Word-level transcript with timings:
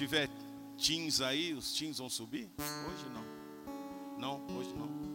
tiver 0.00 0.30
teens 0.78 1.20
aí, 1.20 1.52
os 1.52 1.74
teens 1.74 1.98
vão 1.98 2.08
subir? 2.08 2.48
Hoje 2.58 3.04
não. 3.12 4.18
Não, 4.18 4.56
hoje 4.56 4.72
não. 4.74 5.09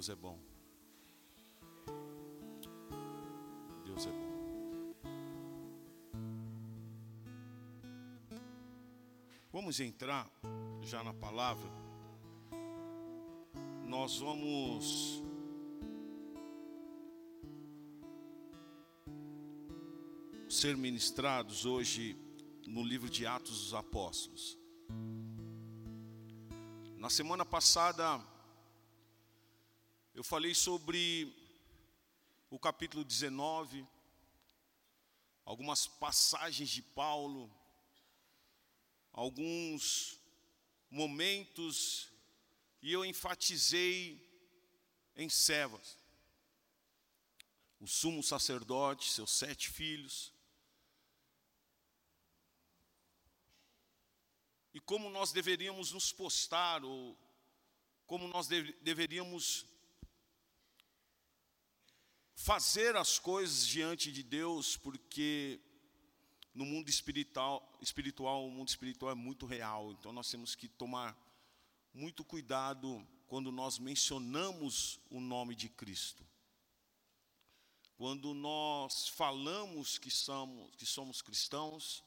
Deus 0.00 0.08
é 0.08 0.14
bom. 0.14 0.38
Deus 3.84 4.06
é 4.06 4.10
bom. 4.10 4.94
Vamos 9.52 9.78
entrar 9.78 10.26
já 10.80 11.04
na 11.04 11.12
palavra. 11.12 11.70
Nós 13.84 14.18
vamos 14.20 15.22
ser 20.48 20.78
ministrados 20.78 21.66
hoje 21.66 22.16
no 22.66 22.82
livro 22.82 23.10
de 23.10 23.26
Atos 23.26 23.64
dos 23.64 23.74
Apóstolos. 23.74 24.58
Na 26.96 27.10
semana 27.10 27.44
passada, 27.44 28.18
eu 30.20 30.24
falei 30.24 30.54
sobre 30.54 31.34
o 32.50 32.58
capítulo 32.58 33.02
19, 33.02 33.86
algumas 35.46 35.86
passagens 35.86 36.68
de 36.68 36.82
Paulo, 36.82 37.50
alguns 39.14 40.18
momentos, 40.90 42.10
e 42.82 42.92
eu 42.92 43.02
enfatizei 43.02 44.22
em 45.16 45.30
Sevas, 45.30 45.96
o 47.80 47.86
sumo 47.86 48.22
sacerdote, 48.22 49.10
seus 49.10 49.30
sete 49.30 49.70
filhos, 49.70 50.34
e 54.74 54.80
como 54.80 55.08
nós 55.08 55.32
deveríamos 55.32 55.92
nos 55.92 56.12
postar, 56.12 56.84
ou 56.84 57.16
como 58.06 58.28
nós 58.28 58.46
deve, 58.46 58.74
deveríamos 58.82 59.64
fazer 62.42 62.96
as 62.96 63.18
coisas 63.18 63.66
diante 63.66 64.10
de 64.10 64.22
Deus, 64.22 64.74
porque 64.74 65.60
no 66.54 66.64
mundo 66.64 66.88
espiritual, 66.88 67.78
espiritual, 67.82 68.46
o 68.46 68.50
mundo 68.50 68.68
espiritual 68.68 69.12
é 69.12 69.14
muito 69.14 69.44
real, 69.44 69.92
então 69.92 70.10
nós 70.10 70.30
temos 70.30 70.54
que 70.54 70.66
tomar 70.66 71.14
muito 71.92 72.24
cuidado 72.24 73.06
quando 73.28 73.52
nós 73.52 73.78
mencionamos 73.78 74.98
o 75.10 75.20
nome 75.20 75.54
de 75.54 75.68
Cristo. 75.68 76.26
Quando 77.98 78.32
nós 78.32 79.08
falamos 79.08 79.98
que 79.98 80.10
somos, 80.10 80.74
que 80.76 80.86
somos 80.86 81.20
cristãos, 81.20 82.02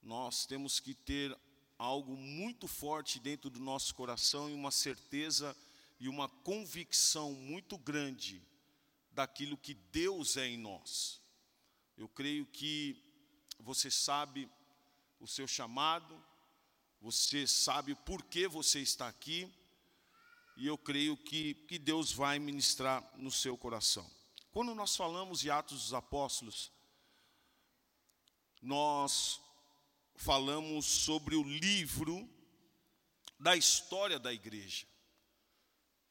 nós 0.00 0.46
temos 0.46 0.78
que 0.78 0.94
ter 0.94 1.36
algo 1.76 2.16
muito 2.16 2.68
forte 2.68 3.18
dentro 3.18 3.50
do 3.50 3.58
nosso 3.58 3.92
coração 3.96 4.48
e 4.48 4.52
uma 4.52 4.70
certeza 4.70 5.56
e 5.98 6.08
uma 6.08 6.28
convicção 6.28 7.32
muito 7.34 7.76
grande 7.76 8.40
daquilo 9.12 9.56
que 9.56 9.74
Deus 9.74 10.36
é 10.36 10.46
em 10.46 10.56
nós. 10.56 11.20
Eu 11.96 12.08
creio 12.08 12.46
que 12.46 13.02
você 13.58 13.90
sabe 13.90 14.50
o 15.20 15.26
seu 15.26 15.46
chamado, 15.46 16.22
você 17.00 17.46
sabe 17.46 17.94
por 17.94 18.24
que 18.24 18.48
você 18.48 18.80
está 18.80 19.08
aqui, 19.08 19.52
e 20.56 20.66
eu 20.66 20.76
creio 20.76 21.16
que, 21.16 21.54
que 21.54 21.78
Deus 21.78 22.12
vai 22.12 22.38
ministrar 22.38 23.02
no 23.16 23.30
seu 23.30 23.56
coração. 23.56 24.08
Quando 24.50 24.74
nós 24.74 24.94
falamos 24.96 25.40
de 25.40 25.50
Atos 25.50 25.82
dos 25.82 25.94
Apóstolos, 25.94 26.70
nós 28.60 29.40
falamos 30.14 30.86
sobre 30.86 31.34
o 31.34 31.42
livro 31.42 32.28
da 33.38 33.56
história 33.56 34.18
da 34.18 34.32
igreja. 34.32 34.86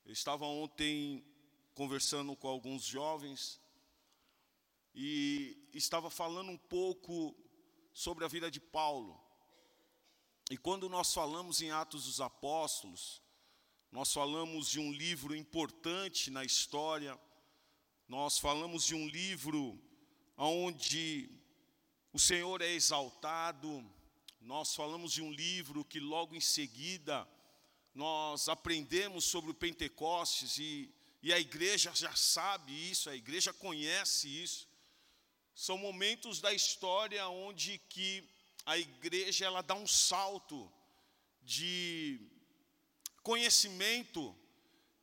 Eu 0.04 0.12
estava 0.12 0.46
ontem 0.46 1.24
conversando 1.74 2.36
com 2.36 2.48
alguns 2.48 2.84
jovens 2.84 3.60
e 4.94 5.58
estava 5.74 6.10
falando 6.10 6.52
um 6.52 6.58
pouco 6.58 7.36
sobre 7.94 8.26
a 8.26 8.28
vida 8.28 8.52
de 8.52 8.60
Paulo. 8.60 9.20
E 10.50 10.58
quando 10.58 10.90
nós 10.90 11.14
falamos 11.14 11.62
em 11.62 11.72
Atos 11.72 12.06
dos 12.06 12.20
Apóstolos, 12.20 13.22
nós 13.92 14.12
falamos 14.12 14.70
de 14.70 14.80
um 14.80 14.92
livro 14.92 15.36
importante 15.36 16.30
na 16.30 16.44
história, 16.44 17.20
nós 18.08 18.38
falamos 18.38 18.86
de 18.86 18.96
um 18.96 19.08
livro 19.08 19.80
onde 20.38 21.30
o 22.12 22.20
Senhor 22.20 22.62
é 22.62 22.72
exaltado, 22.72 23.90
nós 24.42 24.76
falamos 24.76 25.14
de 25.14 25.22
um 25.22 25.32
livro 25.32 25.86
que 25.86 26.00
logo 26.00 26.36
em 26.36 26.42
seguida 26.42 27.28
nós 27.94 28.50
aprendemos 28.50 29.26
sobre 29.26 29.52
o 29.52 29.54
Pentecostes 29.54 30.58
e, 30.58 30.94
e 31.22 31.32
a 31.32 31.40
igreja 31.40 31.92
já 31.94 32.16
sabe 32.16 32.72
isso, 32.90 33.10
a 33.10 33.16
igreja 33.16 33.54
conhece 33.54 34.28
isso. 34.28 34.68
São 35.54 35.78
momentos 35.78 36.42
da 36.42 36.52
história 36.54 37.28
onde 37.28 37.78
que 37.90 38.28
a 38.66 38.78
igreja 38.78 39.46
ela 39.46 39.62
dá 39.62 39.76
um 39.76 39.88
salto 39.88 40.72
de 41.44 42.20
conhecimento 43.22 44.36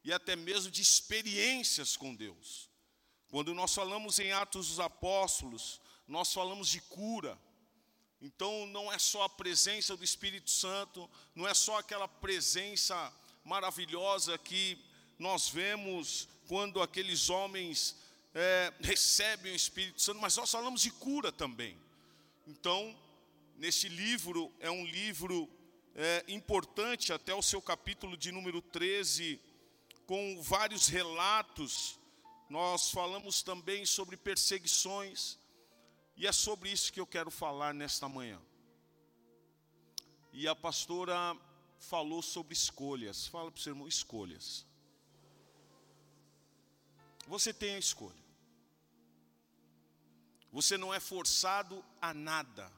e 0.02 0.12
até 0.12 0.34
mesmo 0.34 0.70
de 0.70 0.82
experiências 0.82 1.96
com 1.96 2.14
Deus. 2.14 2.68
Quando 3.28 3.54
nós 3.54 3.74
falamos 3.74 4.18
em 4.18 4.32
Atos 4.32 4.68
dos 4.68 4.80
Apóstolos, 4.80 5.80
nós 6.06 6.32
falamos 6.32 6.68
de 6.68 6.80
cura, 6.80 7.38
então 8.20 8.66
não 8.66 8.92
é 8.92 8.98
só 8.98 9.22
a 9.24 9.28
presença 9.28 9.96
do 9.96 10.02
Espírito 10.02 10.50
Santo, 10.50 11.08
não 11.34 11.46
é 11.46 11.54
só 11.54 11.78
aquela 11.78 12.08
presença 12.08 13.12
maravilhosa 13.44 14.36
que 14.38 14.82
nós 15.18 15.48
vemos 15.48 16.28
quando 16.46 16.80
aqueles 16.80 17.28
homens 17.28 17.96
é, 18.34 18.72
recebem 18.80 19.52
o 19.52 19.56
Espírito 19.56 20.00
Santo, 20.00 20.20
mas 20.20 20.36
nós 20.36 20.50
falamos 20.50 20.82
de 20.82 20.90
cura 20.90 21.32
também. 21.32 21.76
Então, 22.46 22.96
nesse 23.56 23.88
livro, 23.88 24.52
é 24.60 24.70
um 24.70 24.86
livro 24.86 25.48
é, 25.94 26.24
importante, 26.28 27.12
até 27.12 27.34
o 27.34 27.42
seu 27.42 27.60
capítulo 27.60 28.16
de 28.16 28.30
número 28.30 28.62
13, 28.62 29.40
com 30.06 30.40
vários 30.40 30.86
relatos. 30.86 31.98
Nós 32.48 32.90
falamos 32.90 33.42
também 33.42 33.84
sobre 33.84 34.16
perseguições, 34.16 35.36
e 36.16 36.26
é 36.26 36.32
sobre 36.32 36.70
isso 36.70 36.92
que 36.92 37.00
eu 37.00 37.06
quero 37.06 37.30
falar 37.30 37.74
nesta 37.74 38.08
manhã. 38.08 38.40
E 40.32 40.46
a 40.46 40.54
pastora 40.54 41.36
falou 41.80 42.22
sobre 42.22 42.54
escolhas. 42.54 43.26
Fala 43.26 43.50
para 43.50 43.58
o 43.58 43.62
seu 43.62 43.72
irmão, 43.72 43.88
escolhas. 43.88 44.67
Você 47.28 47.52
tem 47.52 47.74
a 47.74 47.78
escolha. 47.78 48.24
Você 50.50 50.78
não 50.78 50.94
é 50.94 50.98
forçado 50.98 51.84
a 52.00 52.14
nada. 52.14 52.72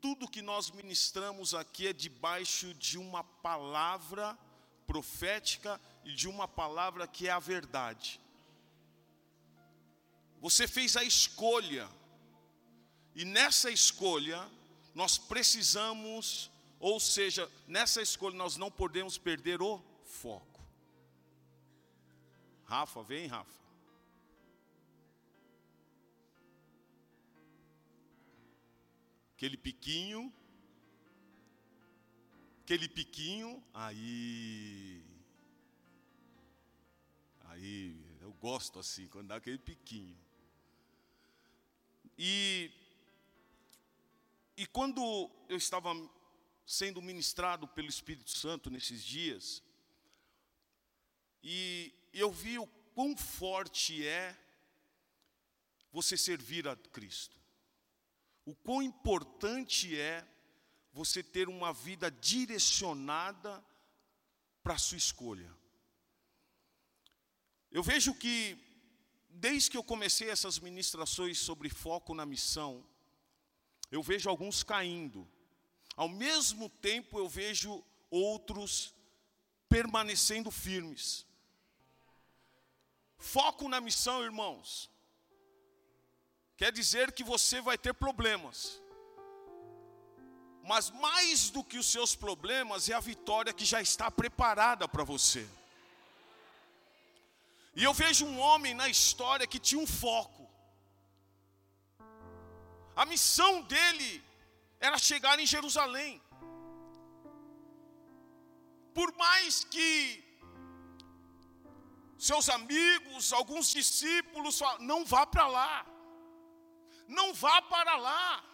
Tudo 0.00 0.28
que 0.28 0.40
nós 0.40 0.70
ministramos 0.70 1.54
aqui 1.54 1.88
é 1.88 1.92
debaixo 1.92 2.72
de 2.74 2.96
uma 2.96 3.24
palavra 3.24 4.38
profética 4.86 5.80
e 6.04 6.12
de 6.14 6.28
uma 6.28 6.46
palavra 6.46 7.08
que 7.08 7.26
é 7.26 7.32
a 7.32 7.40
verdade. 7.40 8.20
Você 10.40 10.68
fez 10.68 10.96
a 10.96 11.02
escolha. 11.02 11.88
E 13.12 13.24
nessa 13.24 13.72
escolha, 13.72 14.48
nós 14.94 15.18
precisamos, 15.18 16.48
ou 16.78 17.00
seja, 17.00 17.50
nessa 17.66 18.00
escolha 18.00 18.36
nós 18.36 18.56
não 18.56 18.70
podemos 18.70 19.18
perder 19.18 19.60
o 19.60 19.82
foco. 20.04 20.55
Rafa, 22.66 23.02
vem, 23.02 23.28
Rafa. 23.28 23.64
Aquele 29.34 29.56
piquinho. 29.56 30.32
Aquele 32.62 32.88
piquinho. 32.88 33.62
Aí. 33.72 35.04
Aí, 37.44 37.96
eu 38.20 38.32
gosto 38.32 38.80
assim, 38.80 39.06
quando 39.06 39.28
dá 39.28 39.36
aquele 39.36 39.58
piquinho. 39.58 40.18
E, 42.18 42.72
e 44.56 44.66
quando 44.66 45.30
eu 45.48 45.56
estava 45.56 45.94
sendo 46.66 47.00
ministrado 47.00 47.68
pelo 47.68 47.88
Espírito 47.88 48.30
Santo 48.30 48.70
nesses 48.70 49.04
dias, 49.04 49.62
e 51.42 51.94
eu 52.20 52.32
vi 52.32 52.58
o 52.58 52.66
quão 52.94 53.16
forte 53.16 54.06
é 54.06 54.36
você 55.92 56.16
servir 56.16 56.66
a 56.66 56.74
Cristo. 56.76 57.36
O 58.44 58.54
quão 58.54 58.82
importante 58.82 59.98
é 59.98 60.26
você 60.92 61.22
ter 61.22 61.48
uma 61.48 61.72
vida 61.72 62.10
direcionada 62.10 63.62
para 64.62 64.74
a 64.74 64.78
sua 64.78 64.96
escolha. 64.96 65.54
Eu 67.70 67.82
vejo 67.82 68.14
que, 68.14 68.56
desde 69.28 69.70
que 69.70 69.76
eu 69.76 69.84
comecei 69.84 70.30
essas 70.30 70.58
ministrações 70.58 71.38
sobre 71.38 71.68
foco 71.68 72.14
na 72.14 72.24
missão, 72.24 72.82
eu 73.90 74.02
vejo 74.02 74.30
alguns 74.30 74.62
caindo. 74.62 75.28
Ao 75.94 76.08
mesmo 76.08 76.70
tempo, 76.70 77.18
eu 77.18 77.28
vejo 77.28 77.84
outros 78.10 78.94
permanecendo 79.68 80.50
firmes. 80.50 81.25
Foco 83.18 83.68
na 83.68 83.80
missão, 83.80 84.22
irmãos, 84.22 84.90
quer 86.56 86.70
dizer 86.72 87.12
que 87.12 87.24
você 87.24 87.60
vai 87.60 87.78
ter 87.78 87.94
problemas. 87.94 88.80
Mas 90.62 90.90
mais 90.90 91.48
do 91.48 91.62
que 91.62 91.78
os 91.78 91.86
seus 91.86 92.14
problemas 92.16 92.88
é 92.88 92.94
a 92.94 93.00
vitória 93.00 93.52
que 93.52 93.64
já 93.64 93.80
está 93.80 94.10
preparada 94.10 94.88
para 94.88 95.04
você. 95.04 95.48
E 97.74 97.84
eu 97.84 97.94
vejo 97.94 98.26
um 98.26 98.38
homem 98.38 98.74
na 98.74 98.88
história 98.88 99.46
que 99.46 99.58
tinha 99.58 99.80
um 99.80 99.86
foco. 99.86 100.48
A 102.96 103.04
missão 103.04 103.62
dele 103.62 104.24
era 104.80 104.98
chegar 104.98 105.38
em 105.38 105.46
Jerusalém. 105.46 106.20
Por 108.94 109.14
mais 109.14 109.62
que 109.62 110.25
seus 112.18 112.48
amigos, 112.48 113.32
alguns 113.32 113.70
discípulos 113.70 114.58
falam, 114.58 114.80
não 114.80 115.04
vá 115.04 115.26
para 115.26 115.46
lá. 115.46 115.86
Não 117.06 117.32
vá 117.34 117.60
para 117.62 117.96
lá. 117.96 118.44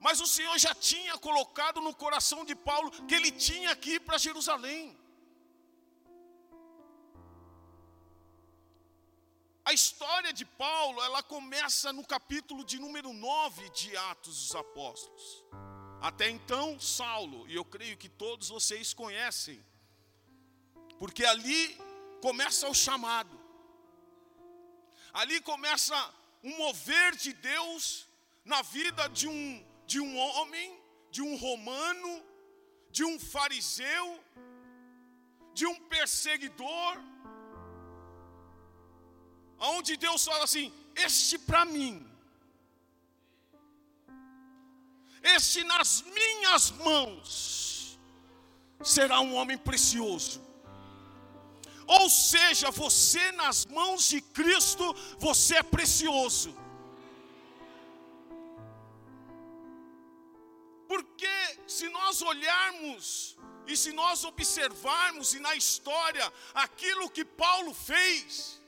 Mas 0.00 0.20
o 0.20 0.26
Senhor 0.26 0.56
já 0.58 0.74
tinha 0.74 1.16
colocado 1.18 1.80
no 1.80 1.94
coração 1.94 2.44
de 2.44 2.54
Paulo 2.54 2.90
que 2.90 3.14
ele 3.14 3.30
tinha 3.30 3.74
que 3.74 3.94
ir 3.94 4.00
para 4.00 4.18
Jerusalém. 4.18 4.96
A 9.64 9.72
história 9.72 10.32
de 10.32 10.44
Paulo, 10.44 11.02
ela 11.02 11.22
começa 11.24 11.92
no 11.92 12.06
capítulo 12.06 12.64
de 12.64 12.78
número 12.78 13.12
9 13.12 13.68
de 13.70 13.96
Atos 13.96 14.34
dos 14.42 14.54
Apóstolos. 14.54 15.44
Até 16.00 16.28
então, 16.30 16.78
Saulo, 16.78 17.48
e 17.48 17.56
eu 17.56 17.64
creio 17.64 17.96
que 17.96 18.08
todos 18.08 18.48
vocês 18.48 18.94
conhecem, 18.94 19.64
porque 20.98 21.24
ali 21.24 21.78
começa 22.20 22.68
o 22.68 22.74
chamado, 22.74 23.38
ali 25.12 25.40
começa 25.40 25.96
um 26.42 26.56
mover 26.56 27.16
de 27.16 27.32
Deus 27.32 28.06
na 28.44 28.62
vida 28.62 29.08
de 29.08 29.28
um 29.28 29.64
de 29.86 30.00
um 30.00 30.16
homem, 30.18 30.78
de 31.10 31.22
um 31.22 31.36
romano, 31.36 32.22
de 32.90 33.04
um 33.04 33.18
fariseu, 33.18 34.20
de 35.54 35.64
um 35.66 35.76
perseguidor, 35.94 36.98
aonde 39.58 39.96
Deus 39.96 40.24
fala 40.24 40.44
assim: 40.44 40.72
Este 40.94 41.38
para 41.38 41.64
mim, 41.64 42.04
este 45.22 45.64
nas 45.64 46.02
minhas 46.02 46.70
mãos, 46.70 47.98
será 48.82 49.20
um 49.20 49.34
homem 49.34 49.56
precioso. 49.56 50.45
Ou 51.86 52.10
seja, 52.10 52.70
você 52.70 53.30
nas 53.32 53.64
mãos 53.66 54.08
de 54.08 54.20
Cristo, 54.20 54.94
você 55.18 55.56
é 55.56 55.62
precioso. 55.62 56.54
Porque 60.88 61.36
se 61.66 61.88
nós 61.88 62.22
olharmos 62.22 63.36
e 63.66 63.76
se 63.76 63.92
nós 63.92 64.24
observarmos 64.24 65.34
e 65.34 65.40
na 65.40 65.54
história 65.54 66.32
aquilo 66.54 67.10
que 67.10 67.24
Paulo 67.24 67.72
fez, 67.74 68.60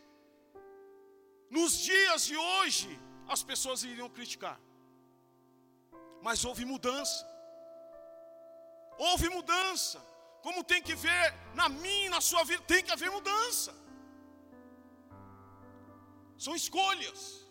nos 1.51 1.79
dias 1.79 2.27
de 2.27 2.37
hoje, 2.37 2.89
as 3.29 3.43
pessoas 3.43 3.83
iriam 3.83 4.09
criticar. 4.09 4.61
Mas 6.23 6.45
houve 6.45 6.65
mudança. 6.65 7.27
Houve 8.99 9.29
mudança. 9.29 10.05
Como 10.43 10.63
tem 10.71 10.81
que 10.83 10.95
ver 10.95 11.25
na 11.55 11.69
minha 11.69 12.11
na 12.11 12.21
sua 12.21 12.45
vida, 12.45 12.63
tem 12.73 12.83
que 12.85 12.93
haver 12.97 13.11
mudança. 13.11 13.75
São 16.37 16.55
escolhas. 16.55 17.49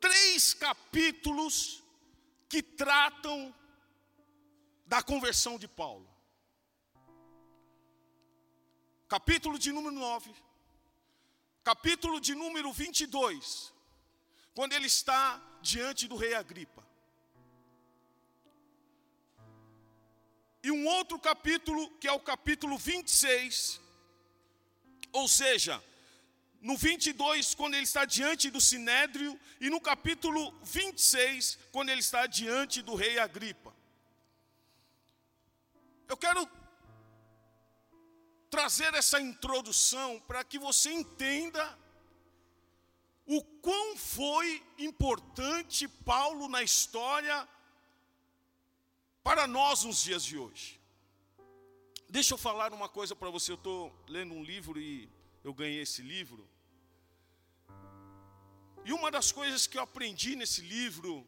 três 0.00 0.54
capítulos 0.54 1.54
que 2.48 2.62
tratam 2.62 3.54
da 4.86 5.02
conversão 5.02 5.58
de 5.58 5.68
Paulo. 5.68 6.08
Capítulo 9.08 9.58
de 9.58 9.70
número 9.72 9.94
9, 9.94 10.34
capítulo 11.62 12.20
de 12.20 12.34
número 12.34 12.72
22, 12.72 13.72
quando 14.54 14.72
ele 14.72 14.86
está 14.86 15.40
diante 15.60 16.08
do 16.08 16.16
rei 16.16 16.34
Agripa. 16.34 16.84
E 20.62 20.70
um 20.70 20.86
outro 20.86 21.18
capítulo, 21.18 21.90
que 21.98 22.06
é 22.06 22.12
o 22.12 22.20
capítulo 22.20 22.76
26, 22.76 23.80
ou 25.12 25.26
seja, 25.26 25.82
no 26.60 26.76
22, 26.76 27.54
quando 27.54 27.74
ele 27.74 27.84
está 27.84 28.04
diante 28.04 28.50
do 28.50 28.60
sinédrio, 28.60 29.38
e 29.60 29.70
no 29.70 29.80
capítulo 29.80 30.52
26, 30.62 31.58
quando 31.72 31.88
ele 31.88 32.00
está 32.00 32.26
diante 32.26 32.82
do 32.82 32.94
rei 32.94 33.18
Agripa. 33.18 33.74
Eu 36.06 36.16
quero 36.16 36.46
trazer 38.50 38.92
essa 38.94 39.20
introdução 39.20 40.20
para 40.26 40.42
que 40.42 40.58
você 40.58 40.92
entenda 40.92 41.78
o 43.26 43.42
quão 43.42 43.96
foi 43.96 44.62
importante 44.76 45.86
Paulo 45.86 46.48
na 46.48 46.62
história 46.62 47.48
para 49.22 49.46
nós 49.46 49.84
nos 49.84 50.02
dias 50.02 50.24
de 50.24 50.36
hoje. 50.36 50.80
Deixa 52.08 52.34
eu 52.34 52.38
falar 52.38 52.72
uma 52.72 52.88
coisa 52.88 53.14
para 53.14 53.30
você. 53.30 53.52
Eu 53.52 53.56
estou 53.56 53.92
lendo 54.08 54.34
um 54.34 54.42
livro 54.42 54.80
e 54.80 55.08
eu 55.44 55.54
ganhei 55.54 55.82
esse 55.82 56.02
livro. 56.02 56.48
E 58.84 58.92
uma 58.92 59.10
das 59.10 59.30
coisas 59.30 59.66
que 59.66 59.78
eu 59.78 59.82
aprendi 59.82 60.34
nesse 60.34 60.62
livro 60.62 61.26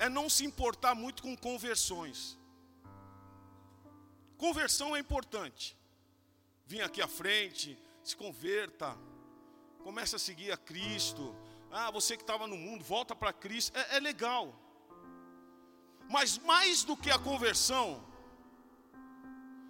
é 0.00 0.08
não 0.08 0.28
se 0.28 0.44
importar 0.44 0.94
muito 0.94 1.22
com 1.22 1.36
conversões. 1.36 2.37
Conversão 4.38 4.96
é 4.96 5.00
importante. 5.00 5.76
Vim 6.64 6.80
aqui 6.80 7.02
à 7.02 7.08
frente, 7.08 7.76
se 8.04 8.16
converta, 8.16 8.96
comece 9.82 10.14
a 10.14 10.18
seguir 10.18 10.52
a 10.52 10.56
Cristo. 10.56 11.34
Ah, 11.70 11.90
você 11.90 12.16
que 12.16 12.22
estava 12.22 12.46
no 12.46 12.56
mundo, 12.56 12.84
volta 12.84 13.14
para 13.16 13.32
Cristo. 13.32 13.76
É, 13.76 13.96
é 13.96 14.00
legal. 14.00 14.54
Mas 16.08 16.38
mais 16.38 16.84
do 16.84 16.96
que 16.96 17.10
a 17.10 17.18
conversão, 17.18 18.02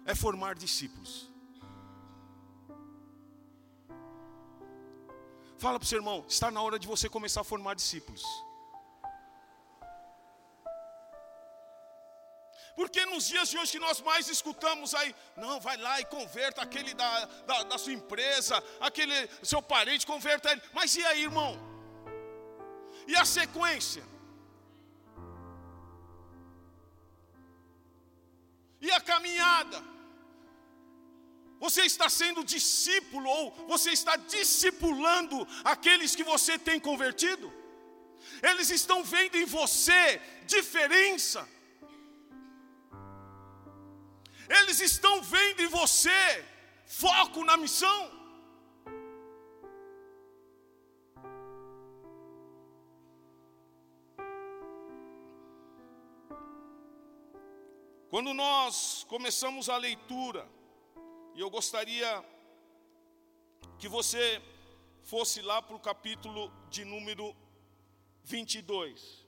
é 0.05 0.15
formar 0.15 0.55
discípulos. 0.55 1.29
Fala 5.57 5.77
para 5.77 5.85
o 5.85 5.87
seu 5.87 5.97
irmão, 5.97 6.23
está 6.27 6.49
na 6.49 6.61
hora 6.61 6.79
de 6.79 6.87
você 6.87 7.09
começar 7.09 7.41
a 7.41 7.43
formar 7.43 7.73
discípulos. 7.73 8.23
Porque 12.79 13.05
nos 13.07 13.27
dias 13.27 13.49
de 13.49 13.57
hoje 13.57 13.73
que 13.73 13.79
nós 13.79 13.99
mais 13.99 14.29
escutamos 14.29 14.95
aí, 14.95 15.13
não, 15.35 15.59
vai 15.59 15.75
lá 15.75 15.99
e 15.99 16.05
converta 16.05 16.61
aquele 16.61 16.93
da, 16.93 17.25
da, 17.49 17.63
da, 17.63 17.77
sua 17.77 17.91
empresa, 17.91 18.63
aquele 18.79 19.17
seu 19.43 19.61
parente, 19.61 20.05
converta 20.05 20.49
ele. 20.49 20.61
Mas 20.71 20.95
e 20.95 21.03
aí, 21.03 21.23
irmão? 21.23 21.59
E 23.05 23.17
a 23.17 23.25
sequência? 23.25 24.01
E 28.79 28.89
a 28.91 29.01
caminhada? 29.01 29.83
Você 31.59 31.81
está 31.81 32.07
sendo 32.07 32.45
discípulo 32.45 33.29
ou 33.29 33.51
você 33.67 33.89
está 33.91 34.15
discipulando 34.15 35.45
aqueles 35.65 36.15
que 36.15 36.23
você 36.23 36.57
tem 36.57 36.79
convertido? 36.79 37.59
eles 38.41 38.69
estão 38.69 39.03
vendo 39.03 39.35
em 39.35 39.45
você 39.45 40.21
diferença. 40.45 41.47
Eles 44.49 44.79
estão 44.79 45.21
vendo 45.21 45.61
em 45.61 45.67
você 45.67 46.45
foco 46.85 47.43
na 47.43 47.55
missão. 47.55 48.19
Quando 58.09 58.33
nós 58.33 59.05
começamos 59.07 59.69
a 59.69 59.77
leitura, 59.77 60.49
e 61.35 61.39
eu 61.39 61.49
gostaria 61.49 62.25
que 63.77 63.87
você 63.87 64.41
fosse 65.03 65.43
lá 65.43 65.61
para 65.61 65.75
o 65.75 65.79
capítulo 65.79 66.51
de 66.71 66.83
número 66.83 67.35
22. 68.23 69.18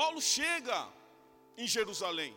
Paulo 0.00 0.20
chega 0.22 0.78
em 1.58 1.66
Jerusalém. 1.66 2.34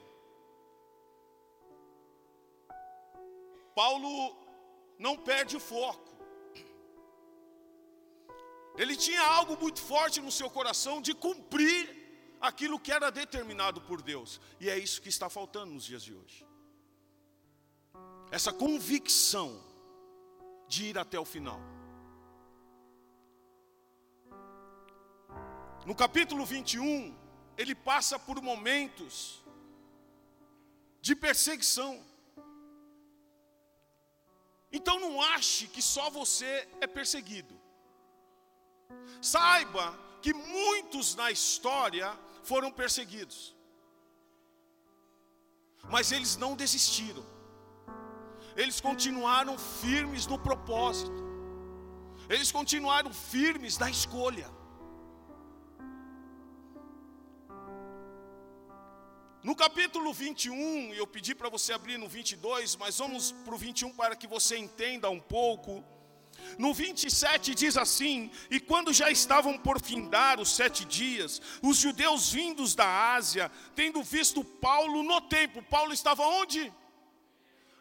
Paulo 3.74 4.36
não 5.00 5.13
perde 5.29 5.55
o 5.55 5.62
foco. 5.62 6.12
Ele 8.75 8.98
tinha 8.98 9.22
algo 9.38 9.55
muito 9.63 9.79
forte 9.79 10.20
no 10.20 10.29
seu 10.39 10.50
coração 10.50 11.01
de 11.01 11.13
cumprir 11.13 11.82
aquilo 12.41 12.77
que 12.77 12.91
era 12.91 13.10
determinado 13.10 13.79
por 13.79 14.01
Deus. 14.01 14.41
E 14.60 14.70
é 14.70 14.77
isso 14.77 15.01
que 15.01 15.08
está 15.08 15.29
faltando 15.29 15.72
nos 15.72 15.86
dias 15.86 16.03
de 16.03 16.13
hoje. 16.13 16.46
Essa 18.29 18.51
convicção 18.51 19.50
de 20.67 20.88
ir 20.89 20.98
até 20.98 21.17
o 21.17 21.24
final. 21.24 21.62
No 25.86 25.96
capítulo 25.96 26.46
21, 26.46 27.23
ele 27.57 27.75
passa 27.75 28.17
por 28.17 28.41
momentos 28.41 29.43
de 31.01 31.15
perseguição. 31.15 32.03
Então 34.72 35.00
não 35.00 35.22
ache 35.22 35.67
que 35.67 35.81
só 35.81 36.10
você 36.10 36.67
é 36.81 36.88
perseguido. 36.88 37.53
Saiba 39.22 39.98
que 40.22 40.33
muitos 40.33 41.15
na 41.15 41.29
história 41.31 42.17
foram 42.43 42.72
perseguidos. 42.72 43.55
Mas 45.89 46.12
eles 46.12 46.36
não 46.38 46.55
desistiram. 46.55 47.24
Eles 48.55 48.79
continuaram 48.79 49.57
firmes 49.57 50.25
no 50.25 50.39
propósito. 50.39 51.22
Eles 52.29 52.51
continuaram 52.51 53.13
firmes 53.13 53.77
na 53.77 53.89
escolha. 53.89 54.50
No 59.43 59.57
capítulo 59.57 60.13
21, 60.13 60.93
eu 60.93 61.05
pedi 61.05 61.35
para 61.35 61.50
você 61.50 61.73
abrir 61.73 61.97
no 61.97 62.07
22, 62.07 62.77
mas 62.77 62.97
vamos 62.97 63.33
para 63.43 63.53
o 63.53 63.57
21 63.57 63.91
para 63.91 64.15
que 64.15 64.25
você 64.25 64.57
entenda 64.57 65.09
um 65.09 65.19
pouco. 65.19 65.83
No 66.57 66.73
27 66.73 67.53
diz 67.53 67.75
assim: 67.75 68.31
E 68.50 68.57
quando 68.57 68.93
já 68.93 69.12
estavam 69.12 69.57
por 69.57 69.81
findar 69.81 70.39
os 70.39 70.50
sete 70.50 70.85
dias, 70.85 71.41
os 71.62 71.75
judeus 71.75 72.31
vindos 72.31 72.73
da 72.73 73.13
Ásia, 73.15 73.51
tendo 73.75 74.01
visto 74.01 74.45
Paulo 74.45 75.03
no 75.03 75.19
templo, 75.19 75.62
Paulo 75.63 75.91
estava 75.91 76.23
onde? 76.23 76.71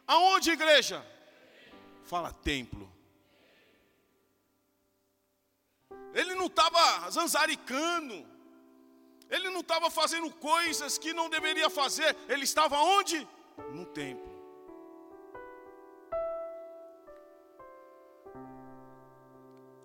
Aonde, 0.05 0.51
igreja? 0.51 1.07
Fala 2.03 2.33
templo. 2.33 2.93
Ele 6.13 6.35
não 6.35 6.47
estava 6.47 7.09
zanzaricando, 7.09 8.27
ele 9.33 9.49
não 9.49 9.61
estava 9.61 9.91
fazendo 9.91 10.31
coisas 10.31 10.99
que 10.99 11.15
não 11.15 11.31
deveria 11.31 11.71
fazer. 11.71 12.15
Ele 12.29 12.45
estava 12.45 12.77
onde? 12.77 13.27
No 13.73 13.87
templo. 13.87 14.31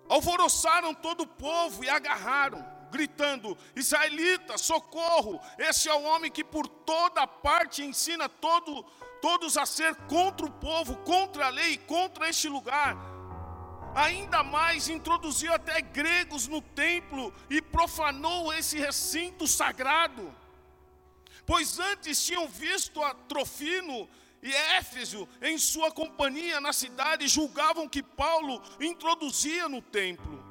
Alvoroçaram 0.06 0.92
todo 0.94 1.22
o 1.22 1.26
povo 1.26 1.82
e 1.82 1.88
agarraram, 1.88 2.62
gritando: 2.90 3.56
Israelita, 3.74 4.58
socorro! 4.58 5.40
Esse 5.58 5.88
é 5.88 5.94
o 5.94 6.02
homem 6.02 6.30
que 6.30 6.44
por 6.44 6.68
toda 6.68 7.26
parte 7.26 7.82
ensina 7.82 8.28
todo, 8.28 8.82
todos 9.22 9.56
a 9.56 9.64
ser 9.64 9.94
contra 10.06 10.44
o 10.44 10.50
povo, 10.50 10.94
contra 10.98 11.46
a 11.46 11.50
lei, 11.50 11.78
contra 11.78 12.28
este 12.28 12.48
lugar 12.50 13.17
ainda 13.98 14.44
mais 14.44 14.88
introduziu 14.88 15.52
até 15.52 15.80
gregos 15.80 16.46
no 16.46 16.62
templo 16.62 17.34
e 17.50 17.60
profanou 17.60 18.52
esse 18.52 18.78
recinto 18.78 19.46
sagrado. 19.46 20.32
Pois 21.44 21.80
antes 21.80 22.24
tinham 22.24 22.46
visto 22.46 23.02
a 23.02 23.12
Trofino 23.12 24.08
e 24.40 24.54
Éfeso 24.54 25.28
em 25.42 25.58
sua 25.58 25.90
companhia 25.90 26.60
na 26.60 26.72
cidade 26.72 27.24
e 27.24 27.28
julgavam 27.28 27.88
que 27.88 28.00
Paulo 28.00 28.62
introduzia 28.80 29.68
no 29.68 29.82
templo. 29.82 30.44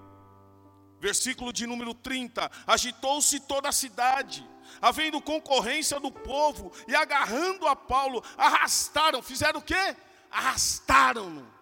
Versículo 0.99 1.53
de 1.53 1.65
número 1.65 1.93
30: 1.93 2.51
Agitou-se 2.65 3.39
toda 3.41 3.69
a 3.69 3.71
cidade, 3.71 4.45
havendo 4.81 5.21
concorrência 5.21 6.01
do 6.01 6.11
povo, 6.11 6.73
e 6.85 6.95
agarrando 6.95 7.65
a 7.65 7.77
Paulo, 7.77 8.21
arrastaram, 8.35 9.21
fizeram 9.21 9.61
o 9.61 9.63
quê? 9.63 9.95
Arrastaram-no 10.29 11.56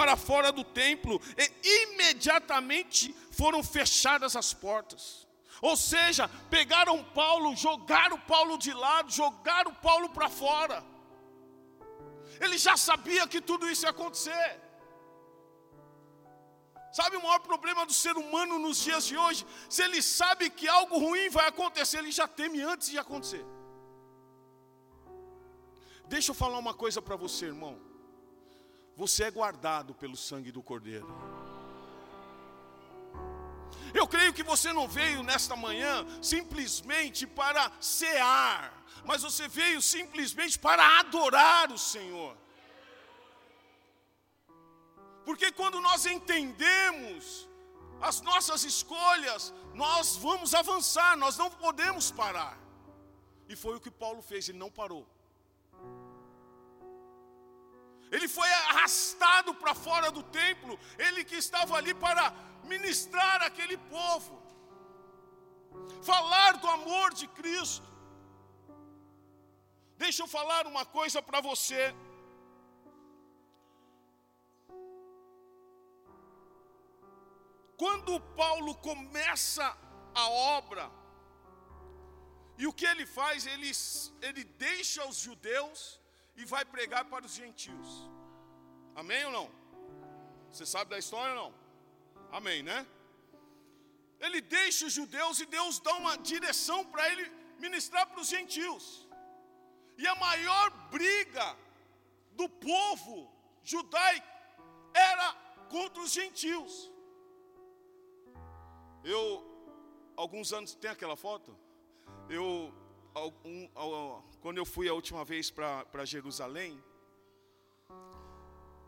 para 0.00 0.16
fora 0.16 0.50
do 0.50 0.64
templo 0.64 1.20
e 1.36 1.82
imediatamente 1.82 3.14
foram 3.32 3.62
fechadas 3.62 4.34
as 4.34 4.54
portas. 4.54 5.28
Ou 5.60 5.76
seja, 5.76 6.26
pegaram 6.48 7.04
Paulo, 7.04 7.54
jogaram 7.54 8.18
Paulo 8.20 8.56
de 8.56 8.72
lado, 8.72 9.12
jogaram 9.12 9.74
Paulo 9.74 10.08
para 10.08 10.30
fora. 10.30 10.82
Ele 12.40 12.56
já 12.56 12.78
sabia 12.78 13.28
que 13.28 13.42
tudo 13.42 13.68
isso 13.68 13.84
ia 13.84 13.90
acontecer. 13.90 14.48
Sabe 16.90 17.16
o 17.16 17.22
maior 17.22 17.40
problema 17.40 17.84
do 17.84 17.92
ser 17.92 18.16
humano 18.16 18.58
nos 18.58 18.78
dias 18.78 19.04
de 19.04 19.18
hoje? 19.18 19.46
Se 19.68 19.82
ele 19.82 20.00
sabe 20.00 20.48
que 20.48 20.66
algo 20.66 20.96
ruim 20.98 21.28
vai 21.28 21.46
acontecer, 21.46 21.98
ele 21.98 22.10
já 22.10 22.26
teme 22.26 22.62
antes 22.62 22.88
de 22.88 22.98
acontecer. 22.98 23.44
Deixa 26.08 26.30
eu 26.30 26.34
falar 26.34 26.58
uma 26.58 26.72
coisa 26.72 27.02
para 27.02 27.16
você, 27.16 27.44
irmão. 27.54 27.89
Você 29.02 29.24
é 29.24 29.30
guardado 29.30 29.94
pelo 29.94 30.14
sangue 30.14 30.52
do 30.52 30.62
Cordeiro. 30.62 31.08
Eu 33.94 34.06
creio 34.06 34.32
que 34.36 34.42
você 34.42 34.74
não 34.78 34.86
veio 34.86 35.22
nesta 35.22 35.56
manhã 35.56 35.92
simplesmente 36.20 37.26
para 37.26 37.62
cear, 37.80 38.60
mas 39.06 39.22
você 39.22 39.48
veio 39.48 39.80
simplesmente 39.80 40.58
para 40.58 40.84
adorar 41.00 41.72
o 41.72 41.78
Senhor. 41.78 42.36
Porque 45.24 45.50
quando 45.50 45.80
nós 45.80 46.04
entendemos 46.04 47.48
as 48.02 48.20
nossas 48.20 48.64
escolhas, 48.64 49.54
nós 49.72 50.14
vamos 50.16 50.52
avançar, 50.52 51.16
nós 51.16 51.38
não 51.38 51.50
podemos 51.50 52.10
parar. 52.10 52.58
E 53.48 53.56
foi 53.56 53.76
o 53.76 53.80
que 53.80 53.90
Paulo 53.90 54.20
fez, 54.20 54.50
ele 54.50 54.58
não 54.58 54.70
parou. 54.70 55.06
Ele 58.10 58.26
foi 58.26 58.50
arrastado 58.52 59.54
para 59.54 59.74
fora 59.74 60.10
do 60.10 60.22
templo, 60.22 60.78
ele 60.98 61.24
que 61.24 61.36
estava 61.36 61.76
ali 61.76 61.94
para 61.94 62.32
ministrar 62.64 63.42
aquele 63.42 63.76
povo, 63.76 64.42
falar 66.02 66.56
do 66.56 66.68
amor 66.68 67.14
de 67.14 67.28
Cristo. 67.28 67.88
Deixa 69.96 70.22
eu 70.22 70.26
falar 70.26 70.66
uma 70.66 70.84
coisa 70.84 71.22
para 71.22 71.40
você. 71.40 71.94
Quando 77.76 78.20
Paulo 78.34 78.74
começa 78.74 79.76
a 80.14 80.28
obra, 80.28 80.90
e 82.58 82.66
o 82.66 82.72
que 82.72 82.84
ele 82.84 83.06
faz? 83.06 83.46
Ele, 83.46 83.70
ele 84.20 84.44
deixa 84.44 85.06
os 85.06 85.18
judeus 85.18 85.99
e 86.40 86.44
vai 86.44 86.64
pregar 86.64 87.04
para 87.12 87.26
os 87.26 87.34
gentios. 87.40 87.88
Amém 88.94 89.24
ou 89.26 89.32
não? 89.38 89.50
Você 90.50 90.66
sabe 90.74 90.90
da 90.90 90.98
história 90.98 91.32
ou 91.34 91.40
não? 91.42 91.54
Amém, 92.38 92.62
né? 92.62 92.86
Ele 94.18 94.40
deixa 94.40 94.86
os 94.86 94.92
judeus 94.92 95.40
e 95.40 95.46
Deus 95.46 95.78
dá 95.80 95.94
uma 95.94 96.16
direção 96.16 96.84
para 96.84 97.08
ele 97.10 97.24
ministrar 97.58 98.06
para 98.06 98.20
os 98.20 98.28
gentios. 98.28 98.84
E 99.96 100.06
a 100.06 100.14
maior 100.14 100.70
briga 100.90 101.56
do 102.32 102.48
povo 102.48 103.30
judaico 103.62 104.26
era 104.94 105.32
contra 105.68 106.02
os 106.02 106.12
gentios. 106.12 106.90
Eu, 109.04 109.22
alguns 110.16 110.52
anos, 110.52 110.74
tem 110.74 110.90
aquela 110.90 111.16
foto? 111.16 111.56
Eu, 112.28 112.72
algum, 113.14 113.68
quando 114.40 114.58
eu 114.58 114.64
fui 114.64 114.88
a 114.88 114.94
última 114.94 115.24
vez 115.24 115.50
para 115.50 116.04
Jerusalém, 116.04 116.82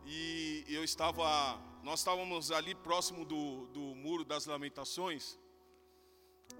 e 0.04 0.64
eu 0.68 0.82
estava, 0.82 1.56
nós 1.82 2.00
estávamos 2.00 2.50
ali 2.50 2.74
próximo 2.74 3.24
do, 3.24 3.66
do 3.66 3.94
Muro 3.94 4.24
das 4.24 4.46
Lamentações, 4.46 5.38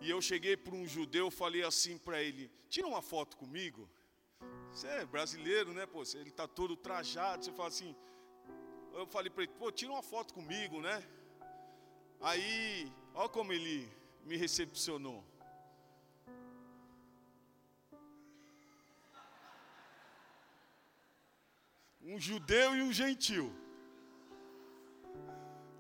e 0.00 0.10
eu 0.10 0.20
cheguei 0.20 0.56
para 0.56 0.74
um 0.74 0.86
judeu, 0.86 1.30
falei 1.30 1.62
assim 1.62 1.98
para 1.98 2.22
ele: 2.22 2.50
tira 2.68 2.86
uma 2.86 3.02
foto 3.02 3.36
comigo. 3.36 3.88
Você 4.72 4.86
é 4.86 5.04
brasileiro, 5.04 5.72
né? 5.72 5.86
Pô, 5.86 6.02
ele 6.14 6.30
está 6.30 6.48
todo 6.48 6.76
trajado. 6.76 7.44
Você 7.44 7.52
fala 7.52 7.68
assim. 7.68 7.94
Eu 8.92 9.06
falei 9.06 9.30
para 9.30 9.44
ele: 9.44 9.52
pô, 9.58 9.70
tira 9.70 9.92
uma 9.92 10.02
foto 10.02 10.34
comigo, 10.34 10.80
né? 10.80 11.06
Aí, 12.20 12.90
olha 13.14 13.28
como 13.28 13.52
ele 13.52 13.88
me 14.24 14.36
recepcionou. 14.36 15.24
Um 22.04 22.18
judeu 22.18 22.76
e 22.76 22.82
um 22.82 22.92
gentil. 22.92 23.52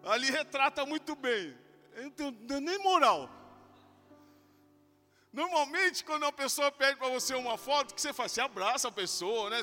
Ali 0.04 0.30
retrata 0.30 0.84
muito 0.84 1.14
bem. 1.14 1.56
Eu 1.94 2.04
não 2.04 2.10
tenho 2.10 2.60
nem 2.60 2.78
moral. 2.78 3.30
Normalmente, 5.32 6.04
quando 6.04 6.24
uma 6.24 6.32
pessoa 6.32 6.70
pede 6.70 6.98
para 6.98 7.08
você 7.08 7.34
uma 7.34 7.56
foto, 7.56 7.94
que 7.94 8.00
você 8.00 8.12
faz? 8.12 8.32
Você 8.32 8.40
abraça 8.40 8.88
a 8.88 8.92
pessoa, 8.92 9.48
né? 9.48 9.60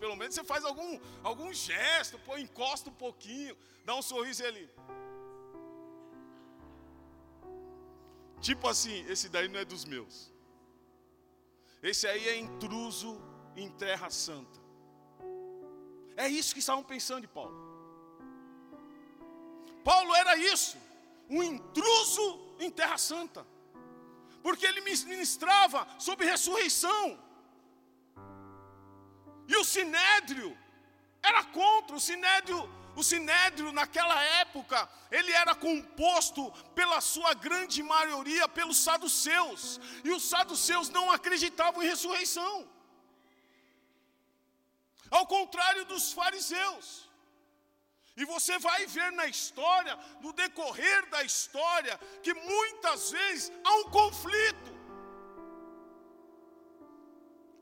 Pelo 0.00 0.16
menos 0.16 0.34
você 0.34 0.42
faz 0.42 0.64
algum, 0.64 0.98
algum 1.22 1.52
gesto, 1.52 2.18
pô, 2.20 2.38
encosta 2.38 2.88
um 2.88 2.94
pouquinho, 2.94 3.54
dá 3.84 3.94
um 3.94 4.00
sorriso 4.00 4.42
ali. 4.44 4.70
Tipo 8.40 8.68
assim, 8.68 9.04
esse 9.06 9.28
daí 9.28 9.48
não 9.48 9.60
é 9.60 9.64
dos 9.66 9.84
meus. 9.84 10.32
Esse 11.82 12.06
aí 12.06 12.28
é 12.28 12.36
intruso 12.36 13.20
em 13.54 13.68
terra 13.70 14.08
santa. 14.08 14.61
É 16.16 16.28
isso 16.28 16.54
que 16.54 16.60
estavam 16.60 16.82
pensando 16.82 17.22
de 17.22 17.28
Paulo. 17.28 17.56
Paulo 19.84 20.14
era 20.14 20.36
isso, 20.36 20.76
um 21.28 21.42
intruso 21.42 22.54
em 22.60 22.70
terra 22.70 22.96
santa 22.98 23.44
porque 24.42 24.66
ele 24.66 24.80
ministrava 24.80 25.86
sobre 25.98 26.26
ressurreição. 26.26 27.18
E 29.46 29.56
o 29.56 29.64
sinédrio 29.64 30.56
era 31.22 31.44
contra, 31.44 31.94
o 31.96 32.00
sinédrio, 32.00 32.68
o 32.96 33.02
sinédrio 33.02 33.72
naquela 33.72 34.20
época, 34.40 34.88
ele 35.10 35.32
era 35.32 35.54
composto 35.54 36.50
pela 36.74 37.00
sua 37.00 37.32
grande 37.34 37.82
maioria 37.82 38.48
pelos 38.48 38.78
saduceus, 38.78 39.80
e 40.02 40.10
os 40.10 40.24
saduceus 40.28 40.88
não 40.88 41.10
acreditavam 41.10 41.82
em 41.82 41.86
ressurreição. 41.86 42.68
Ao 45.18 45.24
contrário 45.36 45.84
dos 45.92 46.04
fariseus. 46.18 46.86
E 48.20 48.24
você 48.32 48.54
vai 48.66 48.80
ver 48.94 49.10
na 49.12 49.26
história, 49.34 49.94
no 50.24 50.32
decorrer 50.40 51.00
da 51.14 51.22
história, 51.30 51.94
que 52.24 52.32
muitas 52.34 53.10
vezes 53.16 53.52
há 53.64 53.74
um 53.80 53.88
conflito. 54.00 54.70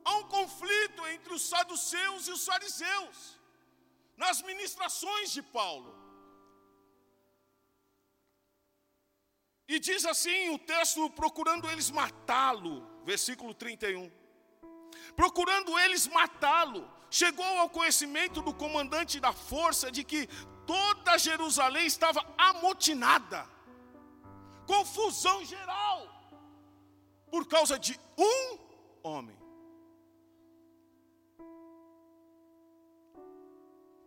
Há 0.05 0.15
um 0.21 0.27
conflito 0.37 1.07
entre 1.15 1.33
os 1.37 1.43
saduceus 1.53 2.27
e 2.27 2.33
os 2.37 2.45
fariseus, 2.51 3.17
nas 4.17 4.43
ministrações 4.51 5.31
de 5.37 5.43
Paulo. 5.59 5.91
E 9.73 9.79
diz 9.89 10.05
assim 10.05 10.41
o 10.51 10.59
texto: 10.59 11.11
procurando 11.11 11.71
eles 11.71 11.91
matá-lo, 11.91 12.75
versículo 13.05 13.53
31. 13.55 14.11
Procurando 15.21 15.79
eles 15.85 16.07
matá-lo, 16.19 16.83
chegou 17.11 17.45
ao 17.59 17.69
conhecimento 17.69 18.41
do 18.41 18.55
comandante 18.55 19.19
da 19.19 19.33
força 19.33 19.91
de 19.91 20.05
que 20.05 20.29
toda 20.67 21.19
Jerusalém 21.19 21.87
estava 21.87 22.25
amotinada, 22.39 23.45
confusão 24.67 25.45
geral, 25.45 26.07
por 27.31 27.47
causa 27.47 27.79
de 27.79 27.99
um 28.17 28.59
homem. 29.03 29.39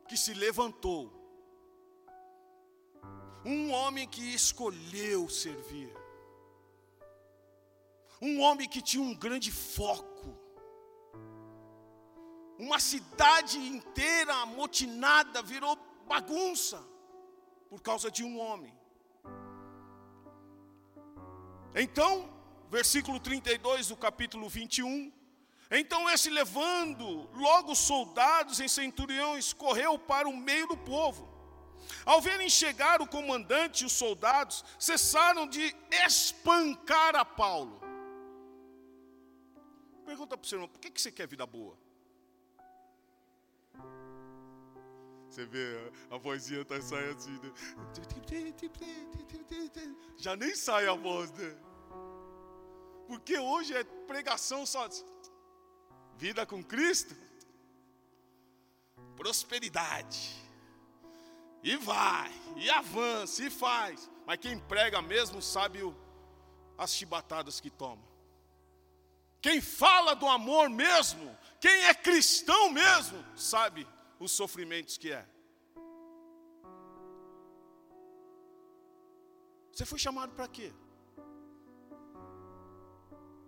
Que 0.08 0.16
se 0.16 0.34
levantou, 0.34 1.12
um 3.46 3.72
homem 3.72 4.08
que 4.08 4.34
escolheu 4.34 5.28
servir, 5.28 5.92
um 8.22 8.40
homem 8.40 8.70
que 8.70 8.82
tinha 8.82 9.04
um 9.04 9.14
grande 9.14 9.52
foco, 9.52 10.13
uma 12.58 12.80
cidade 12.80 13.58
inteira 13.58 14.34
amotinada 14.36 15.42
virou 15.42 15.78
bagunça 16.08 16.84
por 17.70 17.82
causa 17.82 18.12
de 18.12 18.24
um 18.24 18.40
homem. 18.40 18.74
Então, 21.76 22.30
versículo 22.70 23.20
32 23.20 23.88
do 23.88 23.98
capítulo 23.98 24.48
21. 24.50 25.12
Então 25.72 26.10
esse 26.10 26.30
levando 26.30 27.30
logo 27.34 27.74
soldados 27.74 28.60
em 28.60 28.68
centuriões 28.68 29.54
correu 29.54 29.98
para 29.98 30.28
o 30.28 30.36
meio 30.36 30.68
do 30.68 30.78
povo. 30.78 31.32
Ao 32.06 32.22
verem 32.22 32.50
chegar 32.50 33.02
o 33.02 33.08
comandante 33.08 33.84
e 33.84 33.86
os 33.86 33.94
soldados, 33.94 34.64
cessaram 34.78 35.48
de 35.48 35.76
espancar 36.06 37.16
a 37.16 37.26
Paulo. 37.26 37.82
Pergunta 40.06 40.38
para 40.38 40.46
o 40.46 40.48
senhor, 40.48 40.68
por 40.68 40.80
que 40.80 41.00
você 41.00 41.12
quer 41.12 41.28
vida 41.28 41.46
boa? 41.46 41.78
Você 45.34 45.46
vê, 45.46 45.92
a 46.12 46.18
vozinha 46.18 46.64
tá 46.64 46.80
saindo 46.80 47.18
assim, 47.18 47.32
né? 47.40 47.52
Já 50.16 50.36
nem 50.36 50.54
sai 50.56 50.88
a 50.88 50.94
voz, 50.94 51.32
né? 51.32 51.58
Porque 53.08 53.40
hoje 53.40 53.74
é 53.74 53.84
pregação 53.84 54.64
só. 54.64 54.88
Vida 56.18 56.46
com 56.46 56.64
Cristo, 56.64 57.16
prosperidade. 59.16 60.40
E 61.64 61.78
vai, 61.78 62.32
e 62.56 62.70
avança, 62.70 63.44
e 63.44 63.50
faz. 63.50 64.08
Mas 64.28 64.38
quem 64.38 64.60
prega 64.60 65.02
mesmo 65.02 65.42
sabe 65.42 65.82
o, 65.82 65.96
as 66.78 66.94
chibatadas 66.94 67.60
que 67.60 67.72
toma. 67.72 68.04
Quem 69.42 69.60
fala 69.60 70.14
do 70.14 70.28
amor 70.28 70.70
mesmo, 70.70 71.36
quem 71.60 71.86
é 71.86 71.94
cristão 71.96 72.70
mesmo, 72.70 73.26
sabe 73.36 73.88
os 74.26 74.32
sofrimentos 74.32 74.98
que 74.98 75.12
é. 75.12 75.24
Você 79.72 79.86
foi 79.92 80.00
chamado 80.06 80.34
para 80.38 80.48
quê? 80.48 80.72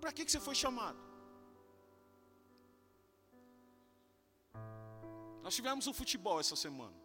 Para 0.02 0.12
que 0.12 0.30
você 0.30 0.40
foi 0.48 0.56
chamado? 0.64 1.00
Nós 5.44 5.56
tivemos 5.56 5.88
um 5.88 5.94
futebol 5.94 6.40
essa 6.40 6.56
semana. 6.56 6.98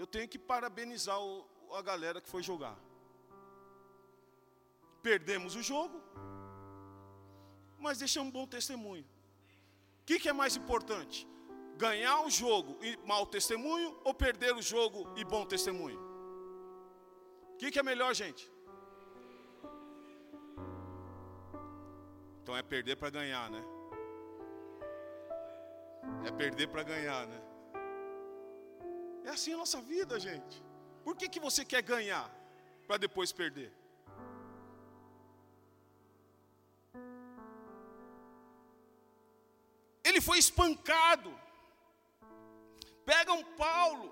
Eu 0.00 0.06
tenho 0.06 0.28
que 0.28 0.38
parabenizar 0.38 1.18
o, 1.20 1.46
a 1.74 1.82
galera 1.82 2.20
que 2.20 2.28
foi 2.28 2.42
jogar. 2.42 2.76
Perdemos 5.02 5.54
o 5.56 5.62
jogo, 5.62 5.98
mas 7.78 7.98
deixamos 7.98 8.28
um 8.28 8.36
bom 8.38 8.46
testemunho 8.46 9.06
que, 10.04 10.18
que 10.18 10.28
é 10.28 10.32
mais 10.32 10.56
importante? 10.56 11.26
Ganhar 11.76 12.24
o 12.26 12.30
jogo 12.30 12.78
e 12.82 12.96
mau 13.06 13.24
testemunho 13.26 13.98
ou 14.04 14.12
perder 14.12 14.54
o 14.54 14.62
jogo 14.62 15.12
e 15.16 15.24
bom 15.24 15.46
testemunho? 15.46 16.00
O 17.54 17.56
que, 17.56 17.70
que 17.70 17.78
é 17.78 17.82
melhor, 17.82 18.14
gente? 18.14 18.50
Então 22.42 22.56
é 22.56 22.62
perder 22.62 22.96
para 22.96 23.10
ganhar, 23.10 23.50
né? 23.50 23.62
É 26.26 26.30
perder 26.32 26.68
para 26.68 26.82
ganhar, 26.82 27.26
né? 27.26 27.40
É 29.24 29.30
assim 29.30 29.52
a 29.52 29.56
nossa 29.56 29.80
vida, 29.80 30.18
gente. 30.18 30.62
Por 31.04 31.16
que, 31.16 31.28
que 31.28 31.40
você 31.40 31.64
quer 31.64 31.82
ganhar 31.82 32.28
para 32.86 32.96
depois 32.96 33.32
perder? 33.32 33.72
Ele 40.10 40.20
foi 40.28 40.38
espancado. 40.44 41.30
Pegam 43.10 43.38
Paulo, 43.64 44.08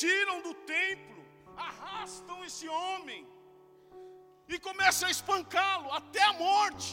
tiram 0.00 0.38
do 0.46 0.54
templo, 0.74 1.20
arrastam 1.68 2.38
esse 2.48 2.66
homem 2.80 3.20
e 4.52 4.58
começam 4.68 5.08
a 5.08 5.14
espancá-lo 5.16 5.88
até 6.00 6.22
a 6.30 6.34
morte. 6.46 6.90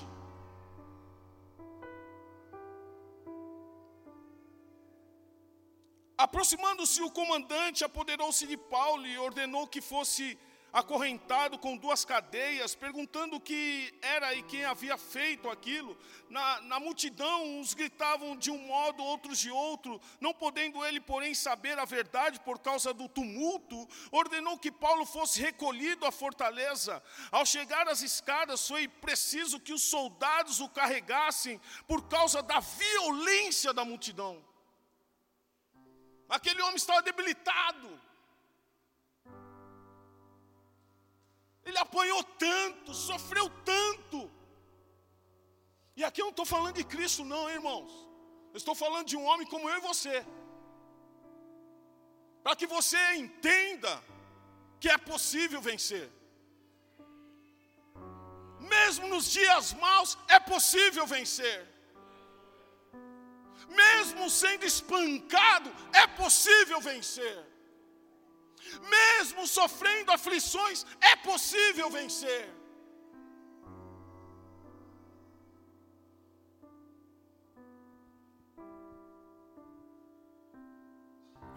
Aproximando-se 6.25 7.01
o 7.01 7.11
comandante, 7.19 7.85
apoderou-se 7.89 8.45
de 8.51 8.57
Paulo 8.75 9.05
e 9.11 9.17
ordenou 9.27 9.65
que 9.73 9.81
fosse 9.91 10.25
acorrentado 10.71 11.57
com 11.57 11.75
duas 11.75 12.05
cadeias, 12.05 12.75
perguntando 12.75 13.35
o 13.35 13.41
que 13.41 13.93
era 14.01 14.33
e 14.33 14.43
quem 14.43 14.65
havia 14.65 14.97
feito 14.97 15.49
aquilo. 15.49 15.97
Na, 16.29 16.61
na, 16.61 16.79
multidão, 16.79 17.59
uns 17.59 17.73
gritavam 17.73 18.37
de 18.37 18.51
um 18.51 18.57
modo, 18.57 19.03
outros 19.03 19.39
de 19.39 19.49
outro, 19.49 19.99
não 20.21 20.33
podendo 20.33 20.85
ele, 20.85 20.99
porém, 20.99 21.33
saber 21.33 21.77
a 21.79 21.85
verdade 21.85 22.39
por 22.41 22.59
causa 22.59 22.93
do 22.93 23.09
tumulto, 23.09 23.87
ordenou 24.11 24.57
que 24.57 24.71
Paulo 24.71 25.05
fosse 25.05 25.41
recolhido 25.41 26.05
à 26.05 26.11
fortaleza. 26.11 27.01
Ao 27.31 27.45
chegar 27.45 27.87
às 27.87 28.01
escadas, 28.01 28.67
foi 28.67 28.87
preciso 28.87 29.59
que 29.59 29.73
os 29.73 29.83
soldados 29.83 30.59
o 30.59 30.69
carregassem 30.69 31.59
por 31.87 32.07
causa 32.07 32.43
da 32.43 32.59
violência 32.59 33.73
da 33.73 33.83
multidão. 33.83 34.43
Aquele 36.29 36.61
homem 36.61 36.75
estava 36.75 37.01
debilitado. 37.01 38.08
Ele 41.69 41.77
apanhou 41.77 42.21
tanto, 42.45 42.93
sofreu 42.93 43.47
tanto. 43.71 44.19
E 45.95 46.03
aqui 46.03 46.21
eu 46.21 46.27
não 46.27 46.35
estou 46.35 46.45
falando 46.53 46.75
de 46.79 46.85
Cristo, 46.93 47.23
não, 47.33 47.43
irmãos. 47.57 47.91
Eu 48.53 48.57
estou 48.61 48.75
falando 48.83 49.07
de 49.11 49.17
um 49.17 49.25
homem 49.29 49.47
como 49.47 49.69
eu 49.69 49.77
e 49.77 49.87
você. 49.91 50.15
Para 52.43 52.55
que 52.59 52.65
você 52.65 53.01
entenda 53.23 53.91
que 54.79 54.89
é 54.89 54.97
possível 54.97 55.61
vencer. 55.61 56.09
Mesmo 58.75 59.07
nos 59.07 59.25
dias 59.37 59.73
maus, 59.73 60.17
é 60.27 60.39
possível 60.39 61.05
vencer. 61.05 61.59
Mesmo 63.83 64.29
sendo 64.29 64.65
espancado, 64.65 65.69
é 65.93 66.07
possível 66.07 66.81
vencer 66.81 67.48
mesmo 68.95 69.47
sofrendo 69.47 70.11
aflições, 70.11 70.85
é 71.01 71.15
possível 71.17 71.89
vencer. 71.89 72.59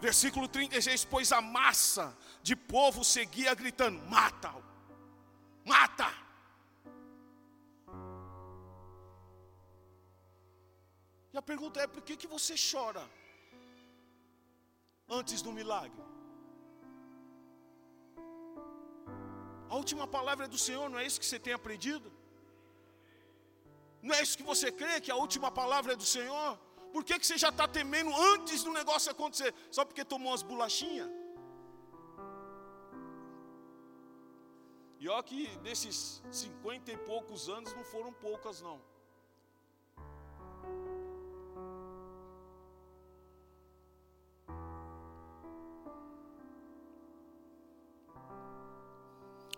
Versículo 0.03 0.49
36: 0.49 1.05
Pois 1.05 1.31
a 1.31 1.41
massa 1.41 2.05
de 2.41 2.55
povo 2.57 3.05
seguia 3.05 3.53
gritando: 3.55 3.99
mata-o, 4.09 4.61
mata. 5.63 6.11
E 11.31 11.37
a 11.37 11.41
pergunta 11.41 11.79
é: 11.79 11.87
por 11.87 12.01
que, 12.01 12.17
que 12.17 12.27
você 12.27 12.55
chora 12.69 13.09
antes 15.07 15.41
do 15.41 15.53
milagre? 15.53 16.12
A 19.73 19.75
última 19.81 20.05
palavra 20.15 20.43
é 20.45 20.51
do 20.55 20.59
Senhor, 20.65 20.87
não 20.87 20.99
é 20.99 21.05
isso 21.07 21.19
que 21.21 21.25
você 21.25 21.39
tem 21.45 21.53
aprendido? 21.59 22.07
Não 24.07 24.13
é 24.15 24.21
isso 24.21 24.37
que 24.39 24.45
você 24.51 24.67
crê, 24.79 25.01
que 25.05 25.11
a 25.13 25.15
última 25.23 25.49
palavra 25.59 25.93
é 25.93 25.95
do 26.01 26.07
Senhor? 26.15 26.49
Por 26.93 27.03
que, 27.03 27.17
que 27.19 27.25
você 27.25 27.39
já 27.43 27.49
está 27.53 27.67
temendo 27.67 28.11
antes 28.33 28.59
do 28.65 28.71
negócio 28.71 29.09
acontecer? 29.11 29.51
Só 29.71 29.83
porque 29.83 30.05
tomou 30.05 30.31
as 30.31 30.43
bolachinhas? 30.43 31.09
E 34.99 35.09
olha 35.09 35.23
que 35.23 35.39
desses 35.67 36.21
cinquenta 36.43 36.91
e 36.91 36.97
poucos 37.11 37.49
anos 37.49 37.73
não 37.73 37.83
foram 37.93 38.13
poucas, 38.27 38.61
não. 38.61 38.79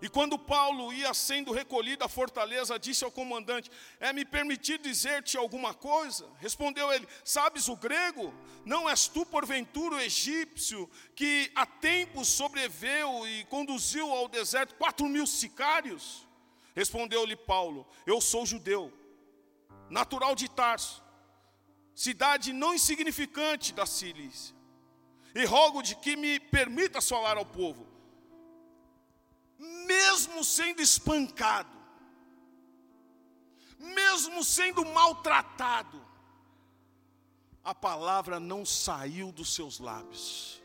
E 0.05 0.07
quando 0.07 0.37
Paulo 0.37 0.93
ia 0.93 1.15
sendo 1.15 1.51
recolhido 1.51 2.03
à 2.03 2.07
fortaleza, 2.07 2.77
disse 2.77 3.03
ao 3.03 3.11
comandante: 3.11 3.71
É 3.99 4.13
me 4.13 4.23
permitido 4.23 4.83
dizer-te 4.83 5.35
alguma 5.35 5.73
coisa? 5.73 6.29
Respondeu 6.37 6.93
ele: 6.93 7.07
Sabes 7.23 7.67
o 7.67 7.75
grego? 7.75 8.31
Não 8.63 8.87
és 8.87 9.07
tu, 9.07 9.25
porventura, 9.25 9.95
o 9.95 9.99
egípcio, 9.99 10.87
que 11.15 11.51
há 11.55 11.65
tempos 11.65 12.27
sobreveu 12.27 13.27
e 13.27 13.45
conduziu 13.45 14.11
ao 14.11 14.27
deserto 14.27 14.75
quatro 14.75 15.07
mil 15.07 15.25
sicários? 15.25 16.27
Respondeu-lhe 16.75 17.35
Paulo: 17.35 17.87
Eu 18.05 18.21
sou 18.21 18.45
judeu, 18.45 18.93
natural 19.89 20.35
de 20.35 20.47
Tarso, 20.47 21.03
cidade 21.95 22.53
não 22.53 22.75
insignificante 22.75 23.73
da 23.73 23.87
Cilícia, 23.87 24.55
e 25.33 25.45
rogo 25.45 25.81
de 25.81 25.95
que 25.95 26.15
me 26.15 26.39
permitas 26.39 27.09
falar 27.09 27.37
ao 27.37 27.45
povo 27.47 27.94
mesmo 29.57 30.43
sendo 30.43 30.81
espancado, 30.81 31.75
mesmo 33.79 34.43
sendo 34.43 34.85
maltratado, 34.85 36.03
a 37.63 37.73
palavra 37.73 38.39
não 38.39 38.65
saiu 38.65 39.31
dos 39.31 39.53
seus 39.53 39.79
lábios. 39.79 40.61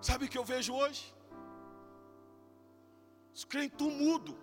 Sabe 0.00 0.24
o 0.24 0.28
que 0.28 0.38
eu 0.38 0.44
vejo 0.44 0.74
hoje? 0.74 1.14
Os 3.34 3.44
crentes 3.44 3.86
mudo, 3.86 4.36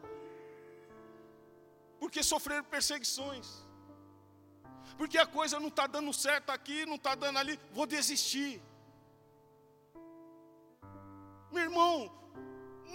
porque 2.00 2.24
sofreram 2.24 2.64
perseguições, 2.64 3.48
porque 4.98 5.18
a 5.18 5.26
coisa 5.26 5.60
não 5.60 5.68
está 5.68 5.86
dando 5.86 6.14
certo 6.14 6.50
aqui, 6.50 6.86
não 6.86 6.96
está 6.96 7.14
dando 7.16 7.38
ali, 7.40 7.60
vou 7.72 7.86
desistir. 7.86 8.62
Meu 11.52 11.64
irmão, 11.68 11.94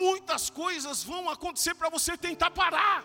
muitas 0.04 0.44
coisas 0.62 1.02
vão 1.12 1.22
acontecer 1.36 1.74
para 1.80 1.88
você 1.96 2.16
tentar 2.16 2.50
parar. 2.62 3.04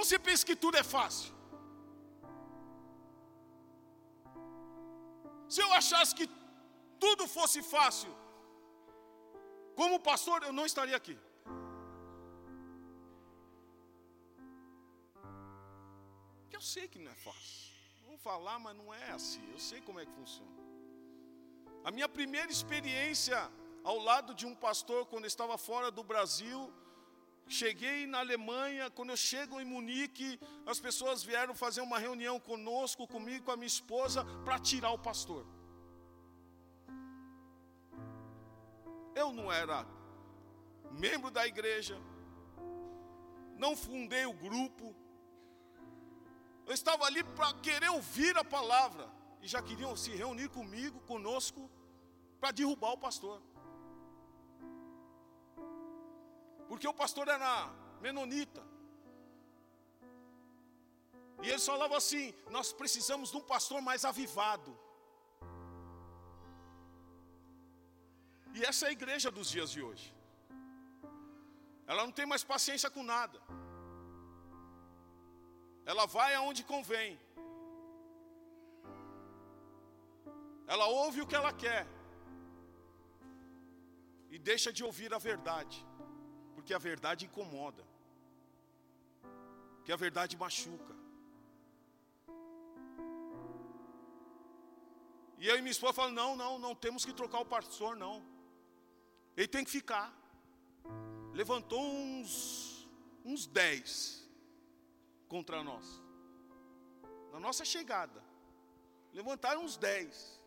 Você 0.00 0.18
pensa 0.18 0.46
que 0.48 0.56
tudo 0.64 0.76
é 0.76 0.82
fácil? 0.96 1.32
Se 5.54 5.60
eu 5.64 5.72
achasse 5.80 6.14
que 6.18 6.26
tudo 7.04 7.24
fosse 7.36 7.60
fácil, 7.62 8.12
como 9.80 10.00
pastor, 10.10 10.42
eu 10.42 10.52
não 10.52 10.66
estaria 10.70 10.96
aqui. 10.96 11.16
Eu 16.56 16.60
sei 16.72 16.86
que 16.88 16.98
não 16.98 17.10
é 17.10 17.18
fácil. 17.28 17.72
Vamos 18.06 18.20
falar, 18.22 18.58
mas 18.58 18.76
não 18.80 18.88
é 18.94 19.10
assim. 19.10 19.44
Eu 19.52 19.58
sei 19.58 19.80
como 19.80 19.98
é 20.00 20.06
que 20.06 20.12
funciona. 20.12 20.63
A 21.84 21.90
minha 21.90 22.08
primeira 22.08 22.50
experiência 22.50 23.38
ao 23.84 23.98
lado 23.98 24.34
de 24.34 24.46
um 24.46 24.54
pastor, 24.54 25.04
quando 25.04 25.24
eu 25.24 25.32
estava 25.34 25.56
fora 25.58 25.90
do 25.90 26.02
Brasil, 26.02 26.72
cheguei 27.46 28.06
na 28.06 28.20
Alemanha, 28.20 28.88
quando 28.90 29.10
eu 29.10 29.16
chego 29.18 29.60
em 29.60 29.66
Munique, 29.66 30.40
as 30.64 30.80
pessoas 30.80 31.22
vieram 31.22 31.54
fazer 31.54 31.82
uma 31.82 31.98
reunião 31.98 32.40
conosco, 32.40 33.06
comigo, 33.06 33.44
com 33.44 33.50
a 33.50 33.56
minha 33.56 33.66
esposa, 33.66 34.24
para 34.46 34.58
tirar 34.58 34.92
o 34.92 34.98
pastor. 34.98 35.44
Eu 39.14 39.30
não 39.30 39.52
era 39.52 39.86
membro 40.90 41.30
da 41.30 41.46
igreja, 41.46 41.98
não 43.58 43.76
fundei 43.76 44.24
o 44.24 44.32
grupo, 44.32 44.96
eu 46.66 46.72
estava 46.72 47.04
ali 47.04 47.22
para 47.22 47.52
querer 47.54 47.90
ouvir 47.90 48.38
a 48.38 48.44
palavra 48.44 49.06
e 49.44 49.48
já 49.54 49.60
queriam 49.68 49.94
se 50.02 50.10
reunir 50.20 50.48
comigo, 50.58 50.98
conosco, 51.10 51.62
para 52.40 52.50
derrubar 52.58 52.92
o 52.94 53.00
pastor. 53.06 53.38
Porque 56.68 56.88
o 56.92 56.94
pastor 57.02 57.26
era 57.28 57.50
menonita. 58.06 58.62
E 61.42 61.50
eles 61.50 61.66
falavam 61.72 61.98
assim: 62.02 62.24
nós 62.56 62.72
precisamos 62.80 63.30
de 63.32 63.36
um 63.40 63.44
pastor 63.54 63.82
mais 63.88 64.02
avivado. 64.12 64.72
E 68.54 68.64
essa 68.70 68.86
é 68.86 68.88
a 68.88 68.96
igreja 68.98 69.30
dos 69.30 69.50
dias 69.54 69.70
de 69.74 69.82
hoje. 69.82 70.08
Ela 71.86 72.02
não 72.06 72.14
tem 72.18 72.24
mais 72.32 72.44
paciência 72.54 72.90
com 72.96 73.02
nada. 73.02 73.38
Ela 75.92 76.06
vai 76.06 76.32
aonde 76.34 76.64
convém. 76.74 77.12
Ela 80.66 80.86
ouve 80.86 81.20
o 81.20 81.26
que 81.26 81.34
ela 81.34 81.52
quer. 81.52 81.86
E 84.30 84.38
deixa 84.38 84.72
de 84.72 84.82
ouvir 84.82 85.12
a 85.14 85.18
verdade. 85.18 85.84
Porque 86.54 86.72
a 86.74 86.78
verdade 86.78 87.26
incomoda. 87.26 87.84
Que 89.84 89.92
a 89.92 89.96
verdade 89.96 90.36
machuca. 90.36 90.94
E 95.38 95.48
e 95.48 95.60
minha 95.60 95.70
esposa 95.70 95.92
falam: 95.92 96.12
não, 96.12 96.34
não, 96.34 96.58
não 96.58 96.74
temos 96.74 97.04
que 97.04 97.12
trocar 97.12 97.40
o 97.40 97.44
pastor, 97.44 97.94
não. 97.96 98.24
Ele 99.36 99.48
tem 99.48 99.64
que 99.64 99.70
ficar. 99.70 100.10
Levantou 101.32 101.82
uns, 101.82 102.88
uns 103.24 103.46
dez 103.46 104.26
contra 105.28 105.62
nós. 105.62 106.00
na 107.32 107.40
nossa 107.40 107.64
chegada, 107.64 108.22
levantaram 109.12 109.64
uns 109.64 109.76
dez. 109.76 110.40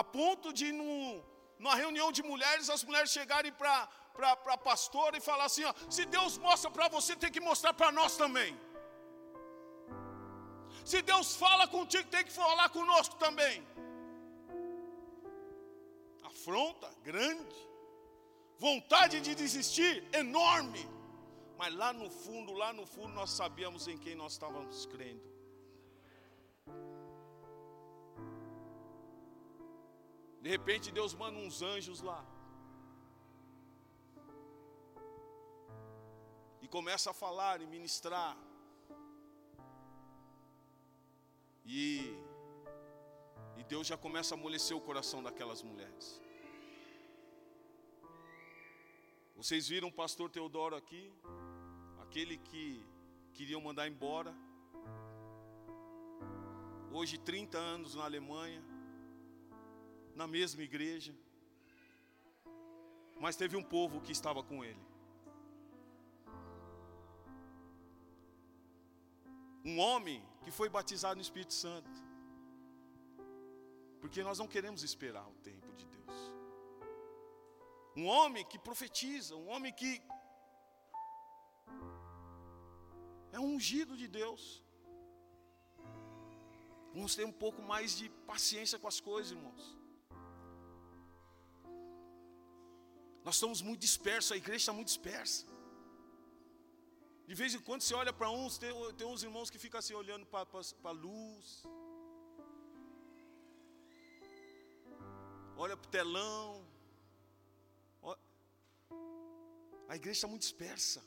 A 0.00 0.04
ponto 0.04 0.48
de, 0.58 0.66
num, 0.78 1.22
numa 1.58 1.74
reunião 1.82 2.08
de 2.16 2.22
mulheres, 2.30 2.68
as 2.74 2.82
mulheres 2.88 3.10
chegarem 3.18 3.52
para 3.60 3.88
a 4.54 4.58
pastora 4.70 5.16
e 5.16 5.26
falar 5.28 5.46
assim: 5.50 5.64
ó, 5.64 5.72
se 5.96 6.04
Deus 6.16 6.36
mostra 6.46 6.70
para 6.70 6.88
você, 6.96 7.16
tem 7.22 7.32
que 7.36 7.40
mostrar 7.40 7.72
para 7.72 7.90
nós 7.90 8.14
também. 8.22 8.50
Se 10.90 11.00
Deus 11.00 11.28
fala 11.44 11.66
contigo, 11.76 12.08
tem 12.16 12.24
que 12.28 12.34
falar 12.42 12.68
conosco 12.68 13.16
também. 13.16 13.66
Afronta 16.32 16.90
grande, 17.02 17.56
vontade 18.58 19.16
de 19.22 19.34
desistir 19.34 19.94
enorme. 20.12 20.84
Mas 21.56 21.74
lá 21.74 21.90
no 22.00 22.10
fundo, 22.10 22.52
lá 22.52 22.70
no 22.80 22.86
fundo, 22.94 23.14
nós 23.14 23.30
sabíamos 23.30 23.88
em 23.88 23.96
quem 23.96 24.14
nós 24.14 24.32
estávamos 24.32 24.84
crendo. 24.84 25.35
De 30.46 30.50
repente 30.56 30.92
Deus 30.92 31.12
manda 31.12 31.36
uns 31.44 31.60
anjos 31.60 32.00
lá. 32.08 32.24
E 36.62 36.68
começa 36.68 37.10
a 37.10 37.14
falar 37.22 37.60
e 37.60 37.66
ministrar. 37.66 38.38
E, 41.64 42.14
e 43.56 43.64
Deus 43.64 43.88
já 43.88 43.96
começa 43.96 44.36
a 44.36 44.38
amolecer 44.38 44.76
o 44.76 44.80
coração 44.80 45.20
daquelas 45.20 45.64
mulheres. 45.64 46.22
Vocês 49.34 49.66
viram 49.66 49.88
o 49.88 49.98
pastor 50.02 50.30
Teodoro 50.30 50.76
aqui? 50.76 51.12
Aquele 52.04 52.38
que 52.38 52.86
queriam 53.34 53.60
mandar 53.60 53.88
embora. 53.88 54.32
Hoje, 56.92 57.18
30 57.18 57.58
anos 57.58 57.96
na 57.96 58.04
Alemanha, 58.04 58.62
na 60.16 60.26
mesma 60.26 60.62
igreja. 60.62 61.14
Mas 63.20 63.36
teve 63.36 63.56
um 63.56 63.62
povo 63.76 64.00
que 64.00 64.12
estava 64.12 64.42
com 64.42 64.64
ele. 64.64 64.84
Um 69.64 69.78
homem 69.78 70.18
que 70.42 70.50
foi 70.50 70.68
batizado 70.68 71.16
no 71.16 71.26
Espírito 71.28 71.54
Santo. 71.54 71.90
Porque 74.00 74.22
nós 74.22 74.38
não 74.38 74.48
queremos 74.54 74.82
esperar 74.82 75.26
o 75.28 75.38
tempo 75.50 75.72
de 75.80 75.86
Deus. 75.86 76.16
Um 77.96 78.06
homem 78.06 78.44
que 78.44 78.58
profetiza, 78.58 79.34
um 79.36 79.48
homem 79.48 79.72
que 79.72 79.90
é 83.32 83.40
um 83.40 83.54
ungido 83.54 83.96
de 83.96 84.06
Deus. 84.20 84.62
Vamos 86.94 87.14
ter 87.14 87.24
um 87.24 87.32
pouco 87.44 87.60
mais 87.62 87.96
de 87.98 88.08
paciência 88.32 88.78
com 88.78 88.88
as 88.88 89.00
coisas, 89.00 89.32
irmãos. 89.32 89.76
Nós 93.26 93.34
estamos 93.34 93.60
muito 93.60 93.80
dispersos, 93.80 94.30
a 94.30 94.36
igreja 94.36 94.62
está 94.62 94.72
muito 94.72 94.86
dispersa. 94.86 95.44
De 97.26 97.34
vez 97.40 97.54
em 97.56 97.62
quando 97.68 97.82
você 97.82 97.92
olha 97.92 98.12
para 98.12 98.30
uns, 98.30 98.56
tem, 98.56 98.70
tem 98.98 99.04
uns 99.04 99.24
irmãos 99.24 99.50
que 99.50 99.58
ficam 99.58 99.80
assim 99.80 99.94
olhando 99.94 100.24
para 100.24 100.46
a 100.84 100.92
luz. 100.92 101.64
Olha 105.56 105.76
para 105.76 105.88
o 105.88 105.90
telão. 105.90 106.64
A 109.88 109.96
igreja 109.96 110.18
está 110.18 110.28
muito 110.28 110.42
dispersa. 110.42 111.02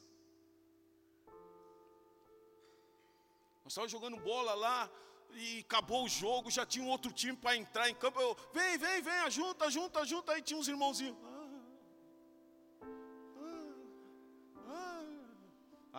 Nós 3.63 3.71
estávamos 3.71 3.93
jogando 3.93 4.17
bola 4.17 4.53
lá 4.55 4.91
e 5.35 5.59
acabou 5.59 6.03
o 6.03 6.09
jogo, 6.09 6.51
já 6.51 6.65
tinha 6.65 6.83
um 6.83 6.89
outro 6.89 7.13
time 7.13 7.37
para 7.37 7.55
entrar 7.55 7.89
em 7.89 7.95
campo. 7.95 8.19
Eu, 8.19 8.35
vem, 8.51 8.77
vem, 8.77 9.01
vem, 9.01 9.31
junta, 9.31 9.71
junta, 9.71 10.05
junta. 10.05 10.33
Aí 10.33 10.41
tinha 10.41 10.59
uns 10.59 10.67
irmãozinhos. 10.67 11.28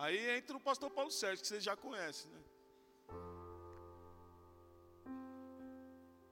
Aí 0.03 0.35
entra 0.35 0.57
o 0.57 0.59
pastor 0.59 0.89
Paulo 0.89 1.11
Sérgio, 1.11 1.41
que 1.41 1.47
vocês 1.47 1.63
já 1.63 1.75
conhecem, 1.77 2.31
né? 2.31 2.39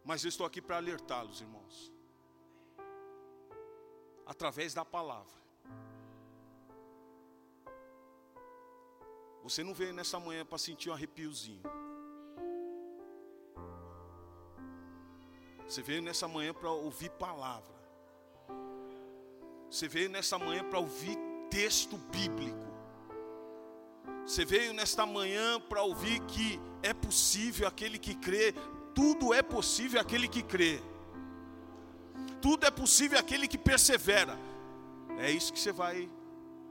Mas 0.03 0.23
eu 0.23 0.29
estou 0.29 0.43
aqui 0.43 0.59
para 0.59 0.77
alertá-los, 0.77 1.39
irmãos. 1.39 1.93
Através 4.25 4.73
da 4.73 4.83
palavra. 4.83 5.37
Você 9.43 9.63
não 9.63 9.75
veio 9.75 9.93
nessa 9.93 10.19
manhã 10.19 10.43
para 10.43 10.57
sentir 10.57 10.89
um 10.89 10.93
arrepiozinho. 10.93 11.61
Você 15.67 15.83
veio 15.83 16.01
nessa 16.01 16.27
manhã 16.27 16.55
para 16.55 16.71
ouvir 16.71 17.11
palavra. 17.11 17.77
Você 19.69 19.87
veio 19.87 20.09
nessa 20.09 20.39
manhã 20.39 20.67
para 20.67 20.79
ouvir 20.79 21.15
texto 21.51 21.97
bíblico. 21.97 22.68
Você 24.29 24.45
veio 24.45 24.73
nesta 24.73 25.07
manhã 25.07 25.59
para 25.59 25.81
ouvir 25.81 26.19
que 26.25 26.61
é 26.83 26.93
possível 26.93 27.67
aquele 27.67 27.97
que 27.97 28.13
crê, 28.13 28.53
tudo 28.93 29.33
é 29.33 29.41
possível 29.41 29.99
aquele 29.99 30.27
que 30.27 30.43
crê, 30.43 30.79
tudo 32.39 32.63
é 32.63 32.69
possível 32.69 33.17
aquele 33.17 33.47
que 33.47 33.57
persevera. 33.57 34.37
É 35.17 35.31
isso 35.31 35.51
que 35.51 35.59
você 35.59 35.71
vai 35.71 36.07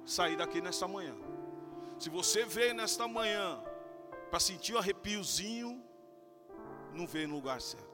sair 0.06 0.36
daqui 0.36 0.60
nesta 0.60 0.86
manhã. 0.86 1.16
Se 1.98 2.08
você 2.08 2.44
veio 2.44 2.74
nesta 2.74 3.08
manhã 3.08 3.60
para 4.30 4.38
sentir 4.38 4.76
um 4.76 4.78
arrepiozinho, 4.78 5.82
não 6.94 7.08
veio 7.08 7.26
no 7.26 7.34
lugar 7.34 7.60
certo. 7.60 7.88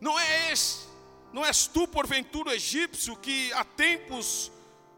Não 0.00 0.18
é 0.18 0.50
esse 0.50 0.95
não 1.36 1.44
és 1.44 1.66
tu, 1.66 1.86
porventura, 1.86 2.48
o 2.48 2.54
egípcio 2.54 3.14
que 3.14 3.52
há 3.52 3.62
tempos 3.62 4.50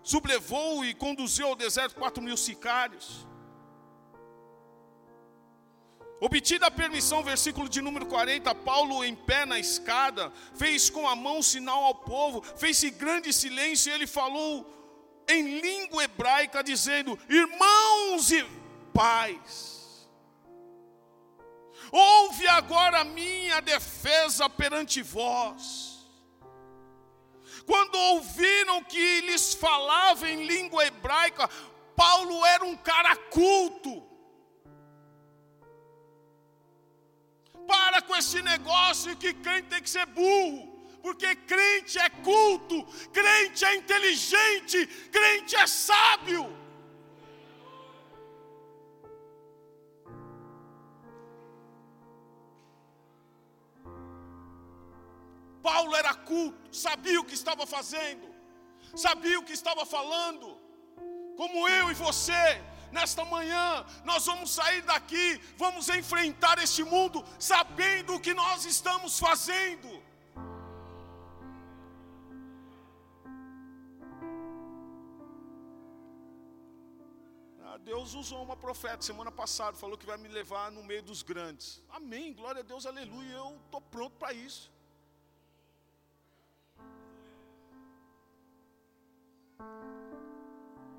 sublevou 0.04 0.84
e 0.84 0.94
conduziu 0.94 1.48
ao 1.48 1.56
deserto 1.56 1.96
quatro 1.96 2.22
mil 2.22 2.36
sicários? 2.36 3.26
Obtida 6.20 6.68
a 6.68 6.70
permissão, 6.70 7.24
versículo 7.24 7.68
de 7.68 7.82
número 7.82 8.06
40, 8.06 8.54
Paulo 8.54 9.02
em 9.02 9.16
pé 9.16 9.44
na 9.46 9.58
escada, 9.58 10.32
fez 10.54 10.88
com 10.88 11.08
a 11.08 11.16
mão 11.16 11.42
sinal 11.42 11.82
ao 11.82 11.96
povo, 11.96 12.40
fez-se 12.56 12.88
grande 12.90 13.32
silêncio 13.32 13.90
e 13.90 13.94
ele 13.94 14.06
falou 14.06 14.64
em 15.26 15.58
língua 15.60 16.04
hebraica, 16.04 16.62
dizendo: 16.62 17.18
Irmãos 17.28 18.30
e 18.30 18.46
pais, 18.94 20.08
ouve 21.90 22.46
agora 22.46 23.00
a 23.00 23.04
minha 23.04 23.60
defesa 23.60 24.48
perante 24.48 25.02
vós. 25.02 25.87
Quando 27.68 27.96
ouviram 27.96 28.82
que 28.82 29.20
lhes 29.20 29.52
falava 29.52 30.26
em 30.26 30.46
língua 30.46 30.86
hebraica, 30.86 31.46
Paulo 31.94 32.42
era 32.46 32.64
um 32.64 32.74
cara 32.74 33.14
culto. 33.14 34.02
Para 37.66 38.00
com 38.00 38.16
esse 38.16 38.40
negócio 38.40 39.14
que 39.18 39.34
crente 39.34 39.68
tem 39.68 39.82
que 39.82 39.90
ser 39.90 40.06
burro, 40.06 40.88
porque 41.02 41.34
crente 41.34 41.98
é 41.98 42.08
culto, 42.08 42.82
crente 43.12 43.62
é 43.66 43.74
inteligente, 43.74 44.86
crente 45.12 45.54
é 45.54 45.66
sábio. 45.66 46.50
Culto, 56.28 56.76
sabia 56.76 57.20
o 57.20 57.24
que 57.28 57.36
estava 57.40 57.66
fazendo, 57.66 58.26
sabia 59.04 59.38
o 59.40 59.44
que 59.48 59.56
estava 59.60 59.84
falando. 59.96 60.46
Como 61.40 61.68
eu 61.68 61.90
e 61.92 61.94
você, 61.94 62.42
nesta 62.96 63.24
manhã, 63.24 63.66
nós 64.04 64.26
vamos 64.26 64.50
sair 64.50 64.82
daqui, 64.82 65.40
vamos 65.56 65.88
enfrentar 65.88 66.58
este 66.58 66.82
mundo 66.84 67.24
sabendo 67.38 68.14
o 68.14 68.20
que 68.20 68.34
nós 68.34 68.64
estamos 68.64 69.18
fazendo. 69.18 69.88
Ah, 77.64 77.78
Deus 77.78 78.14
usou 78.14 78.42
uma 78.42 78.56
profeta 78.56 79.02
semana 79.02 79.30
passada, 79.30 79.76
falou 79.76 79.96
que 79.96 80.06
vai 80.06 80.18
me 80.18 80.28
levar 80.28 80.70
no 80.72 80.82
meio 80.82 81.02
dos 81.02 81.22
grandes. 81.22 81.82
Amém, 81.88 82.34
glória 82.34 82.60
a 82.60 82.64
Deus, 82.64 82.84
aleluia. 82.84 83.36
Eu 83.44 83.60
estou 83.66 83.80
pronto 83.80 84.16
para 84.16 84.32
isso. 84.32 84.77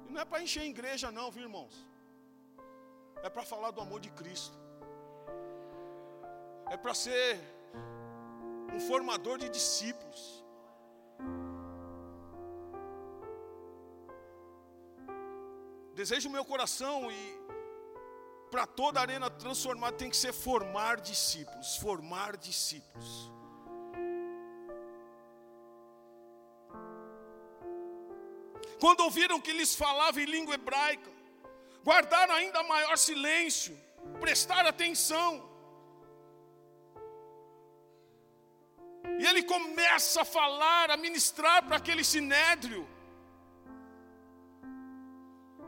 E 0.07 0.11
não 0.11 0.21
é 0.21 0.25
para 0.25 0.41
encher 0.41 0.61
a 0.61 0.65
igreja, 0.65 1.11
não, 1.11 1.29
viu, 1.31 1.43
irmãos? 1.43 1.85
É 3.23 3.29
para 3.29 3.43
falar 3.43 3.71
do 3.71 3.81
amor 3.81 3.99
de 3.99 4.11
Cristo. 4.11 4.57
É 6.69 6.77
para 6.77 6.93
ser 6.93 7.39
um 8.73 8.79
formador 8.79 9.37
de 9.37 9.49
discípulos. 9.49 10.39
desejo 15.99 16.29
do 16.29 16.31
meu 16.31 16.45
coração 16.45 17.11
e 17.11 17.39
para 18.49 18.65
toda 18.65 18.99
a 18.99 19.01
arena 19.01 19.29
transformada 19.29 19.97
tem 19.97 20.09
que 20.09 20.15
ser 20.15 20.31
formar 20.31 21.01
discípulos, 21.01 21.75
formar 21.75 22.37
discípulos. 22.37 23.29
Quando 28.79 29.01
ouviram 29.01 29.41
que 29.41 29.51
lhes 29.51 29.75
falava 29.75 30.21
em 30.21 30.25
língua 30.25 30.55
hebraica, 30.55 31.11
guardaram 31.83 32.33
ainda 32.33 32.63
maior 32.63 32.97
silêncio, 32.97 33.77
prestaram 34.19 34.69
atenção. 34.69 35.49
E 39.19 39.25
ele 39.25 39.43
começa 39.43 40.21
a 40.21 40.25
falar, 40.25 40.91
a 40.91 40.97
ministrar 40.97 41.65
para 41.65 41.77
aquele 41.77 42.03
sinédrio. 42.03 42.87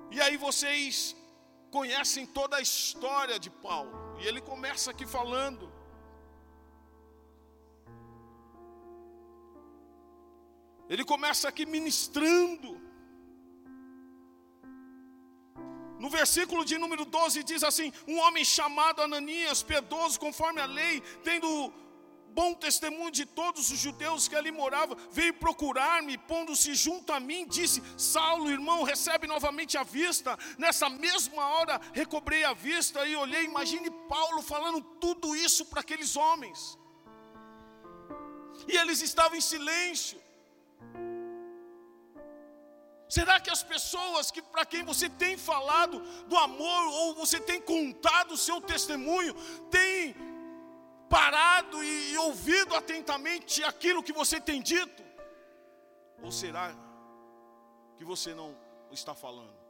E 0.09 0.21
aí 0.21 0.37
vocês 0.37 1.15
conhecem 1.69 2.25
toda 2.25 2.57
a 2.57 2.61
história 2.61 3.37
de 3.39 3.49
Paulo. 3.49 4.17
E 4.21 4.27
ele 4.27 4.41
começa 4.41 4.91
aqui 4.91 5.05
falando. 5.05 5.71
Ele 10.89 11.03
começa 11.03 11.47
aqui 11.47 11.65
ministrando. 11.65 12.80
No 16.01 16.09
versículo 16.09 16.65
de 16.65 16.79
número 16.79 17.05
12 17.05 17.43
diz 17.43 17.63
assim: 17.63 17.93
Um 18.07 18.17
homem 18.17 18.43
chamado 18.43 19.03
Ananias, 19.03 19.61
piedoso 19.61 20.19
conforme 20.19 20.59
a 20.59 20.65
lei, 20.65 20.99
tendo 21.23 21.71
bom 22.37 22.55
testemunho 22.55 23.11
de 23.11 23.23
todos 23.23 23.69
os 23.69 23.77
judeus 23.77 24.27
que 24.27 24.35
ali 24.35 24.51
moravam, 24.51 24.97
veio 25.11 25.33
procurar-me, 25.35 26.17
pondo-se 26.17 26.73
junto 26.73 27.13
a 27.13 27.19
mim, 27.19 27.45
disse: 27.47 27.83
Saulo, 27.95 28.49
irmão, 28.49 28.81
recebe 28.81 29.27
novamente 29.27 29.77
a 29.77 29.83
vista. 29.83 30.35
Nessa 30.57 30.89
mesma 30.89 31.45
hora 31.55 31.79
recobrei 31.93 32.43
a 32.45 32.53
vista 32.53 33.05
e 33.05 33.15
olhei. 33.15 33.43
Imagine 33.43 33.91
Paulo 34.09 34.41
falando 34.41 34.81
tudo 34.99 35.35
isso 35.35 35.67
para 35.67 35.81
aqueles 35.81 36.15
homens, 36.15 36.79
e 38.67 38.75
eles 38.75 39.03
estavam 39.03 39.37
em 39.37 39.41
silêncio. 39.41 40.19
Será 43.15 43.41
que 43.41 43.49
as 43.49 43.61
pessoas 43.61 44.31
que 44.31 44.41
para 44.41 44.65
quem 44.65 44.83
você 44.85 45.09
tem 45.09 45.35
falado 45.35 45.99
do 46.29 46.37
amor 46.37 46.83
ou 46.99 47.13
você 47.13 47.41
tem 47.41 47.59
contado 47.59 48.31
o 48.35 48.37
seu 48.37 48.61
testemunho, 48.61 49.33
têm 49.69 50.15
parado 51.09 51.83
e, 51.83 52.13
e 52.13 52.17
ouvido 52.17 52.73
atentamente 52.73 53.65
aquilo 53.65 54.01
que 54.01 54.13
você 54.13 54.39
tem 54.39 54.61
dito? 54.61 55.03
Ou 56.23 56.31
será 56.31 56.73
que 57.97 58.05
você 58.05 58.33
não 58.33 58.57
está 58.91 59.13
falando? 59.13 59.60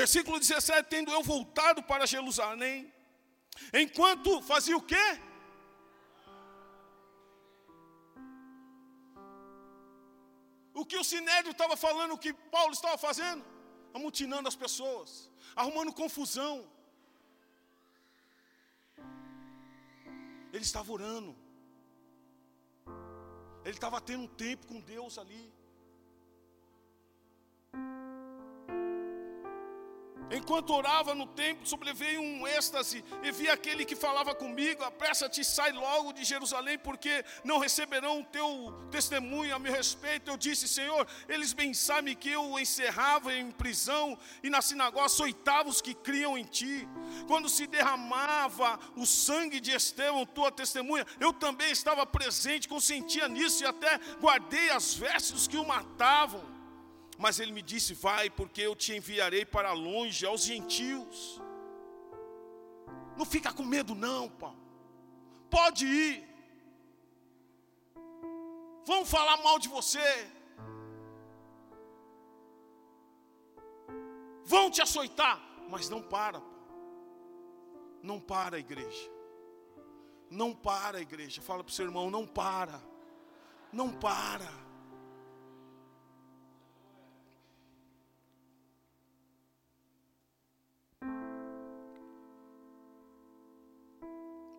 Versículo 0.00 0.38
17: 0.38 0.88
Tendo 0.94 1.10
eu 1.16 1.22
voltado 1.32 1.80
para 1.90 2.10
Jerusalém, 2.14 2.76
enquanto 3.82 4.40
fazia 4.50 4.76
o 4.76 4.86
quê? 4.92 5.06
O 10.80 10.84
que 10.90 10.98
o 11.02 11.06
Sinédrio 11.12 11.52
estava 11.52 11.76
falando, 11.76 12.12
o 12.14 12.22
que 12.24 12.32
Paulo 12.56 12.72
estava 12.78 12.96
fazendo? 13.06 13.44
Amutinando 13.92 14.46
as 14.52 14.58
pessoas, 14.64 15.10
arrumando 15.60 15.98
confusão. 16.02 16.54
Ele 20.52 20.66
estava 20.70 20.92
orando, 20.96 21.32
ele 23.66 23.78
estava 23.78 24.00
tendo 24.00 24.22
um 24.26 24.34
tempo 24.46 24.66
com 24.70 24.80
Deus 24.80 25.18
ali. 25.22 25.44
Enquanto 30.30 30.74
orava 30.74 31.14
no 31.14 31.26
templo, 31.26 31.66
sobreveio 31.66 32.20
um 32.20 32.46
êxtase 32.46 33.02
e 33.22 33.32
vi 33.32 33.48
aquele 33.48 33.84
que 33.84 33.96
falava 33.96 34.34
comigo: 34.34 34.84
apressa-te, 34.84 35.42
sai 35.44 35.72
logo 35.72 36.12
de 36.12 36.24
Jerusalém, 36.24 36.78
porque 36.78 37.24
não 37.44 37.58
receberão 37.58 38.20
o 38.20 38.24
teu 38.24 38.74
testemunho 38.90 39.54
a 39.54 39.58
meu 39.58 39.72
respeito. 39.72 40.30
Eu 40.30 40.36
disse: 40.36 40.68
Senhor, 40.68 41.06
eles 41.28 41.52
bem 41.52 41.72
sabem 41.72 42.14
que 42.14 42.30
eu 42.30 42.58
encerrava 42.58 43.32
em 43.32 43.50
prisão 43.50 44.18
e 44.42 44.50
na 44.50 44.60
sinagoga 44.60 45.06
açoitava 45.06 45.68
os 45.68 45.80
que 45.80 45.94
criam 45.94 46.36
em 46.36 46.44
ti. 46.44 46.86
Quando 47.26 47.48
se 47.48 47.66
derramava 47.66 48.78
o 48.96 49.06
sangue 49.06 49.60
de 49.60 49.72
Estevão, 49.72 50.26
tua 50.26 50.52
testemunha, 50.52 51.06
eu 51.18 51.32
também 51.32 51.70
estava 51.70 52.04
presente, 52.04 52.68
consentia 52.68 53.28
nisso 53.28 53.62
e 53.62 53.66
até 53.66 53.98
guardei 54.20 54.70
as 54.70 54.94
vestes 54.94 55.46
que 55.46 55.56
o 55.56 55.66
matavam. 55.66 56.57
Mas 57.18 57.40
ele 57.40 57.52
me 57.52 57.60
disse: 57.60 57.92
Vai, 57.94 58.30
porque 58.30 58.62
eu 58.62 58.76
te 58.76 58.94
enviarei 58.96 59.44
para 59.44 59.72
longe, 59.72 60.24
aos 60.24 60.42
gentios. 60.42 61.42
Não 63.16 63.24
fica 63.24 63.52
com 63.52 63.64
medo, 63.64 63.94
não, 63.94 64.28
Paulo. 64.28 64.56
Pode 65.50 65.84
ir. 65.84 66.28
Vão 68.86 69.04
falar 69.04 69.36
mal 69.38 69.58
de 69.58 69.68
você. 69.68 70.30
Vão 74.44 74.70
te 74.70 74.80
açoitar. 74.80 75.42
Mas 75.68 75.88
não 75.88 76.00
para. 76.00 76.40
Não 78.00 78.20
para, 78.20 78.58
igreja. 78.58 79.10
Não 80.30 80.54
para, 80.54 81.00
igreja. 81.00 81.42
Fala 81.42 81.64
para 81.64 81.70
o 81.70 81.74
seu 81.74 81.86
irmão: 81.86 82.10
não 82.10 82.24
para. 82.26 82.80
Não 83.72 83.92
para. 83.92 84.67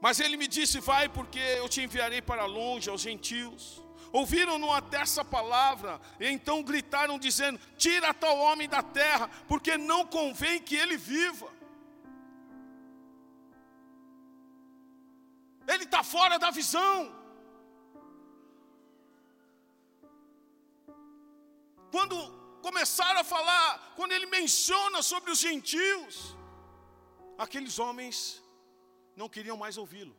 Mas 0.02 0.20
ele 0.20 0.38
me 0.38 0.48
disse: 0.48 0.80
Vai, 0.80 1.10
porque 1.10 1.40
eu 1.40 1.68
te 1.68 1.82
enviarei 1.82 2.22
para 2.22 2.46
longe, 2.46 2.90
aos 2.90 3.02
gentios. 3.02 3.84
Ouviram-no 4.12 4.72
até 4.74 4.98
essa 5.02 5.24
palavra, 5.24 6.02
e 6.20 6.28
então 6.28 6.64
gritaram, 6.64 7.20
dizendo: 7.20 7.60
Tira 7.78 8.14
tal 8.14 8.38
homem 8.38 8.68
da 8.68 8.82
terra, 8.82 9.30
porque 9.48 9.78
não 9.78 10.06
convém 10.06 10.62
que 10.62 10.76
ele 10.76 10.98
viva. 10.98 11.52
Ele 15.68 15.84
está 15.84 16.04
fora 16.04 16.40
da 16.40 16.50
visão. 16.50 17.16
Quando 21.92 22.16
começaram 22.62 23.20
a 23.20 23.24
falar, 23.24 23.94
quando 23.96 24.12
ele 24.12 24.26
menciona 24.26 25.02
sobre 25.04 25.30
os 25.32 25.40
gentios, 25.40 26.36
aqueles 27.38 27.78
homens 27.78 28.44
não 29.20 29.28
queriam 29.28 29.58
mais 29.58 29.78
ouvi-lo. 29.78 30.16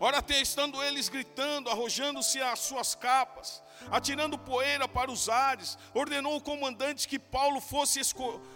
Ora, 0.00 0.24
estando 0.30 0.82
eles 0.82 1.08
gritando, 1.08 1.68
arrojando-se 1.68 2.40
as 2.40 2.60
suas 2.60 2.94
capas, 2.94 3.62
atirando 3.90 4.38
poeira 4.38 4.86
para 4.88 5.10
os 5.10 5.28
ares, 5.28 5.76
ordenou 5.92 6.36
o 6.36 6.40
comandante 6.40 7.08
que 7.08 7.18
Paulo 7.18 7.60
fosse 7.60 8.00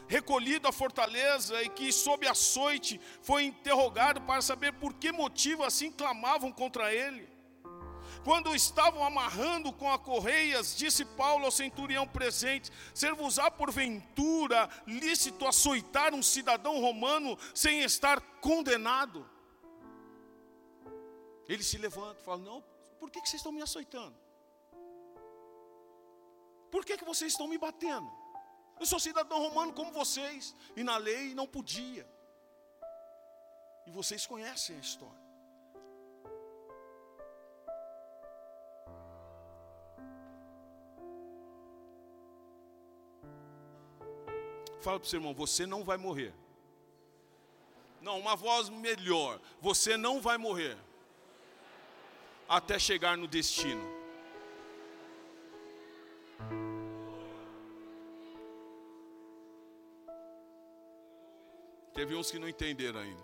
recolhido 0.06 0.68
à 0.68 0.72
fortaleza 0.72 1.60
e 1.62 1.68
que, 1.68 1.92
sob 1.92 2.26
açoite, 2.26 3.00
foi 3.22 3.42
interrogado 3.42 4.20
para 4.22 4.40
saber 4.40 4.72
por 4.74 4.94
que 4.94 5.10
motivo 5.10 5.64
assim 5.64 5.90
clamavam 5.90 6.52
contra 6.52 6.94
ele. 6.94 7.31
Quando 8.24 8.54
estavam 8.54 9.04
amarrando 9.04 9.72
com 9.72 9.92
a 9.92 9.98
correias, 9.98 10.76
disse 10.76 11.04
Paulo 11.04 11.44
ao 11.44 11.50
centurião 11.50 12.06
presente: 12.06 12.70
Ser-vos-á 12.94 13.50
porventura 13.50 14.68
lícito 14.86 15.46
açoitar 15.46 16.14
um 16.14 16.22
cidadão 16.22 16.80
romano 16.80 17.36
sem 17.54 17.80
estar 17.80 18.20
condenado? 18.40 19.28
Ele 21.48 21.64
se 21.64 21.78
levanta 21.78 22.20
e 22.20 22.24
fala: 22.24 22.38
Não, 22.38 22.62
por 23.00 23.10
que, 23.10 23.20
que 23.20 23.28
vocês 23.28 23.40
estão 23.40 23.52
me 23.52 23.62
açoitando? 23.62 24.16
Por 26.70 26.84
que, 26.84 26.96
que 26.96 27.04
vocês 27.04 27.32
estão 27.32 27.48
me 27.48 27.58
batendo? 27.58 28.10
Eu 28.78 28.86
sou 28.86 28.98
cidadão 28.98 29.38
romano 29.38 29.72
como 29.72 29.92
vocês, 29.92 30.54
e 30.76 30.82
na 30.82 30.96
lei 30.96 31.34
não 31.34 31.46
podia. 31.46 32.08
E 33.86 33.90
vocês 33.90 34.24
conhecem 34.26 34.76
a 34.76 34.80
história. 34.80 35.21
Fala 44.82 44.98
para 44.98 45.06
o 45.06 45.08
seu 45.08 45.20
irmão, 45.20 45.32
você 45.32 45.64
não 45.64 45.84
vai 45.84 45.96
morrer. 45.96 46.34
Não, 48.00 48.18
uma 48.18 48.34
voz 48.34 48.68
melhor, 48.68 49.40
você 49.60 49.96
não 49.96 50.20
vai 50.20 50.36
morrer. 50.36 50.76
Até 52.48 52.80
chegar 52.80 53.16
no 53.16 53.28
destino. 53.28 53.80
Teve 61.94 62.16
uns 62.16 62.32
que 62.32 62.40
não 62.40 62.48
entenderam 62.48 62.98
ainda. 62.98 63.22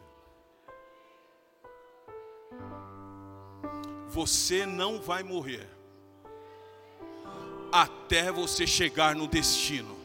Você 4.08 4.64
não 4.64 5.00
vai 5.00 5.24
morrer 5.24 5.68
até 7.72 8.30
você 8.30 8.64
chegar 8.64 9.16
no 9.16 9.26
destino. 9.26 9.97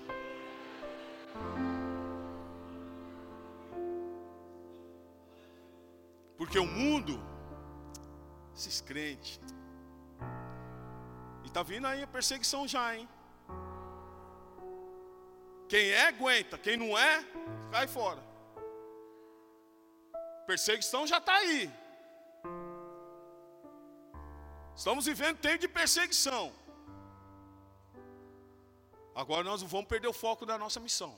Porque 6.53 6.67
o 6.67 6.71
mundo, 6.71 7.19
esses 8.55 8.79
crentes, 8.79 9.39
e 11.43 11.49
tá 11.49 11.63
vindo 11.63 11.87
aí 11.87 12.03
a 12.03 12.05
perseguição 12.05 12.67
já, 12.67 12.95
hein? 12.95 13.09
Quem 15.67 15.89
é, 15.89 16.09
aguenta. 16.09 16.55
Quem 16.59 16.77
não 16.77 16.95
é, 16.95 17.25
cai 17.71 17.87
fora. 17.87 18.21
Perseguição 20.45 21.07
já 21.07 21.17
está 21.17 21.33
aí. 21.33 21.71
Estamos 24.75 25.07
vivendo 25.07 25.39
tempo 25.39 25.57
de 25.57 25.67
perseguição. 25.67 26.53
Agora 29.15 29.43
nós 29.43 29.63
não 29.63 29.67
vamos 29.67 29.87
perder 29.87 30.07
o 30.07 30.13
foco 30.13 30.45
da 30.45 30.55
nossa 30.55 30.79
missão. 30.79 31.17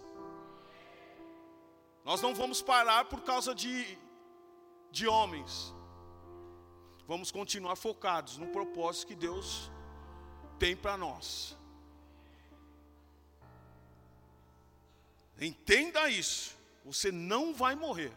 Nós 2.05 2.21
não 2.21 2.33
vamos 2.33 2.61
parar 2.61 3.03
por 3.03 3.19
causa 3.19 3.53
de, 3.53 3.97
de 4.99 5.07
homens. 5.07 5.53
Vamos 7.11 7.29
continuar 7.39 7.75
focados 7.75 8.37
no 8.41 8.47
propósito 8.57 9.07
que 9.07 9.15
Deus 9.27 9.69
tem 10.57 10.75
para 10.83 10.95
nós. 11.05 11.55
Entenda 15.49 16.09
isso. 16.09 16.55
Você 16.85 17.11
não 17.11 17.53
vai 17.53 17.75
morrer. 17.75 18.13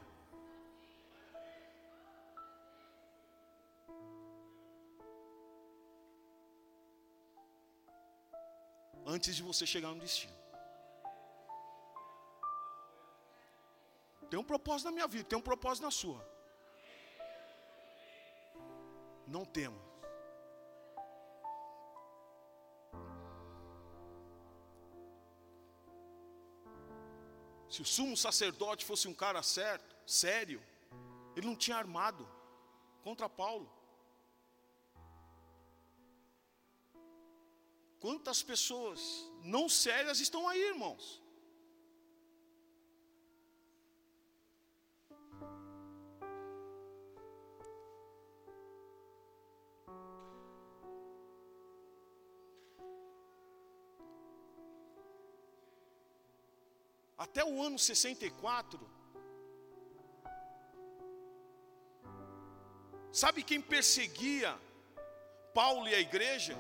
Antes 9.05 9.35
de 9.35 9.43
você 9.43 9.67
chegar 9.67 9.91
no 9.95 10.01
destino. 10.01 10.37
Tem 14.31 14.39
um 14.39 14.45
propósito 14.45 14.87
na 14.89 14.93
minha 14.93 15.09
vida, 15.09 15.25
tem 15.25 15.39
um 15.39 15.49
propósito 15.51 15.85
na 15.85 15.91
sua. 15.91 16.38
Não 19.29 19.45
tema. 19.45 19.89
Se 27.69 27.83
o 27.83 27.85
sumo 27.85 28.17
sacerdote 28.17 28.85
fosse 28.85 29.07
um 29.07 29.15
cara 29.15 29.43
certo, 29.43 29.95
sério, 30.07 30.63
ele 31.37 31.47
não 31.47 31.55
tinha 31.55 31.77
armado 31.77 32.27
contra 33.03 33.29
Paulo. 33.29 33.71
Quantas 38.01 38.43
pessoas 38.43 39.31
não 39.43 39.69
sérias 39.69 40.21
estão 40.21 40.49
aí, 40.49 40.61
irmãos? 40.69 41.23
Até 57.19 57.45
o 57.45 57.61
ano 57.61 57.77
64, 57.77 58.79
sabe 63.11 63.43
quem 63.43 63.61
perseguia 63.61 64.57
Paulo 65.53 65.89
e 65.89 65.95
a 65.95 66.01
igreja? 66.01 66.57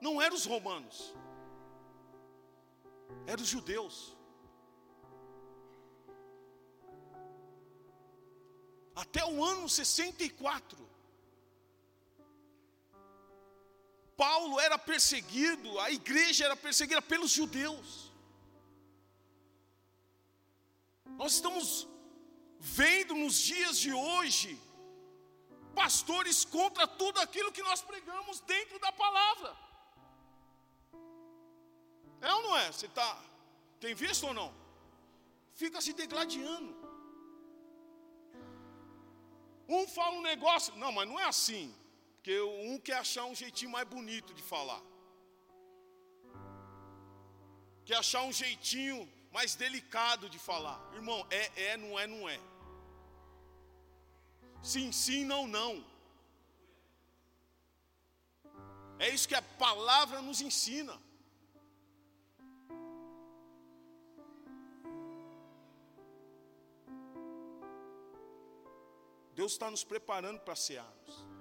Não 0.00 0.22
eram 0.22 0.36
os 0.36 0.46
romanos, 0.46 1.12
eram 3.26 3.42
os 3.42 3.48
judeus. 3.48 4.16
Até 8.94 9.24
o 9.24 9.42
ano 9.42 9.68
64, 9.68 10.91
Paulo 14.22 14.60
era 14.66 14.78
perseguido, 14.78 15.68
a 15.84 15.90
igreja 15.90 16.44
era 16.44 16.56
perseguida 16.64 17.02
pelos 17.12 17.30
judeus. 17.38 17.88
Nós 21.20 21.32
estamos 21.38 21.88
vendo 22.60 23.14
nos 23.22 23.36
dias 23.50 23.74
de 23.84 23.92
hoje 23.92 24.50
pastores 25.80 26.44
contra 26.44 26.86
tudo 26.86 27.18
aquilo 27.24 27.50
que 27.56 27.64
nós 27.68 27.82
pregamos 27.90 28.38
dentro 28.52 28.78
da 28.78 28.92
palavra. 28.92 29.50
É 32.20 32.32
ou 32.36 32.42
não 32.46 32.56
é? 32.62 32.66
Você 32.70 32.88
tá, 33.00 33.10
tem 33.80 33.92
visto 34.06 34.24
ou 34.28 34.34
não? 34.40 34.50
Fica 35.62 35.80
se 35.80 35.92
degladiando. 35.92 36.72
Um 39.68 39.84
fala 39.88 40.14
um 40.16 40.28
negócio, 40.32 40.76
não, 40.76 40.92
mas 40.92 41.08
não 41.08 41.18
é 41.18 41.24
assim. 41.24 41.66
Porque 42.22 42.40
um 42.40 42.78
quer 42.78 42.98
achar 42.98 43.24
um 43.24 43.34
jeitinho 43.34 43.72
mais 43.72 43.84
bonito 43.84 44.32
de 44.32 44.44
falar. 44.44 44.80
Quer 47.84 47.96
achar 47.96 48.22
um 48.22 48.30
jeitinho 48.30 49.12
mais 49.32 49.56
delicado 49.56 50.30
de 50.30 50.38
falar. 50.38 50.78
Irmão, 50.94 51.26
é, 51.30 51.70
é, 51.70 51.76
não 51.76 51.98
é, 51.98 52.06
não 52.06 52.28
é. 52.28 52.38
Sim, 54.62 54.92
sim, 54.92 55.24
não, 55.24 55.48
não. 55.48 55.84
É 59.00 59.08
isso 59.08 59.26
que 59.26 59.34
a 59.34 59.42
palavra 59.42 60.22
nos 60.22 60.40
ensina. 60.40 60.96
Deus 69.34 69.50
está 69.50 69.68
nos 69.68 69.82
preparando 69.82 70.38
para 70.38 70.54
cearmos. 70.54 71.31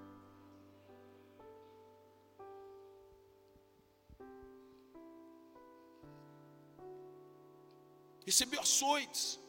Recebeu 8.25 8.61
açoites, 8.61 9.39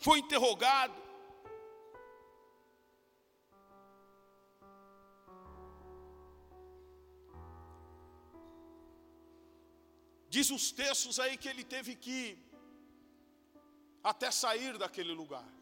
foi 0.00 0.18
interrogado. 0.18 1.02
Diz 10.28 10.50
os 10.50 10.72
textos 10.72 11.20
aí 11.20 11.36
que 11.36 11.48
ele 11.48 11.62
teve 11.62 11.94
que 11.94 12.36
até 14.02 14.30
sair 14.30 14.76
daquele 14.76 15.12
lugar. 15.12 15.53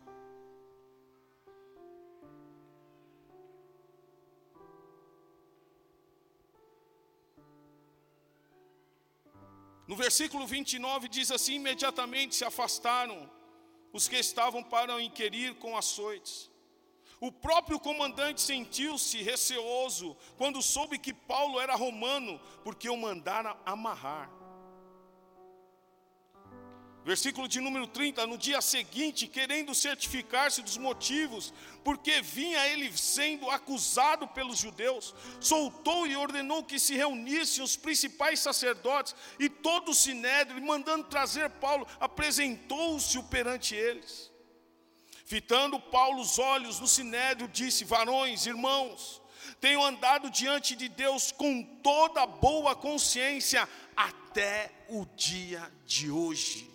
No 9.87 9.97
versículo 9.97 10.47
29 10.47 11.09
diz 11.09 11.31
assim: 11.31 11.55
imediatamente 11.55 12.35
se 12.35 12.45
afastaram 12.45 13.31
os 13.93 14.09
que 14.09 14.17
estavam 14.17 14.63
para 14.63 15.01
inquirir 15.03 15.55
com 15.57 15.77
açoites. 15.77 16.51
O 17.21 17.31
próprio 17.31 17.79
comandante 17.79 18.41
sentiu-se 18.41 19.23
receoso 19.23 20.17
quando 20.37 20.61
soube 20.61 20.99
que 20.99 21.13
Paulo 21.13 21.61
era 21.61 21.77
romano, 21.77 22.41
porque 22.65 22.89
o 22.89 22.97
mandara 22.97 23.57
amarrar. 23.65 24.42
Versículo 27.05 27.49
de 27.49 27.61
número 27.61 27.89
30, 27.89 28.25
no 28.29 28.39
dia 28.39 28.61
seguinte, 28.61 29.27
querendo 29.27 29.75
certificar-se 29.75 30.63
dos 30.63 30.77
motivos, 30.77 31.53
porque 31.83 32.23
vinha 32.23 32.65
ele 32.69 32.97
sendo 32.97 33.51
acusado 33.51 34.29
pelos 34.29 34.59
judeus, 34.59 35.13
soltou 35.41 36.07
e 36.07 36.17
ordenou 36.17 36.63
que 36.63 36.79
se 36.79 36.95
reunissem 36.95 37.65
os 37.65 37.75
principais 37.75 38.39
sacerdotes 38.39 39.17
e 39.37 39.49
todo 39.49 39.91
o 39.91 39.95
sinédrio, 39.95 40.65
mandando 40.65 41.09
trazer 41.09 41.51
Paulo, 41.51 41.89
apresentou-se 41.99 43.21
perante 43.25 43.75
eles. 43.75 44.31
Fitando 45.25 45.81
Paulo 45.81 46.21
os 46.21 46.39
olhos 46.39 46.79
no 46.79 46.87
sinédrio, 46.87 47.49
disse: 47.49 47.85
Varões, 47.85 48.47
irmãos, 48.47 49.21
tenho 49.61 49.83
andado 49.83 50.31
diante 50.31 50.77
de 50.77 50.89
Deus 50.89 51.33
com 51.33 51.65
toda 51.83 52.25
boa 52.27 52.77
consciência 52.77 53.69
até 53.97 54.71
o 54.89 55.05
dia 55.17 55.69
de 55.85 56.09
hoje. 56.09 56.72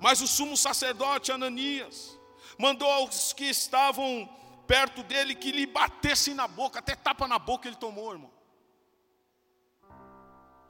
Mas 0.00 0.20
o 0.20 0.26
sumo 0.26 0.56
sacerdote 0.56 1.30
Ananias 1.30 2.18
mandou 2.58 2.90
aos 2.90 3.32
que 3.32 3.44
estavam 3.44 4.28
perto 4.66 5.02
dele 5.02 5.34
que 5.34 5.52
lhe 5.52 5.66
batessem 5.66 6.34
na 6.34 6.48
boca, 6.48 6.78
até 6.78 6.96
tapa 6.96 7.28
na 7.28 7.38
boca 7.38 7.68
ele 7.68 7.76
tomou, 7.76 8.12
irmão. 8.12 8.32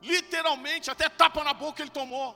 Literalmente, 0.02 0.90
até 0.90 1.08
tapa 1.08 1.44
na 1.44 1.52
boca 1.52 1.82
ele 1.82 1.90
tomou. 1.90 2.34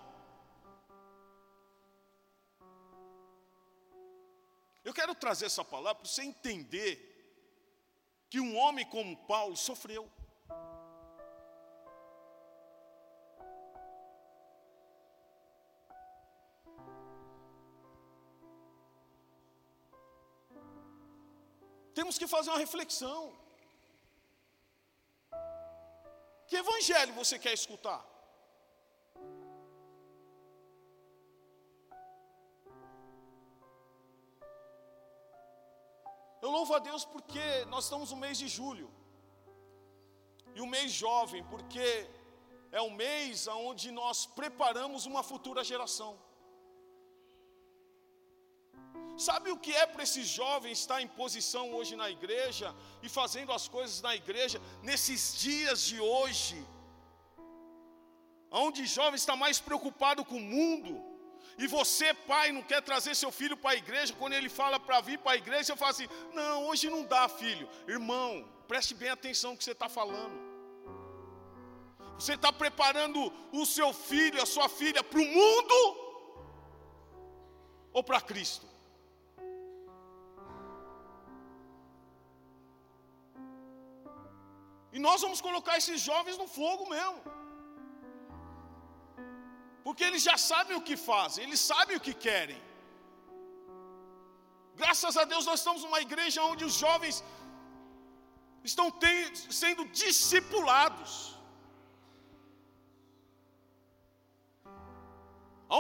Eu 4.85 4.93
quero 4.93 5.15
trazer 5.15 5.47
essa 5.47 5.65
palavra 5.65 6.03
para 6.03 6.09
você 6.09 6.23
entender 6.23 7.11
que 8.29 8.39
um 8.39 8.57
homem 8.57 8.85
como 8.85 9.17
Paulo 9.17 9.57
sofreu. 9.57 10.11
Temos 22.05 22.19
que 22.23 22.27
fazer 22.33 22.51
uma 22.51 22.63
reflexão. 22.63 23.21
Que 26.49 26.57
evangelho 26.63 27.13
você 27.21 27.37
quer 27.45 27.55
escutar? 27.59 28.01
Eu 36.43 36.51
louvo 36.57 36.75
a 36.75 36.81
Deus 36.89 37.07
porque 37.15 37.47
nós 37.73 37.85
estamos 37.85 38.11
no 38.11 38.19
mês 38.25 38.37
de 38.43 38.49
julho. 38.59 38.91
E 40.55 40.61
o 40.61 40.67
mês 40.75 40.93
jovem, 40.93 41.43
porque 41.55 41.89
é 42.71 42.83
o 42.83 42.91
mês 42.91 43.47
onde 43.47 43.91
nós 44.01 44.27
preparamos 44.41 45.07
uma 45.07 45.23
futura 45.23 45.65
geração. 45.73 46.13
Sabe 49.17 49.51
o 49.51 49.57
que 49.57 49.73
é 49.73 49.87
para 49.87 50.03
esses 50.03 50.27
jovens 50.27 50.81
estar 50.81 51.01
em 51.01 51.07
posição 51.07 51.73
hoje 51.73 51.95
na 51.95 52.11
igreja 52.11 52.75
e 53.03 53.09
fazendo 53.09 53.53
as 53.53 53.69
coisas 53.69 54.01
na 54.03 54.15
igreja 54.15 54.61
nesses 54.83 55.39
dias 55.39 55.83
de 55.83 56.01
hoje? 56.01 56.65
Onde 58.51 58.87
jovem 58.87 59.15
está 59.15 59.37
mais 59.37 59.61
preocupado 59.61 60.25
com 60.25 60.37
o 60.37 60.41
mundo, 60.41 61.03
e 61.57 61.67
você, 61.69 62.13
pai, 62.13 62.51
não 62.51 62.63
quer 62.63 62.83
trazer 62.83 63.15
seu 63.15 63.31
filho 63.31 63.57
para 63.57 63.71
a 63.71 63.77
igreja, 63.77 64.13
quando 64.15 64.33
ele 64.33 64.49
fala 64.49 64.81
para 64.81 65.01
vir 65.01 65.19
para 65.19 65.33
a 65.33 65.37
igreja, 65.37 65.73
eu 65.73 65.77
falo 65.77 65.93
assim: 65.93 66.09
não, 66.33 66.67
hoje 66.67 66.91
não 66.91 67.05
dá, 67.05 67.29
filho. 67.29 67.69
Irmão, 67.87 68.45
preste 68.67 68.95
bem 68.95 69.11
atenção 69.11 69.53
no 69.53 69.57
que 69.57 69.63
você 69.63 69.71
está 69.71 69.89
falando. 69.89 70.37
Você 72.19 72.35
está 72.35 72.53
preparando 72.53 73.33
o 73.53 73.65
seu 73.67 73.93
filho, 73.93 74.43
a 74.43 74.47
sua 74.47 74.69
filha, 74.69 75.03
para 75.03 75.21
o 75.21 75.25
mundo 75.25 75.75
ou 77.93 78.03
para 78.03 78.21
Cristo? 78.21 78.74
E 84.97 85.01
nós 85.07 85.21
vamos 85.25 85.41
colocar 85.47 85.77
esses 85.81 86.01
jovens 86.09 86.37
no 86.43 86.47
fogo 86.59 86.85
mesmo. 86.95 87.21
Porque 89.87 90.05
eles 90.09 90.23
já 90.29 90.37
sabem 90.51 90.77
o 90.77 90.85
que 90.89 90.97
fazem, 91.11 91.41
eles 91.47 91.63
sabem 91.73 91.97
o 91.97 92.05
que 92.07 92.15
querem. 92.27 92.61
Graças 94.83 95.17
a 95.23 95.25
Deus 95.33 95.47
nós 95.51 95.61
estamos 95.61 95.83
numa 95.87 96.01
igreja 96.07 96.47
onde 96.51 96.65
os 96.69 96.77
jovens 96.85 97.17
estão 98.71 98.87
sendo 99.63 99.85
discipulados. 100.03 101.13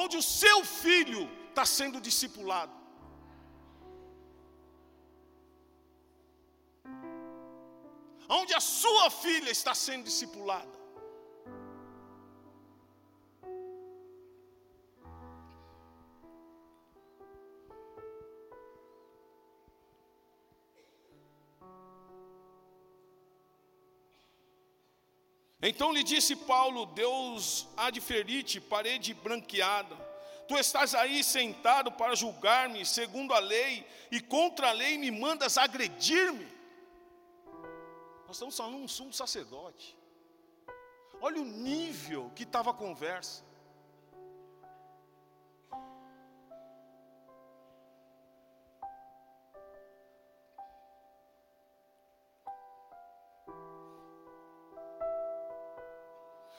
Onde 0.02 0.16
o 0.22 0.26
seu 0.42 0.58
filho 0.82 1.22
está 1.50 1.64
sendo 1.78 2.00
discipulado. 2.08 2.83
Onde 8.28 8.54
a 8.54 8.60
sua 8.60 9.10
filha 9.10 9.50
está 9.50 9.74
sendo 9.74 10.04
discipulada. 10.04 10.84
Então 25.66 25.92
lhe 25.92 26.02
disse 26.02 26.36
Paulo: 26.36 26.84
Deus 26.84 27.66
há 27.74 27.88
de 27.88 27.98
ferir-te, 27.98 28.60
parede 28.60 29.14
branqueada. 29.14 29.96
Tu 30.46 30.58
estás 30.58 30.94
aí 30.94 31.24
sentado 31.24 31.90
para 31.90 32.14
julgar-me 32.14 32.84
segundo 32.84 33.32
a 33.32 33.38
lei, 33.38 33.86
e 34.10 34.20
contra 34.20 34.68
a 34.68 34.72
lei 34.72 34.98
me 34.98 35.10
mandas 35.10 35.56
agredir-me. 35.56 36.53
Nós 38.34 38.38
estamos 38.38 38.56
falando 38.56 38.78
um 38.78 38.88
sumo 38.88 39.12
sacerdote. 39.12 39.96
Olha 41.20 41.40
o 41.40 41.44
nível 41.44 42.32
que 42.34 42.42
estava 42.42 42.72
a 42.72 42.74
conversa. 42.74 43.44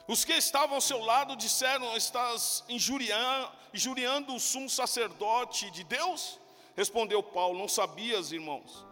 Os 0.08 0.24
que 0.24 0.32
estavam 0.32 0.76
ao 0.76 0.80
seu 0.80 1.00
lado 1.00 1.36
disseram: 1.36 1.94
Estás 1.94 2.64
injuriando, 2.70 3.52
injuriando 3.74 4.34
o 4.34 4.40
sumo 4.40 4.70
sacerdote 4.70 5.70
de 5.72 5.84
Deus? 5.84 6.40
Respondeu 6.74 7.22
Paulo: 7.22 7.58
Não 7.58 7.68
sabias, 7.68 8.32
irmãos, 8.32 8.82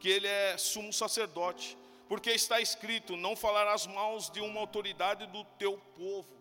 que 0.00 0.08
ele 0.08 0.26
é 0.26 0.58
sumo 0.58 0.92
sacerdote 0.92 1.83
porque 2.14 2.30
está 2.30 2.60
escrito: 2.60 3.16
não 3.16 3.34
falarás 3.34 3.88
mal 3.88 4.16
de 4.34 4.40
uma 4.40 4.60
autoridade 4.60 5.26
do 5.26 5.42
teu 5.58 5.76
povo. 5.96 6.32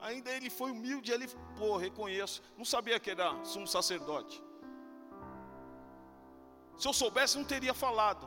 Ainda 0.00 0.30
ele 0.30 0.48
foi 0.48 0.70
humilde, 0.70 1.12
ele, 1.12 1.26
pô, 1.58 1.76
reconheço, 1.76 2.42
não 2.56 2.64
sabia 2.64 2.98
que 2.98 3.10
era 3.10 3.44
sumo 3.44 3.66
sacerdote. 3.66 4.42
Se 6.78 6.88
eu 6.88 6.94
soubesse, 6.94 7.36
não 7.36 7.44
teria 7.44 7.74
falado. 7.74 8.26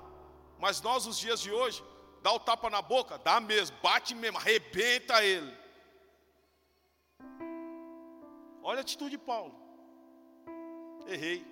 Mas 0.59 0.79
nós, 0.81 1.07
nos 1.07 1.17
dias 1.17 1.39
de 1.39 1.51
hoje, 1.51 1.83
dá 2.21 2.31
o 2.33 2.39
tapa 2.39 2.69
na 2.69 2.81
boca, 2.83 3.17
dá 3.17 3.39
mesmo, 3.39 3.75
bate 3.81 4.13
mesmo, 4.13 4.37
arrebenta 4.37 5.23
ele. 5.23 5.51
Olha 8.61 8.79
a 8.79 8.81
atitude 8.81 9.11
de 9.11 9.17
Paulo. 9.17 9.55
Errei. 11.07 11.43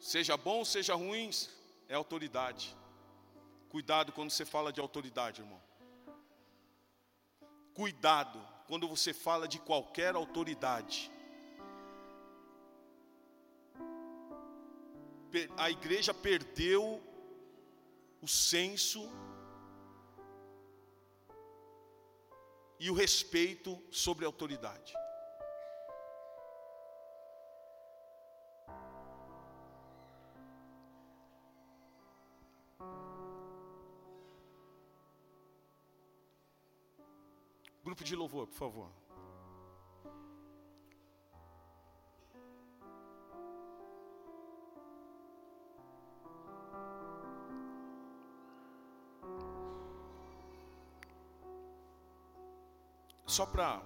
Seja 0.00 0.36
bom, 0.36 0.64
seja 0.64 0.94
ruim, 0.94 1.30
é 1.88 1.94
autoridade. 1.94 2.76
Cuidado 3.68 4.12
quando 4.12 4.30
você 4.30 4.44
fala 4.44 4.72
de 4.72 4.80
autoridade, 4.80 5.40
irmão. 5.40 5.60
Cuidado 7.74 8.40
quando 8.66 8.86
você 8.86 9.12
fala 9.12 9.48
de 9.48 9.58
qualquer 9.58 10.14
autoridade. 10.14 11.10
A 15.56 15.70
igreja 15.70 16.12
perdeu 16.12 17.02
o 18.20 18.28
senso 18.28 19.08
e 22.80 22.90
o 22.90 22.94
respeito 22.94 23.80
sobre 23.90 24.24
a 24.24 24.28
autoridade. 24.28 24.94
Grupo 37.88 38.04
de 38.04 38.14
louvor, 38.14 38.46
por 38.46 38.54
favor. 38.54 38.92
Só 53.26 53.46
para 53.46 53.80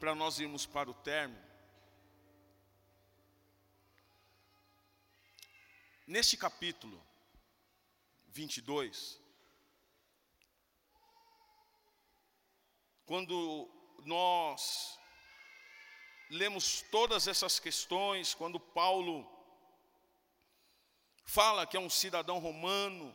para 0.00 0.16
nós 0.16 0.40
irmos 0.40 0.66
para 0.66 0.90
o 0.90 0.94
término. 0.94 1.40
Neste 6.04 6.36
capítulo 6.36 7.00
22, 8.26 9.22
quando 13.12 13.68
nós 14.06 14.98
lemos 16.30 16.80
todas 16.90 17.28
essas 17.28 17.60
questões, 17.60 18.32
quando 18.32 18.58
Paulo 18.58 19.30
fala 21.22 21.66
que 21.66 21.76
é 21.76 21.80
um 21.80 21.90
cidadão 21.90 22.38
romano, 22.38 23.14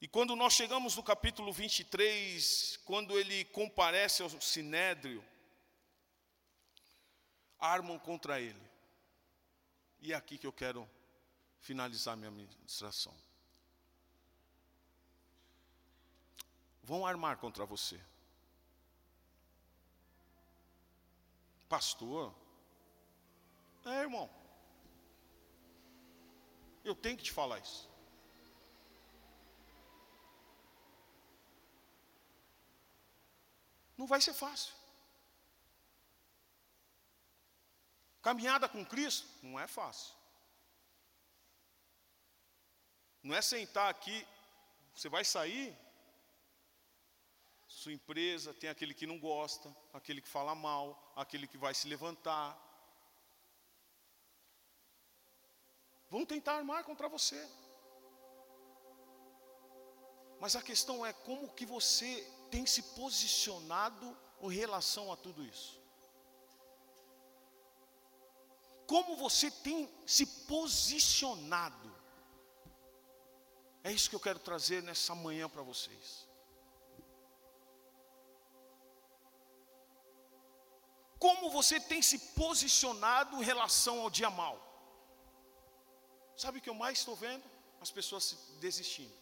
e 0.00 0.06
quando 0.06 0.36
nós 0.36 0.52
chegamos 0.52 0.94
no 0.94 1.02
capítulo 1.02 1.52
23, 1.52 2.76
quando 2.84 3.18
ele 3.18 3.44
comparece 3.46 4.22
ao 4.22 4.30
sinédrio, 4.40 5.24
armam 7.58 7.98
contra 7.98 8.40
ele. 8.40 8.70
E 9.98 10.12
é 10.12 10.16
aqui 10.16 10.38
que 10.38 10.46
eu 10.46 10.52
quero 10.52 10.88
finalizar 11.58 12.16
minha 12.16 12.30
ministração. 12.30 13.12
Vão 16.88 17.06
armar 17.06 17.36
contra 17.36 17.66
você. 17.66 18.00
Pastor, 21.68 22.34
é 23.84 24.00
irmão, 24.06 24.30
eu 26.82 26.94
tenho 26.94 27.18
que 27.18 27.24
te 27.24 27.32
falar 27.38 27.58
isso. 27.58 27.86
Não 33.98 34.06
vai 34.06 34.20
ser 34.22 34.32
fácil. 34.32 34.72
Caminhada 38.22 38.66
com 38.66 38.82
Cristo 38.94 39.28
não 39.42 39.60
é 39.60 39.66
fácil. 39.66 40.14
Não 43.22 43.34
é 43.34 43.42
sentar 43.42 43.90
aqui, 43.90 44.26
você 44.94 45.08
vai 45.10 45.24
sair, 45.24 45.76
sua 47.78 47.92
empresa 47.92 48.52
tem 48.52 48.68
aquele 48.68 48.92
que 48.92 49.06
não 49.06 49.20
gosta, 49.20 49.74
aquele 49.92 50.20
que 50.20 50.28
fala 50.28 50.52
mal, 50.52 51.12
aquele 51.14 51.46
que 51.46 51.56
vai 51.56 51.72
se 51.72 51.86
levantar. 51.86 52.50
Vão 56.10 56.26
tentar 56.26 56.56
armar 56.56 56.82
contra 56.82 57.08
você. 57.08 57.40
Mas 60.40 60.56
a 60.56 60.62
questão 60.62 61.06
é 61.06 61.12
como 61.12 61.54
que 61.54 61.64
você 61.64 62.10
tem 62.50 62.66
se 62.66 62.82
posicionado 62.82 64.16
em 64.42 64.50
relação 64.50 65.12
a 65.12 65.16
tudo 65.16 65.44
isso. 65.44 65.80
Como 68.88 69.16
você 69.16 69.52
tem 69.52 69.88
se 70.04 70.26
posicionado. 70.26 71.96
É 73.84 73.92
isso 73.92 74.10
que 74.10 74.16
eu 74.16 74.20
quero 74.20 74.40
trazer 74.40 74.82
nessa 74.82 75.14
manhã 75.14 75.48
para 75.48 75.62
vocês. 75.62 76.27
Como 81.18 81.50
você 81.50 81.80
tem 81.80 82.00
se 82.00 82.18
posicionado 82.40 83.42
em 83.42 83.44
relação 83.44 84.00
ao 84.00 84.10
dia 84.10 84.30
mal? 84.30 84.56
Sabe 86.36 86.58
o 86.58 86.62
que 86.62 86.70
eu 86.70 86.74
mais 86.74 86.98
estou 86.98 87.16
vendo? 87.16 87.44
As 87.80 87.90
pessoas 87.90 88.56
desistindo. 88.60 89.16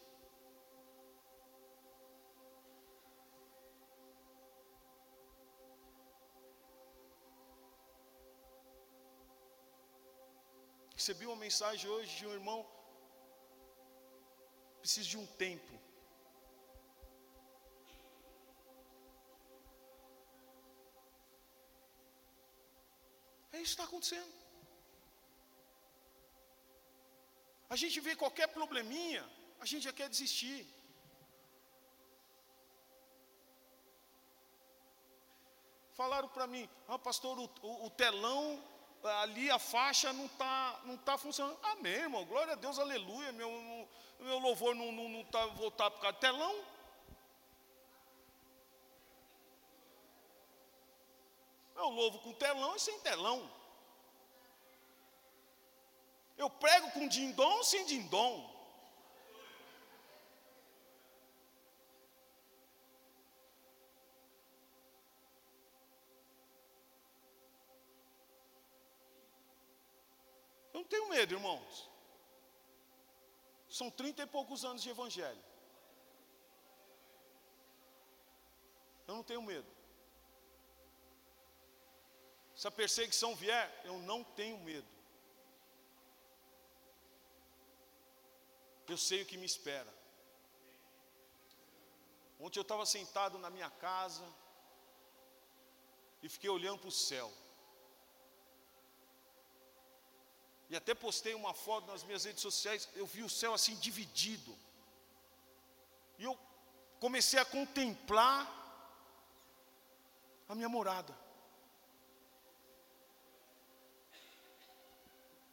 Recebi 10.95 11.27
uma 11.27 11.37
mensagem 11.37 11.89
hoje 11.91 12.17
de 12.17 12.27
um 12.27 12.33
irmão. 12.33 12.67
Preciso 14.81 15.09
de 15.09 15.19
um 15.19 15.27
tempo. 15.27 15.86
É 23.57 23.61
isso 23.63 23.75
que 23.75 23.81
está 23.81 23.85
acontecendo. 23.85 24.33
A 27.75 27.77
gente 27.83 27.99
vê 28.07 28.15
qualquer 28.15 28.49
probleminha, 28.49 29.25
a 29.59 29.67
gente 29.71 29.85
já 29.89 29.93
quer 29.99 30.09
desistir. 30.15 30.61
Falaram 36.01 36.29
para 36.29 36.47
mim, 36.47 36.69
ah, 36.87 36.99
pastor, 36.99 37.39
o, 37.39 37.51
o, 37.63 37.87
o 37.87 37.91
telão 38.03 38.63
ali 39.23 39.51
a 39.51 39.59
faixa 39.59 40.13
não 40.13 40.27
está 40.27 40.81
não 40.85 40.97
tá 40.99 41.17
funcionando. 41.17 41.59
Amém, 41.73 42.01
irmão. 42.07 42.25
Glória 42.27 42.53
a 42.53 42.57
Deus, 42.57 42.79
aleluia. 42.79 43.33
Meu, 43.33 43.51
meu 44.21 44.39
louvor 44.39 44.75
não 44.75 44.91
está 44.91 45.03
não, 45.03 45.09
não 45.09 45.25
tá 45.25 45.47
voltado 45.47 45.95
por 45.95 46.03
causa 46.03 46.17
do 46.17 46.21
telão. 46.21 46.55
Eu 51.77 51.89
louvo 51.91 52.19
com 52.21 52.33
telão 52.33 52.75
e 52.75 52.81
sem 52.81 52.99
telão. 53.01 53.51
Eu 56.37 56.49
prego 56.51 56.91
com 56.93 57.09
dindom 57.09 57.63
sem 57.63 57.85
dindom. 57.85 58.55
Eu 70.73 70.81
não 70.81 70.85
tenho 70.85 71.09
medo, 71.09 71.35
irmãos. 71.35 71.89
São 73.69 73.91
trinta 73.91 74.23
e 74.23 74.27
poucos 74.27 74.65
anos 74.65 74.83
de 74.83 74.91
evangelho. 74.91 75.45
Eu 79.07 79.15
não 79.15 79.23
tenho 79.23 79.43
medo. 79.43 79.76
Se 82.57 82.67
a 82.67 82.71
perseguição 82.71 83.37
vier, 83.37 83.83
eu 83.85 83.99
não 83.99 84.25
tenho 84.25 84.59
medo. 84.61 84.89
Eu 88.89 88.97
sei 88.97 89.23
o 89.23 89.27
que 89.27 89.37
me 89.37 89.45
espera. 89.45 89.93
Ontem 92.41 92.59
eu 92.59 92.63
estava 92.63 92.87
sentado 92.87 93.37
na 93.39 93.51
minha 93.51 93.69
casa 93.69 94.25
e 96.23 96.29
fiquei 96.31 96.49
olhando 96.49 96.79
para 96.79 96.89
o 96.89 96.93
céu. 96.93 97.31
E 100.71 100.77
até 100.77 100.95
postei 100.95 101.35
uma 101.35 101.53
foto 101.53 101.87
nas 101.87 102.03
minhas 102.05 102.25
redes 102.25 102.41
sociais, 102.41 102.89
eu 102.95 103.07
vi 103.07 103.23
o 103.23 103.29
céu 103.29 103.53
assim 103.53 103.77
dividido. 103.77 104.57
E 106.19 106.25
eu 106.25 106.39
comecei 106.99 107.39
a 107.39 107.45
contemplar 107.45 108.51
a 110.49 110.55
minha 110.55 110.69
morada. 110.69 111.26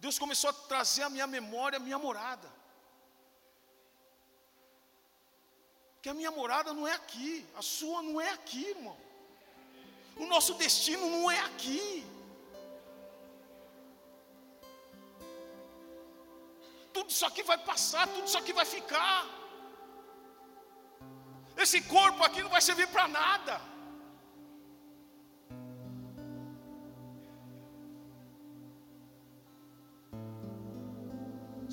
Deus 0.04 0.18
começou 0.24 0.50
a 0.50 0.54
trazer 0.72 1.04
à 1.04 1.10
minha 1.10 1.26
memória 1.26 1.78
a 1.78 1.86
minha 1.88 2.00
morada. 2.06 2.50
Que 6.02 6.10
a 6.10 6.14
minha 6.20 6.32
morada 6.40 6.74
não 6.78 6.86
é 6.86 6.94
aqui, 7.02 7.34
a 7.56 7.62
sua 7.62 8.02
não 8.08 8.20
é 8.20 8.30
aqui, 8.38 8.64
irmão. 8.76 8.98
O 10.18 10.26
nosso 10.34 10.54
destino 10.56 11.06
não 11.16 11.32
é 11.32 11.40
aqui. 11.50 11.86
tudo 16.96 17.10
isso 17.10 17.26
aqui 17.26 17.44
vai 17.44 17.58
passar, 17.58 18.08
tudo 18.08 18.26
isso 18.28 18.38
aqui 18.38 18.54
vai 18.54 18.66
ficar. 18.66 19.26
Esse 21.58 21.82
corpo 21.82 22.24
aqui 22.24 22.42
não 22.44 22.50
vai 22.50 22.62
servir 22.62 22.88
para 22.88 23.08
nada. 23.08 23.60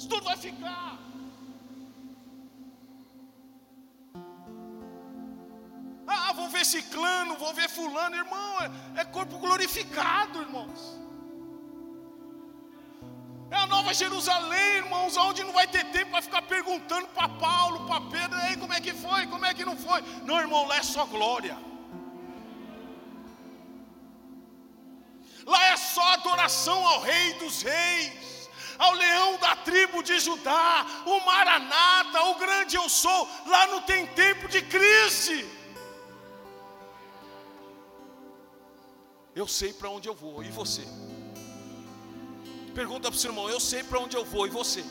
Isso 0.00 0.08
tudo 0.08 0.24
vai 0.24 0.36
ficar. 0.38 0.96
Ah, 6.06 6.32
vou 6.32 6.48
ver 6.48 6.64
ciclano, 6.64 7.36
vou 7.36 7.52
ver 7.52 7.68
fulano, 7.68 8.16
irmão, 8.16 8.52
é, 8.62 9.00
é 9.02 9.04
corpo 9.04 9.36
glorificado, 9.38 10.40
irmãos. 10.40 10.98
É 13.50 13.56
a 13.56 13.66
nova 13.66 13.92
Jerusalém, 13.92 14.76
irmãos, 14.76 15.18
onde 15.18 15.44
não 15.44 15.52
vai 15.52 15.66
ter 15.66 15.84
tempo 15.90 16.12
para 16.12 16.22
ficar 16.22 16.42
perguntando 16.54 17.06
para 17.08 17.28
Paulo, 17.28 17.86
para 17.86 18.00
Pedro, 18.14 18.38
aí 18.38 18.56
como 18.56 18.72
é 18.72 18.80
que 18.80 18.94
foi, 18.94 19.26
como 19.26 19.44
é 19.44 19.52
que 19.52 19.66
não 19.66 19.76
foi. 19.76 20.00
Não, 20.24 20.40
irmão, 20.40 20.66
lá 20.66 20.78
é 20.78 20.82
só 20.82 21.04
glória. 21.04 21.58
Lá 25.44 25.62
é 25.66 25.76
só 25.76 26.14
adoração 26.14 26.86
ao 26.86 27.00
Rei 27.02 27.34
dos 27.34 27.60
Reis, 27.60 28.29
ao 28.80 28.92
leão 28.94 29.36
da 29.36 29.54
tribo 29.56 30.02
de 30.02 30.18
Judá, 30.18 30.86
o 31.04 31.20
Maranata, 31.26 32.22
o 32.30 32.34
grande 32.36 32.76
eu 32.76 32.88
sou. 32.88 33.28
Lá 33.46 33.66
não 33.66 33.82
tem 33.82 34.06
tempo 34.06 34.48
de 34.48 34.62
crise. 34.62 35.38
Eu 39.34 39.46
sei 39.46 39.72
para 39.72 39.90
onde 39.90 40.08
eu 40.08 40.14
vou, 40.14 40.42
e 40.42 40.50
você? 40.50 40.82
Pergunta 42.74 43.10
para 43.10 43.16
o 43.16 43.20
seu 43.20 43.30
irmão: 43.30 43.50
Eu 43.50 43.60
sei 43.60 43.82
para 43.84 44.00
onde 44.00 44.16
eu 44.16 44.24
vou, 44.24 44.46
e 44.46 44.50
você? 44.50 44.82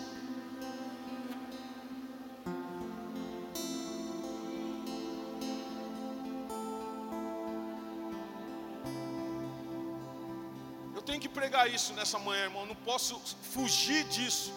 Pregar 11.39 11.65
isso 11.73 11.91
nessa 11.93 12.19
manhã, 12.19 12.43
irmão. 12.49 12.65
Não 12.71 12.79
posso 12.89 13.13
fugir 13.53 14.03
disso. 14.15 14.51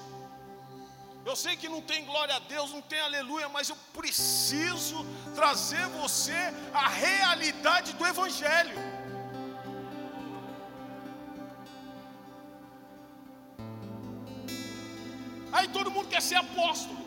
Eu 1.24 1.36
sei 1.42 1.54
que 1.60 1.68
não 1.74 1.80
tem 1.90 2.04
glória 2.04 2.34
a 2.34 2.40
Deus, 2.54 2.72
não 2.76 2.82
tem 2.92 3.00
aleluia, 3.00 3.48
mas 3.56 3.68
eu 3.68 3.76
preciso 3.98 4.96
trazer 5.36 5.84
você 6.00 6.40
a 6.74 6.88
realidade 6.88 7.92
do 7.92 8.04
Evangelho. 8.04 8.76
Aí 15.52 15.68
todo 15.68 15.94
mundo 15.94 16.08
quer 16.08 16.22
ser 16.30 16.38
apóstolo. 16.46 17.00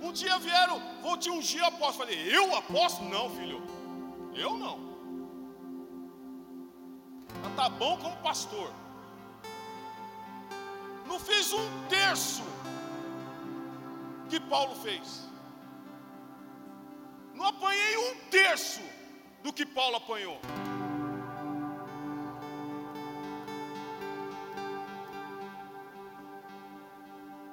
Um 0.00 0.12
dia 0.12 0.38
vieram, 0.38 0.80
vou 1.02 1.18
te 1.18 1.28
ungir 1.28 1.62
apóstolo. 1.62 2.08
Falei, 2.08 2.18
eu 2.34 2.56
apóstolo? 2.56 3.10
Não, 3.10 3.28
filho. 3.36 3.62
Eu 4.34 4.56
não. 4.56 4.85
Mas 7.46 7.54
tá 7.54 7.68
bom 7.68 7.96
como 7.98 8.16
pastor. 8.16 8.72
Não 11.06 11.18
fiz 11.20 11.52
um 11.52 11.86
terço 11.88 12.42
que 14.28 14.40
Paulo 14.40 14.74
fez. 14.74 15.22
Não 17.34 17.46
apanhei 17.46 17.96
um 17.98 18.16
terço 18.30 18.80
do 19.44 19.52
que 19.52 19.64
Paulo 19.64 19.96
apanhou. 19.96 20.40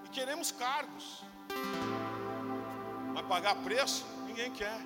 E 0.06 0.10
queremos 0.10 0.52
cargos. 0.52 1.24
Mas 3.14 3.26
pagar 3.28 3.56
preço, 3.58 4.04
ninguém 4.26 4.52
quer. 4.52 4.82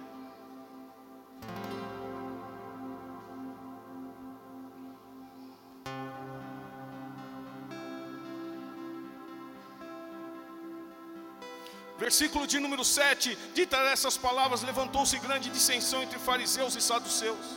Versículo 12.07 12.47
de 12.51 12.57
número 12.65 12.83
7: 12.85 13.37
Dita 13.53 13.77
essas 13.93 14.15
palavras, 14.25 14.61
levantou-se 14.69 15.23
grande 15.25 15.47
dissensão 15.55 16.01
entre 16.01 16.17
fariseus 16.27 16.73
e 16.79 16.81
saduceus, 16.89 17.47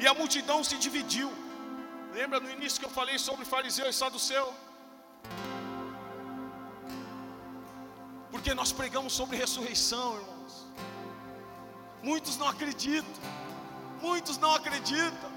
e 0.00 0.06
a 0.10 0.14
multidão 0.20 0.58
se 0.68 0.76
dividiu. 0.84 1.30
Lembra 2.12 2.40
no 2.44 2.50
início 2.56 2.80
que 2.80 2.86
eu 2.88 2.94
falei 3.00 3.16
sobre 3.26 3.44
fariseu 3.44 3.86
e 3.88 3.92
saduceu? 3.92 4.46
Porque 8.32 8.52
nós 8.60 8.72
pregamos 8.80 9.12
sobre 9.20 9.36
ressurreição, 9.44 10.08
irmãos. 10.20 10.54
Muitos 12.10 12.36
não 12.42 12.48
acreditam, 12.54 13.22
muitos 14.08 14.38
não 14.38 14.52
acreditam. 14.60 15.31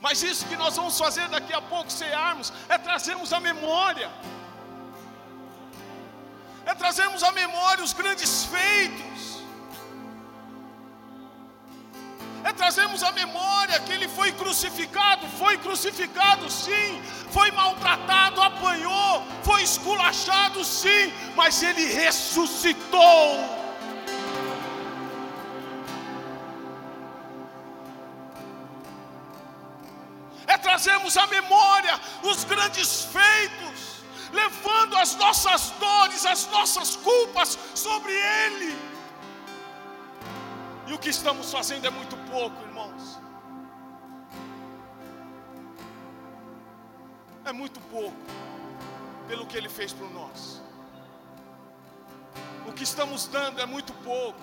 Mas 0.00 0.22
isso 0.22 0.46
que 0.46 0.56
nós 0.56 0.76
vamos 0.76 0.96
fazer 0.96 1.28
daqui 1.28 1.52
a 1.52 1.60
pouco, 1.60 1.90
cearmos, 1.90 2.52
é 2.68 2.78
trazermos 2.78 3.32
a 3.32 3.40
memória, 3.40 4.10
é 6.64 6.74
trazermos 6.74 7.22
a 7.24 7.32
memória 7.32 7.82
os 7.82 7.92
grandes 7.92 8.44
feitos, 8.44 9.42
é 12.44 12.52
trazermos 12.52 13.02
a 13.02 13.10
memória 13.10 13.80
que 13.80 13.92
ele 13.92 14.08
foi 14.08 14.30
crucificado, 14.32 15.26
foi 15.36 15.58
crucificado 15.58 16.48
sim, 16.48 17.02
foi 17.30 17.50
maltratado, 17.50 18.40
apanhou, 18.40 19.24
foi 19.42 19.62
esculachado 19.62 20.64
sim, 20.64 21.12
mas 21.34 21.62
ele 21.62 21.84
ressuscitou. 21.86 23.57
Trazemos 31.08 31.16
à 31.16 31.26
memória 31.26 32.00
os 32.22 32.44
grandes 32.44 33.04
feitos, 33.04 34.02
levando 34.32 34.96
as 34.96 35.14
nossas 35.16 35.70
dores, 35.72 36.26
as 36.26 36.46
nossas 36.48 36.96
culpas 36.96 37.58
sobre 37.74 38.12
Ele. 38.12 38.76
E 40.86 40.92
o 40.92 40.98
que 40.98 41.08
estamos 41.08 41.50
fazendo 41.50 41.86
é 41.86 41.90
muito 41.90 42.16
pouco, 42.30 42.60
irmãos. 42.62 43.18
É 47.44 47.52
muito 47.52 47.80
pouco 47.80 48.16
pelo 49.26 49.46
que 49.46 49.56
Ele 49.56 49.68
fez 49.68 49.92
por 49.92 50.10
nós. 50.12 50.60
O 52.66 52.72
que 52.72 52.84
estamos 52.84 53.26
dando 53.26 53.60
é 53.60 53.66
muito 53.66 53.92
pouco. 53.94 54.40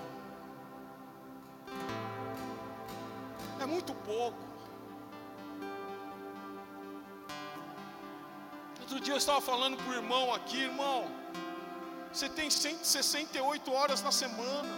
É 3.60 3.66
muito 3.66 3.94
pouco. 3.94 4.45
Outro 8.86 9.00
dia 9.00 9.14
eu 9.14 9.18
estava 9.18 9.40
falando 9.40 9.76
para 9.78 9.90
o 9.90 9.94
irmão 9.94 10.32
aqui, 10.32 10.58
irmão. 10.62 11.10
Você 12.12 12.28
tem 12.28 12.48
168 12.48 13.72
horas 13.72 14.00
na 14.00 14.12
semana. 14.12 14.68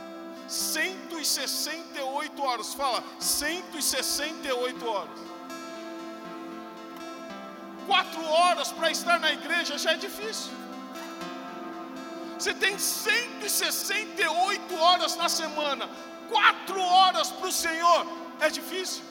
168 0.49 2.43
horas. 2.43 2.73
Fala, 2.73 3.05
168 3.21 4.89
horas. 4.89 5.21
Quatro 7.87 8.25
horas 8.25 8.73
para 8.73 8.91
estar 8.91 9.21
na 9.21 9.31
igreja 9.31 9.77
já 9.77 9.93
é 9.93 9.97
difícil. 9.97 10.53
Você 12.39 12.55
tem 12.55 12.79
168 12.79 14.75
horas 14.75 15.17
na 15.17 15.29
semana. 15.29 15.87
Quatro 16.31 16.81
horas 16.81 17.31
para 17.31 17.49
o 17.49 17.53
Senhor 17.53 18.07
é 18.41 18.49
difícil. 18.49 19.05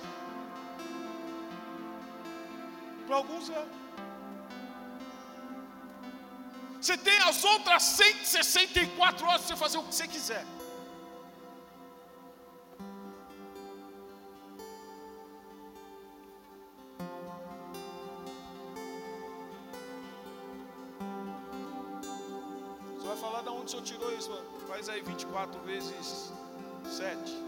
Para 3.06 3.18
alguns 3.18 3.52
é. 3.52 3.64
Você 6.88 6.96
tem 6.96 7.18
as 7.18 7.44
outras 7.44 7.84
164 7.84 9.28
horas 9.28 9.42
para 9.42 9.48
você 9.50 9.56
fazer 9.58 9.78
o 9.78 9.84
que 9.84 9.94
você 9.94 10.08
quiser. 10.08 10.46
Você 22.96 23.06
vai 23.06 23.18
falar 23.18 23.42
de 23.42 23.50
onde 23.50 23.66
o 23.66 23.70
senhor 23.70 23.84
tirou 23.84 24.14
isso? 24.14 24.32
Faz 24.70 24.88
aí 24.88 25.02
24 25.02 25.60
vezes 25.64 26.32
7. 26.86 27.47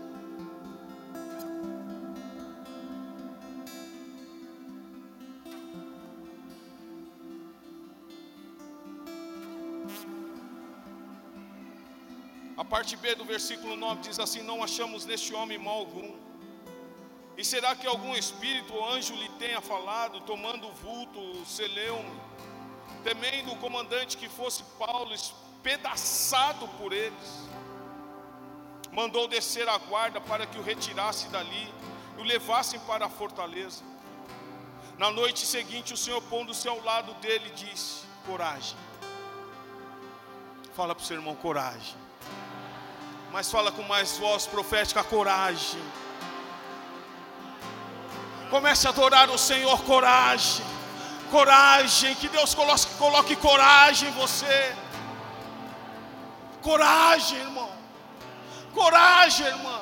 Parte 12.69 12.95
B 12.95 13.15
do 13.15 13.25
versículo 13.25 13.75
9 13.75 14.01
diz 14.01 14.19
assim: 14.19 14.43
Não 14.43 14.63
achamos 14.63 15.05
neste 15.05 15.33
homem 15.33 15.57
mal 15.57 15.79
algum. 15.79 16.13
E 17.35 17.43
será 17.43 17.75
que 17.75 17.87
algum 17.87 18.15
espírito 18.15 18.73
ou 18.73 18.87
anjo 18.93 19.15
lhe 19.15 19.29
tenha 19.43 19.61
falado, 19.61 20.21
tomando 20.21 20.67
o 20.67 20.73
vulto, 20.73 21.45
seleu-me, 21.45 22.21
temendo 23.03 23.51
o 23.51 23.57
comandante 23.57 24.17
que 24.17 24.29
fosse 24.29 24.61
Paulo, 24.77 25.13
espedaçado 25.13 26.67
por 26.79 26.91
eles? 26.93 27.29
Mandou 28.91 29.27
descer 29.27 29.67
a 29.67 29.77
guarda 29.77 30.19
para 30.19 30.45
que 30.45 30.59
o 30.59 30.61
retirasse 30.61 31.29
dali 31.29 31.73
e 32.17 32.21
o 32.21 32.23
levassem 32.23 32.79
para 32.81 33.05
a 33.05 33.09
fortaleza. 33.09 33.83
Na 34.97 35.09
noite 35.09 35.45
seguinte, 35.45 35.93
o 35.93 35.97
Senhor, 35.97 36.21
pondo-se 36.23 36.67
ao 36.67 36.83
lado 36.83 37.13
dele, 37.15 37.49
disse: 37.51 38.03
Coragem. 38.25 38.77
Fala 40.73 40.93
para 40.93 41.03
o 41.03 41.05
seu 41.05 41.17
irmão: 41.17 41.35
coragem 41.35 42.08
mas 43.31 43.51
fala 43.51 43.71
com 43.71 43.83
mais 43.83 44.17
voz 44.17 44.47
profética, 44.47 45.03
coragem. 45.03 45.81
Comece 48.49 48.87
a 48.87 48.89
adorar 48.89 49.29
o 49.29 49.37
Senhor, 49.37 49.81
coragem. 49.83 50.65
Coragem, 51.29 52.15
que 52.15 52.27
Deus 52.27 52.55
coloque, 52.55 52.87
coloque 52.97 53.35
coragem 53.35 54.09
em 54.09 54.13
você. 54.13 54.75
Coragem, 56.61 57.37
irmão. 57.39 57.71
Coragem, 58.73 59.45
irmã. 59.45 59.81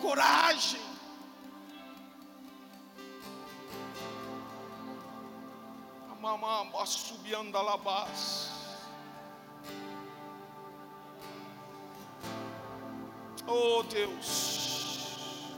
Coragem. 0.00 0.93
Mamama 6.24 6.86
subiando 6.86 7.58
alabás. 7.58 8.50
Oh 13.46 13.82
Deus. 13.82 15.52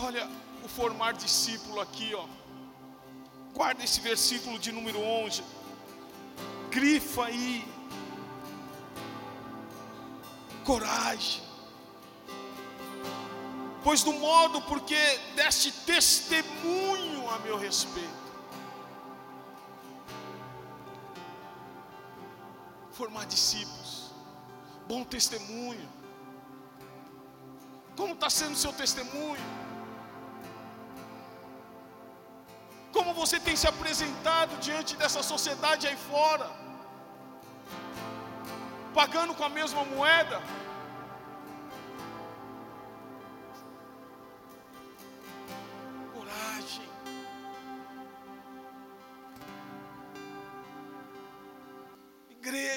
Olha 0.00 0.28
o 0.64 0.68
formar 0.68 1.12
discípulo 1.12 1.80
aqui, 1.80 2.12
ó. 2.12 2.26
Guarda 3.54 3.84
esse 3.84 4.00
versículo 4.00 4.58
de 4.58 4.72
número 4.72 5.00
11. 5.00 5.44
Grifa 6.70 7.26
aí. 7.26 7.64
Coragem 10.64 11.47
pois 13.82 14.02
do 14.02 14.12
modo 14.12 14.60
porque 14.62 15.00
deste 15.34 15.72
testemunho 15.72 17.28
a 17.30 17.38
meu 17.38 17.56
respeito. 17.56 18.28
formar 22.98 23.26
discípulos, 23.26 24.10
bom 24.88 25.04
testemunho. 25.04 25.88
Como 27.96 28.14
está 28.14 28.28
sendo 28.28 28.54
o 28.54 28.62
seu 28.64 28.72
testemunho? 28.72 29.46
Como 32.92 33.14
você 33.14 33.38
tem 33.38 33.54
se 33.54 33.68
apresentado 33.68 34.58
diante 34.58 34.96
dessa 34.96 35.22
sociedade 35.22 35.86
aí 35.86 35.96
fora? 35.96 36.50
Pagando 38.92 39.32
com 39.32 39.44
a 39.44 39.48
mesma 39.48 39.84
moeda? 39.84 40.42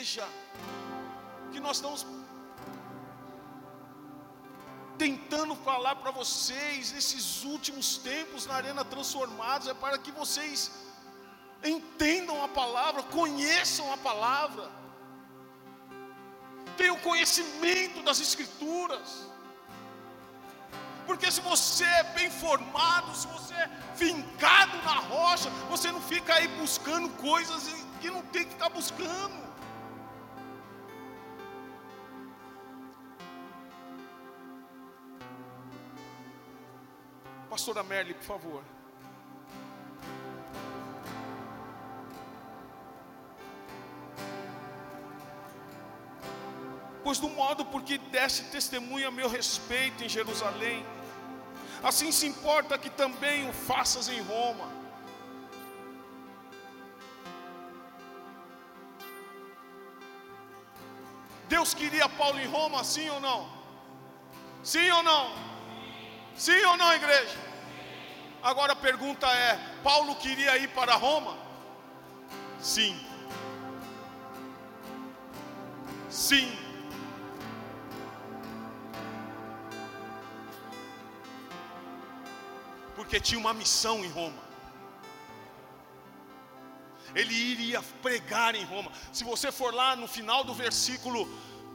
Igreja, 0.02 0.28
que 1.52 1.60
nós 1.60 1.76
estamos 1.78 2.08
tentando 4.98 5.56
falar 5.58 5.96
para 5.98 6.10
vocês 6.10 6.92
nesses 6.92 7.44
últimos 7.44 7.98
tempos 7.98 8.48
na 8.48 8.56
Arena 8.56 8.84
Transformados, 8.84 9.68
é 9.68 9.76
para 9.76 10.00
que 10.00 10.12
vocês 10.12 10.72
entendam 11.64 12.44
a 12.44 12.48
palavra, 12.48 13.04
conheçam 13.04 13.94
a 13.94 13.98
palavra, 13.98 14.72
tenham 16.78 16.98
conhecimento 16.98 18.02
das 18.02 18.20
Escrituras. 18.20 19.28
Porque 21.06 21.30
se 21.30 21.42
você 21.42 21.84
é 21.84 22.04
bem 22.16 22.32
formado, 22.32 23.16
se 23.16 23.28
você 23.28 23.54
é 23.54 23.70
fincado 23.96 24.76
na 24.78 24.98
rocha, 25.14 25.52
você 25.70 25.92
não 25.92 26.02
fica 26.02 26.34
aí 26.34 26.48
buscando 26.64 27.08
coisas 27.18 27.70
que 28.00 28.10
não 28.10 28.24
tem 28.34 28.46
que 28.46 28.54
ficar 28.54 28.70
buscando. 28.70 29.41
Pastora 37.62 37.84
Merle, 37.84 38.16
por 38.16 38.24
favor. 38.24 38.64
Pois 47.04 47.20
do 47.20 47.30
modo 47.30 47.64
porque 47.66 48.00
desse 48.00 48.46
testemunho 48.46 49.08
a 49.08 49.12
meu 49.12 49.30
respeito 49.30 50.04
em 50.04 50.10
Jerusalém, 50.10 50.84
assim 51.84 52.12
se 52.12 52.26
importa 52.26 52.80
que 52.80 52.90
também 52.90 53.48
o 53.48 53.54
faças 53.54 54.10
em 54.10 54.22
Roma. 54.22 54.68
Deus 61.48 61.76
queria 61.76 62.10
Paulo 62.10 62.40
em 62.40 62.48
Roma, 62.48 62.84
sim 62.84 63.08
ou 63.08 63.20
não? 63.20 63.48
Sim 64.64 64.90
ou 64.90 65.04
não? 65.04 65.32
Sim 66.36 66.60
ou 66.66 66.76
não, 66.76 66.92
igreja? 66.96 67.51
Agora 68.42 68.74
a 68.74 68.76
pergunta 68.76 69.28
é: 69.28 69.56
Paulo 69.84 70.16
queria 70.16 70.58
ir 70.58 70.70
para 70.70 70.96
Roma? 70.96 71.38
Sim. 72.60 73.00
Sim. 76.10 76.52
Porque 82.96 83.20
tinha 83.20 83.40
uma 83.40 83.54
missão 83.54 84.04
em 84.04 84.10
Roma. 84.10 84.52
Ele 87.14 87.34
iria 87.34 87.82
pregar 88.02 88.56
em 88.56 88.64
Roma. 88.64 88.92
Se 89.12 89.24
você 89.24 89.52
for 89.52 89.74
lá 89.74 89.96
no 89.96 90.08
final 90.08 90.44
do 90.44 90.54
versículo 90.54 91.28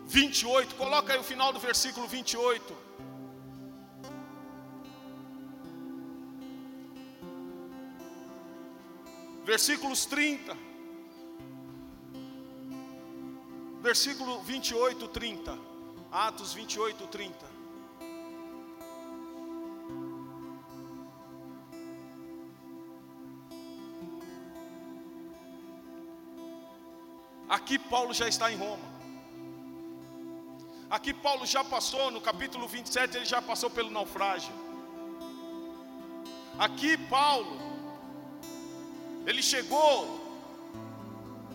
28, 0.07 0.75
coloca 0.77 1.13
aí 1.13 1.19
o 1.19 1.25
final 1.25 1.53
do 1.53 1.59
versículo 1.59 2.07
28. 2.07 2.77
Versículos 9.47 10.05
30, 10.07 10.57
versículo 13.81 14.41
28, 14.41 15.07
30, 15.07 15.57
Atos 16.11 16.53
28, 16.53 17.07
30. 17.07 17.47
Aqui 27.49 27.79
Paulo 27.79 28.13
já 28.13 28.29
está 28.29 28.51
em 28.51 28.57
Roma. 28.57 28.97
Aqui 30.91 31.15
Paulo 31.15 31.47
já 31.47 31.63
passou, 31.63 32.11
no 32.11 32.21
capítulo 32.21 32.67
27, 32.67 33.19
ele 33.19 33.25
já 33.25 33.41
passou 33.41 33.71
pelo 33.71 33.93
naufrágio. 33.93 34.53
Aqui 36.59 36.97
Paulo 36.97 37.66
ele 39.27 39.43
chegou 39.43 40.25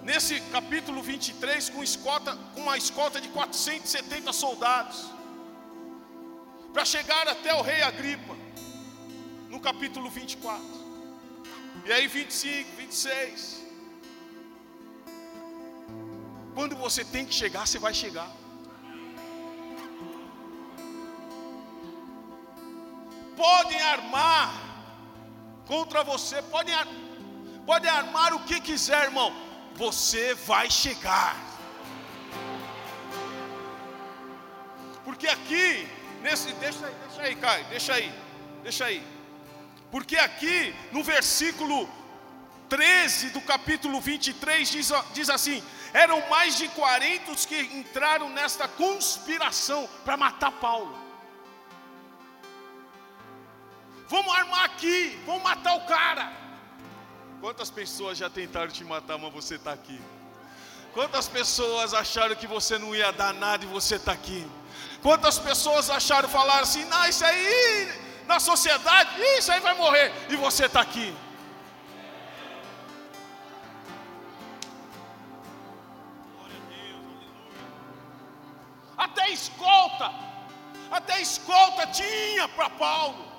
nesse 0.03 0.41
capítulo 0.55 1.01
23 1.01 1.69
com, 1.69 1.81
escota, 1.81 2.35
com 2.53 2.61
uma 2.61 2.77
escolta 2.77 3.21
de 3.21 3.29
470 3.29 4.33
soldados, 4.33 5.05
para 6.73 6.83
chegar 6.83 7.27
até 7.27 7.53
o 7.53 7.61
rei 7.61 7.81
Agripa, 7.81 8.35
no 9.49 9.59
capítulo 9.59 10.09
24, 10.09 10.61
e 11.85 11.93
aí 11.93 12.07
25, 12.07 12.75
26. 12.75 13.61
Quando 16.53 16.75
você 16.75 17.05
tem 17.05 17.25
que 17.25 17.33
chegar, 17.33 17.65
você 17.65 17.79
vai 17.79 17.93
chegar. 17.93 18.29
Podem 23.37 23.81
armar 23.81 24.53
contra 25.65 26.03
você, 26.03 26.41
podem 26.43 26.75
armar 26.75 27.10
pode 27.71 27.87
armar 27.87 28.33
o 28.33 28.43
que 28.47 28.59
quiser, 28.59 29.03
irmão, 29.05 29.33
você 29.75 30.33
vai 30.33 30.69
chegar. 30.69 31.37
Porque 35.05 35.25
aqui, 35.25 35.87
nesse, 36.21 36.51
deixa 36.55 36.85
aí, 36.85 36.95
deixa 37.05 37.21
aí, 37.21 37.35
Caio, 37.37 37.65
deixa 37.67 37.93
aí, 37.93 38.13
deixa 38.61 38.85
aí. 38.87 39.01
Porque 39.89 40.17
aqui, 40.17 40.75
no 40.91 41.01
versículo 41.01 41.89
13 42.67 43.29
do 43.29 43.39
capítulo 43.39 44.01
23, 44.01 44.69
diz, 44.69 44.91
diz 45.13 45.29
assim: 45.29 45.63
eram 45.93 46.19
mais 46.29 46.57
de 46.57 46.67
40 46.67 47.31
os 47.31 47.45
que 47.45 47.57
entraram 47.79 48.27
nesta 48.27 48.67
conspiração 48.67 49.89
para 50.03 50.17
matar 50.17 50.51
Paulo. 50.51 50.93
Vamos 54.09 54.35
armar 54.35 54.65
aqui, 54.65 55.17
vamos 55.25 55.41
matar 55.41 55.75
o 55.77 55.85
cara. 55.85 56.40
Quantas 57.41 57.71
pessoas 57.71 58.19
já 58.19 58.29
tentaram 58.29 58.71
te 58.71 58.83
matar, 58.83 59.17
mas 59.17 59.33
você 59.33 59.55
está 59.55 59.71
aqui? 59.73 59.99
Quantas 60.93 61.27
pessoas 61.27 61.91
acharam 61.91 62.35
que 62.35 62.45
você 62.45 62.77
não 62.77 62.93
ia 62.95 63.11
dar 63.11 63.33
nada 63.33 63.65
e 63.65 63.67
você 63.67 63.95
está 63.95 64.11
aqui? 64.11 64.47
Quantas 65.01 65.39
pessoas 65.39 65.89
acharam 65.89 66.29
falar 66.29 66.59
assim, 66.59 66.85
não, 66.85 67.03
isso 67.07 67.25
aí 67.25 67.91
na 68.27 68.39
sociedade, 68.39 69.09
isso 69.39 69.51
aí 69.51 69.59
vai 69.59 69.73
morrer, 69.73 70.13
e 70.29 70.35
você 70.35 70.67
está 70.67 70.81
aqui? 70.81 71.15
Até 78.95 79.31
escolta, 79.31 80.13
até 80.91 81.19
escolta 81.19 81.87
tinha 81.87 82.47
para 82.49 82.69
Paulo. 82.69 83.30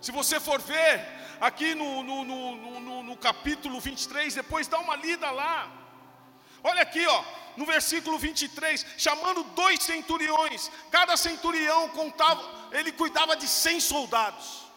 Se 0.00 0.10
você 0.10 0.40
for 0.40 0.60
ver 0.60 1.06
aqui 1.40 1.74
no, 1.74 2.02
no, 2.02 2.24
no, 2.24 2.80
no, 2.80 3.02
no 3.02 3.16
capítulo 3.16 3.80
23, 3.80 4.34
depois 4.34 4.66
dá 4.66 4.78
uma 4.78 4.96
lida 4.96 5.30
lá. 5.30 5.70
Olha 6.62 6.82
aqui, 6.82 7.06
ó, 7.06 7.24
no 7.56 7.66
versículo 7.66 8.18
23, 8.18 8.86
chamando 8.96 9.42
dois 9.54 9.82
centuriões, 9.82 10.70
cada 10.90 11.16
centurião 11.16 11.88
contava, 11.90 12.42
ele 12.72 12.92
cuidava 12.92 13.36
de 13.36 13.46
100 13.46 13.80
soldados. 13.80 14.70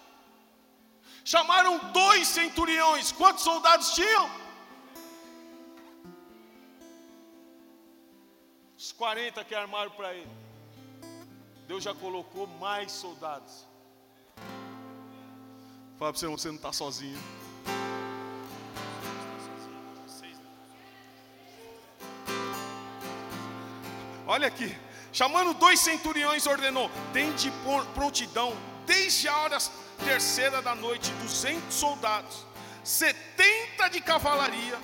Chamaram 1.23 1.77
dois 1.91 2.27
centuriões, 2.27 3.11
quantos 3.13 3.43
soldados 3.43 3.93
tinham? 3.93 4.29
Os 8.77 8.91
40 8.91 9.45
que 9.45 9.55
armaram 9.55 9.91
para 9.91 10.13
ele. 10.13 10.29
Deus 11.65 11.81
já 11.81 11.93
colocou 11.93 12.45
mais 12.47 12.91
soldados. 12.91 13.65
Fala 16.03 16.11
para 16.11 16.19
você, 16.19 16.27
você 16.27 16.47
não 16.49 16.55
está 16.55 16.73
sozinho. 16.73 17.17
Olha 24.27 24.47
aqui, 24.49 24.75
chamando 25.13 25.53
dois 25.53 25.79
centuriões, 25.79 26.45
ordenou: 26.45 26.91
tem 27.13 27.31
de 27.35 27.49
prontidão, 27.95 28.53
desde 28.85 29.29
a 29.29 29.37
hora 29.37 29.57
terceira 30.03 30.61
da 30.61 30.75
noite, 30.75 31.09
duzentos 31.21 31.73
soldados, 31.73 32.45
setenta 32.83 33.87
de 33.89 34.01
cavalaria 34.01 34.77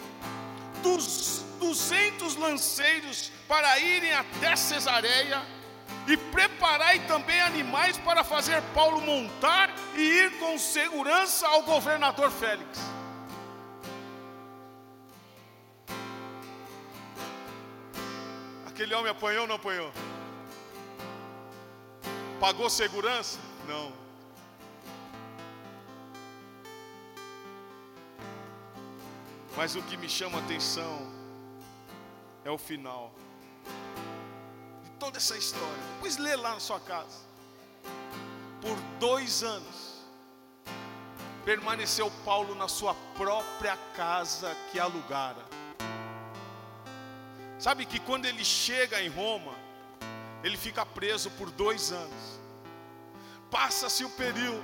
dos 0.81 1.43
200 1.59 2.37
lanceiros 2.37 3.29
para 3.45 3.77
irem 3.77 4.13
até 4.13 4.55
Cesareia 4.55 5.45
e 6.07 6.15
preparai 6.15 7.05
também 7.07 7.41
animais 7.41 7.97
para 7.97 8.23
fazer 8.23 8.61
Paulo 8.73 9.01
montar 9.01 9.69
e 9.99 10.01
ir 10.01 10.39
com 10.39 10.57
segurança 10.57 11.45
ao 11.47 11.63
governador 11.63 12.31
Félix. 12.31 12.79
Aquele 18.65 18.93
homem 18.95 19.11
apanhou 19.11 19.41
ou 19.41 19.47
não 19.47 19.55
apanhou? 19.55 19.91
Pagou 22.39 22.69
segurança? 22.69 23.37
Não. 23.67 23.91
Mas 29.57 29.75
o 29.75 29.81
que 29.81 29.97
me 29.97 30.07
chama 30.07 30.37
a 30.37 30.41
atenção 30.41 31.11
é 32.45 32.49
o 32.49 32.57
final 32.57 33.13
de 34.81 34.89
toda 34.91 35.17
essa 35.17 35.37
história. 35.37 35.83
Depois 35.95 36.15
lê 36.15 36.37
lá 36.37 36.53
na 36.53 36.61
sua 36.61 36.79
casa. 36.79 37.27
Por 38.61 38.77
dois 38.97 39.43
anos, 39.43 39.88
permaneceu 41.49 42.11
Paulo 42.23 42.53
na 42.53 42.67
sua 42.67 42.93
própria 43.17 43.75
casa 43.95 44.55
que 44.71 44.79
alugara. 44.79 45.43
Sabe 47.57 47.87
que 47.87 47.99
quando 47.99 48.25
ele 48.25 48.45
chega 48.45 49.01
em 49.01 49.09
Roma, 49.09 49.55
ele 50.43 50.55
fica 50.55 50.85
preso 50.85 51.31
por 51.31 51.49
dois 51.49 51.91
anos. 51.91 52.39
Passa-se 53.49 54.05
o 54.05 54.11
período. 54.11 54.63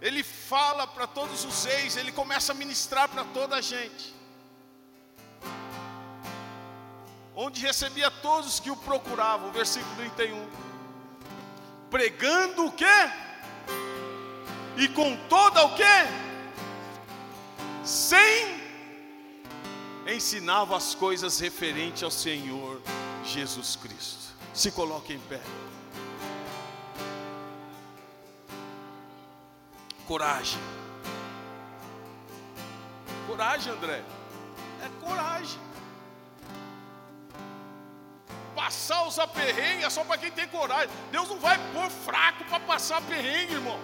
Ele 0.00 0.22
fala 0.22 0.86
para 0.86 1.08
todos 1.08 1.44
os 1.44 1.64
reis, 1.64 1.96
ele 1.96 2.12
começa 2.12 2.52
a 2.52 2.54
ministrar 2.54 3.08
para 3.08 3.24
toda 3.24 3.56
a 3.56 3.60
gente. 3.60 4.14
Onde 7.34 7.60
recebia 7.60 8.08
todos 8.08 8.60
que 8.60 8.70
o 8.70 8.76
procuravam, 8.76 9.50
versículo 9.50 9.96
31. 9.96 10.48
Pregando 11.90 12.66
o 12.66 12.70
quê? 12.70 13.25
E 14.76 14.88
com 14.88 15.16
toda 15.28 15.64
o 15.64 15.74
quê? 15.74 15.82
Sem 17.84 18.56
ensinava 20.06 20.76
as 20.76 20.94
coisas 20.94 21.38
referentes 21.40 22.02
ao 22.02 22.10
Senhor 22.10 22.80
Jesus 23.24 23.76
Cristo. 23.76 24.34
Se 24.52 24.70
coloque 24.70 25.14
em 25.14 25.18
pé. 25.18 25.40
Coragem. 30.06 30.60
Coragem, 33.26 33.72
André. 33.72 34.02
É 34.82 35.04
coragem. 35.04 35.58
Passar 38.54 39.06
os 39.06 39.18
aperrengues 39.18 39.84
é 39.84 39.90
só 39.90 40.04
para 40.04 40.18
quem 40.18 40.30
tem 40.30 40.46
coragem. 40.48 40.88
Deus 41.10 41.28
não 41.28 41.38
vai 41.38 41.58
pôr 41.72 41.90
fraco 41.90 42.44
para 42.44 42.60
passar 42.60 43.02
perrengue, 43.02 43.54
irmão. 43.54 43.78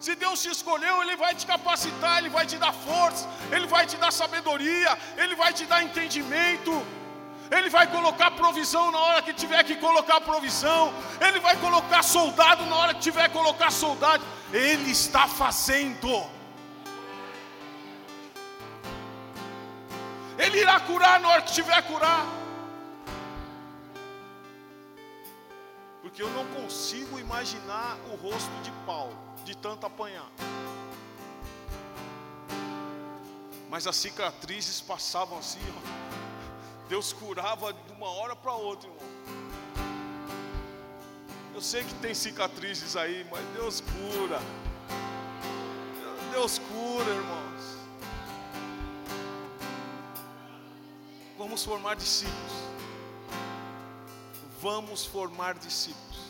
Se 0.00 0.14
Deus 0.14 0.40
te 0.42 0.50
escolheu, 0.50 1.02
Ele 1.02 1.14
vai 1.14 1.34
te 1.34 1.46
capacitar, 1.46 2.18
Ele 2.18 2.30
vai 2.30 2.46
te 2.46 2.56
dar 2.56 2.72
força, 2.72 3.28
Ele 3.52 3.66
vai 3.66 3.86
te 3.86 3.96
dar 3.98 4.10
sabedoria, 4.10 4.98
Ele 5.18 5.34
vai 5.34 5.52
te 5.52 5.66
dar 5.66 5.82
entendimento. 5.82 6.72
Ele 7.50 7.68
vai 7.68 7.86
colocar 7.86 8.30
provisão 8.30 8.90
na 8.90 8.98
hora 8.98 9.22
que 9.22 9.34
tiver 9.34 9.62
que 9.64 9.76
colocar 9.76 10.20
provisão. 10.20 10.94
Ele 11.20 11.38
vai 11.40 11.56
colocar 11.56 12.02
soldado 12.02 12.64
na 12.64 12.76
hora 12.76 12.94
que 12.94 13.00
tiver 13.00 13.28
que 13.28 13.34
colocar 13.34 13.70
soldado. 13.70 14.24
Ele 14.52 14.90
está 14.90 15.26
fazendo. 15.28 16.24
Ele 20.38 20.60
irá 20.60 20.80
curar 20.80 21.20
na 21.20 21.28
hora 21.28 21.42
que 21.42 21.52
tiver 21.52 21.82
curar. 21.82 22.24
Porque 26.00 26.22
eu 26.22 26.30
não 26.30 26.46
consigo 26.46 27.18
imaginar 27.18 27.98
o 28.10 28.16
rosto 28.16 28.62
de 28.62 28.70
Paulo 28.86 29.29
de 29.50 29.56
tanto 29.56 29.84
apanhar. 29.84 30.30
Mas 33.68 33.84
as 33.84 33.96
cicatrizes 33.96 34.80
passavam 34.80 35.38
assim, 35.38 35.58
ó. 35.76 36.88
Deus 36.88 37.12
curava 37.12 37.72
de 37.72 37.92
uma 37.92 38.08
hora 38.08 38.36
para 38.36 38.52
outra, 38.52 38.88
irmão. 38.88 39.10
Eu 41.52 41.60
sei 41.60 41.82
que 41.82 41.94
tem 41.94 42.14
cicatrizes 42.14 42.96
aí, 42.96 43.26
mas 43.28 43.44
Deus 43.54 43.80
cura. 43.80 44.40
Deus 46.30 46.58
cura, 46.58 47.10
irmãos. 47.10 47.76
Vamos 51.36 51.64
formar 51.64 51.96
discípulos. 51.96 52.52
Vamos 54.60 55.04
formar 55.04 55.54
discípulos. 55.54 56.29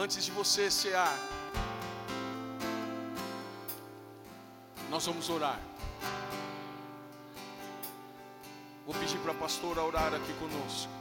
Antes 0.00 0.24
de 0.24 0.30
você 0.30 0.70
cear, 0.70 1.18
nós 4.88 5.04
vamos 5.04 5.28
orar. 5.28 5.60
Vou 8.86 8.94
pedir 8.94 9.18
para 9.18 9.32
a 9.32 9.34
pastora 9.34 9.82
orar 9.82 10.14
aqui 10.14 10.32
conosco. 10.34 10.92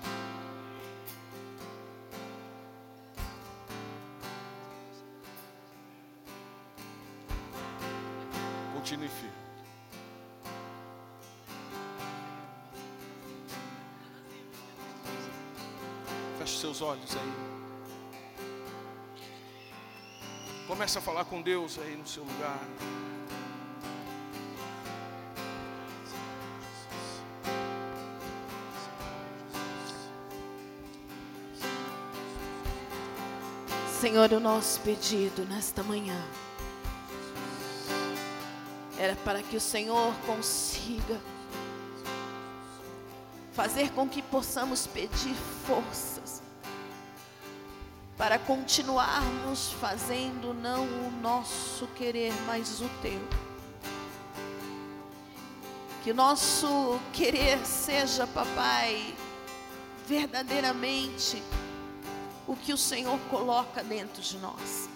Continue 8.74 9.10
firme. 9.10 9.32
Feche 16.40 16.58
seus 16.58 16.82
olhos 16.82 17.16
aí. 17.16 17.47
Comece 20.78 21.00
a 21.00 21.02
falar 21.02 21.26
com 21.26 21.42
Deus 21.42 21.80
aí 21.80 21.98
no 21.98 22.06
seu 22.06 22.24
lugar. 22.24 22.60
Senhor, 34.00 34.32
o 34.34 34.40
nosso 34.40 34.80
pedido 34.82 35.46
nesta 35.46 35.82
manhã 35.82 36.24
era 39.00 39.16
para 39.16 39.42
que 39.42 39.58
o 39.58 39.60
Senhor 39.60 40.14
consiga 40.28 41.20
fazer 43.52 43.90
com 43.94 44.08
que 44.08 44.22
possamos 44.22 44.86
pedir 44.86 45.34
forças 45.66 46.37
para 48.18 48.40
continuarmos 48.40 49.72
fazendo 49.74 50.54
não 50.54 50.84
o 50.84 51.12
nosso 51.22 51.86
querer, 51.96 52.34
mas 52.48 52.82
o 52.82 52.90
teu. 53.02 53.22
Que 56.04 56.12
o 56.12 56.16
nosso 56.16 57.00
querer 57.14 57.64
seja, 57.66 58.26
papai, 58.26 59.14
verdadeiramente 60.08 61.44
o 62.48 62.56
que 62.56 62.74
o 62.74 62.78
Senhor 62.78 63.20
coloca 63.30 63.84
dentro 63.84 64.22
de 64.22 64.38
nós. 64.40 64.90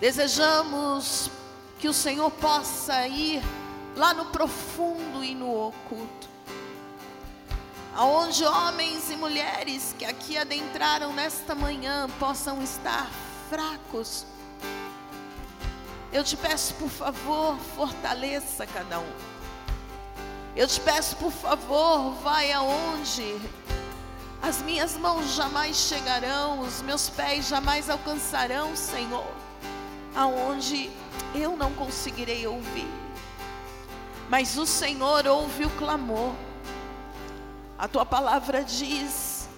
Desejamos 0.00 1.30
que 1.78 1.88
o 1.88 1.94
Senhor 1.94 2.30
possa 2.32 3.06
ir 3.06 3.40
lá 3.96 4.12
no 4.12 4.26
profundo 4.26 5.24
e 5.24 5.34
no 5.34 5.68
oculto, 5.68 6.28
aonde 7.98 8.44
homens 8.44 9.10
e 9.10 9.16
mulheres 9.16 9.92
que 9.98 10.04
aqui 10.04 10.38
adentraram 10.38 11.12
nesta 11.12 11.52
manhã 11.52 12.08
possam 12.20 12.62
estar 12.62 13.10
fracos. 13.50 14.24
Eu 16.12 16.22
te 16.22 16.36
peço, 16.36 16.74
por 16.74 16.88
favor, 16.88 17.58
fortaleça 17.74 18.64
cada 18.68 19.00
um. 19.00 19.12
Eu 20.54 20.68
te 20.68 20.80
peço, 20.80 21.16
por 21.16 21.32
favor, 21.32 22.12
vai 22.22 22.52
aonde 22.52 23.36
as 24.40 24.62
minhas 24.62 24.96
mãos 24.96 25.34
jamais 25.34 25.76
chegarão, 25.76 26.60
os 26.60 26.80
meus 26.82 27.10
pés 27.10 27.48
jamais 27.48 27.90
alcançarão, 27.90 28.76
Senhor, 28.76 29.26
aonde 30.14 30.88
eu 31.34 31.56
não 31.56 31.72
conseguirei 31.72 32.46
ouvir. 32.46 32.88
Mas 34.30 34.56
o 34.56 34.64
Senhor 34.64 35.26
ouve 35.26 35.64
o 35.64 35.70
clamor. 35.70 36.32
A 37.78 37.86
tua 37.86 38.04
palavra 38.04 38.64
diz 38.64 39.48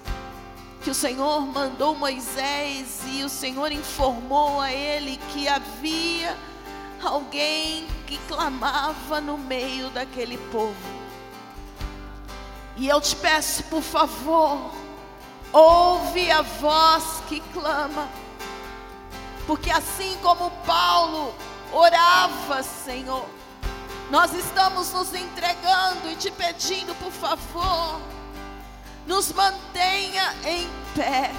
que 0.83 0.91
o 0.91 0.95
Senhor 0.95 1.41
mandou 1.47 1.97
Moisés 1.97 3.01
e 3.07 3.25
o 3.25 3.31
Senhor 3.31 3.73
informou 3.73 4.61
a 4.61 4.71
ele 4.71 5.19
que 5.33 5.49
havia 5.49 6.37
alguém 7.03 7.87
que 8.07 8.19
clamava 8.29 9.23
no 9.23 9.39
meio 9.39 9.89
daquele 9.89 10.37
povo. 10.53 11.01
E 12.77 12.89
eu 12.89 13.01
te 13.01 13.17
peço, 13.17 13.65
por 13.65 13.83
favor, 13.83 14.71
ouve 15.51 16.31
a 16.31 16.43
voz 16.43 17.23
que 17.27 17.41
clama. 17.55 18.07
Porque 19.47 19.71
assim 19.71 20.19
como 20.23 20.51
Paulo 20.67 21.35
orava, 21.73 22.63
Senhor. 22.63 23.40
Nós 24.11 24.35
estamos 24.35 24.93
nos 24.93 25.15
entregando 25.15 26.11
e 26.11 26.17
te 26.17 26.33
pedindo, 26.33 26.93
por 26.97 27.13
favor, 27.13 28.01
nos 29.07 29.31
mantenha 29.33 30.35
em 30.45 30.69
pé. 30.97 31.31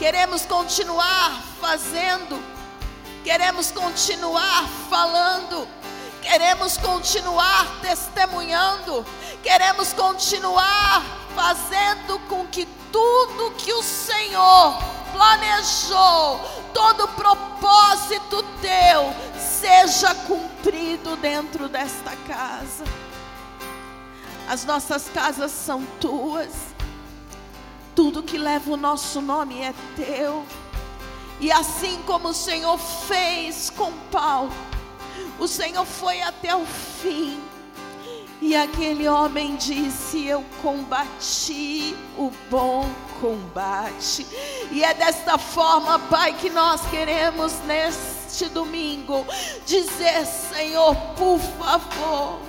Queremos 0.00 0.44
continuar 0.44 1.40
fazendo, 1.60 2.42
queremos 3.22 3.70
continuar 3.70 4.68
falando, 4.90 5.68
queremos 6.20 6.76
continuar 6.76 7.80
testemunhando, 7.82 9.06
queremos 9.40 9.92
continuar 9.92 11.04
fazendo 11.36 12.18
com 12.28 12.48
que 12.48 12.66
tudo 12.90 13.54
que 13.56 13.72
o 13.72 13.82
Senhor 13.82 14.97
planejou, 15.12 16.40
todo 16.72 17.08
propósito 17.08 18.42
teu 18.60 19.12
seja 19.38 20.14
cumprido 20.14 21.16
dentro 21.16 21.68
desta 21.68 22.14
casa. 22.26 22.84
As 24.48 24.64
nossas 24.64 25.08
casas 25.08 25.50
são 25.50 25.84
tuas. 26.00 26.74
Tudo 27.94 28.22
que 28.22 28.38
leva 28.38 28.70
o 28.70 28.76
nosso 28.76 29.20
nome 29.20 29.60
é 29.60 29.74
teu. 29.96 30.46
E 31.40 31.52
assim 31.52 32.00
como 32.06 32.28
o 32.28 32.34
Senhor 32.34 32.78
fez 32.78 33.70
com 33.70 33.92
Paulo, 34.10 34.52
o 35.38 35.46
Senhor 35.46 35.84
foi 35.84 36.22
até 36.22 36.54
o 36.54 36.64
fim. 36.66 37.47
E 38.40 38.54
aquele 38.54 39.08
homem 39.08 39.56
disse: 39.56 40.26
Eu 40.26 40.44
combati 40.62 41.96
o 42.16 42.30
bom 42.48 42.88
combate. 43.20 44.26
E 44.70 44.84
é 44.84 44.94
desta 44.94 45.36
forma, 45.36 45.98
Pai, 45.98 46.34
que 46.34 46.48
nós 46.48 46.80
queremos 46.88 47.52
neste 47.66 48.48
domingo 48.48 49.26
dizer: 49.66 50.24
Senhor, 50.24 50.94
por 51.16 51.40
favor, 51.58 52.40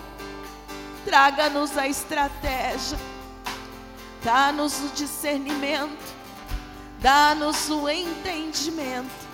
traga-nos 1.05 1.75
a 1.75 1.87
estratégia, 1.87 2.97
dá-nos 4.23 4.79
o 4.81 4.89
discernimento, 4.89 6.13
dá-nos 6.99 7.67
o 7.69 7.89
entendimento 7.89 9.27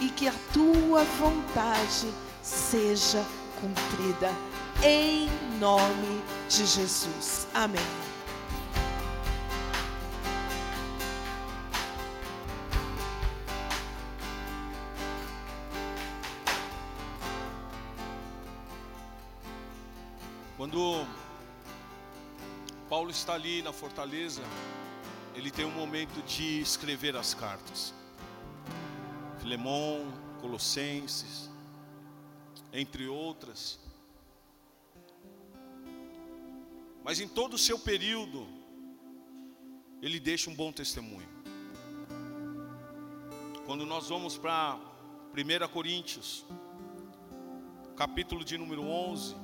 e 0.00 0.10
que 0.10 0.28
a 0.28 0.34
tua 0.52 1.02
vontade 1.18 2.12
seja 2.42 3.24
cumprida 3.58 4.30
em 4.82 5.28
nome 5.58 6.22
de 6.48 6.66
Jesus. 6.66 7.46
Amém. 7.54 7.80
Quando 20.56 21.06
Paulo 22.88 23.10
está 23.10 23.34
ali 23.34 23.60
na 23.60 23.72
fortaleza, 23.72 24.42
ele 25.34 25.50
tem 25.50 25.64
um 25.64 25.70
momento 25.70 26.22
de 26.24 26.60
escrever 26.60 27.16
as 27.16 27.34
cartas. 27.34 27.92
Filemon, 29.40 30.10
Colossenses, 30.40 31.50
entre 32.72 33.06
outras. 33.08 33.78
Mas 37.04 37.20
em 37.20 37.28
todo 37.28 37.52
o 37.52 37.58
seu 37.58 37.78
período, 37.78 38.48
ele 40.00 40.18
deixa 40.18 40.48
um 40.48 40.54
bom 40.54 40.72
testemunho. 40.72 41.28
Quando 43.66 43.84
nós 43.84 44.08
vamos 44.08 44.38
para 44.38 44.80
1 45.34 45.68
Coríntios, 45.70 46.46
capítulo 47.94 48.42
de 48.42 48.56
número 48.56 48.82
11, 48.82 49.36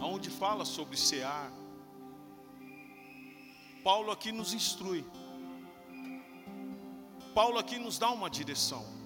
aonde 0.00 0.30
fala 0.30 0.64
sobre 0.64 0.96
cear, 0.96 1.52
Paulo 3.84 4.10
aqui 4.10 4.32
nos 4.32 4.52
instrui. 4.52 5.04
Paulo 7.32 7.56
aqui 7.56 7.78
nos 7.78 8.00
dá 8.00 8.10
uma 8.10 8.28
direção. 8.28 8.97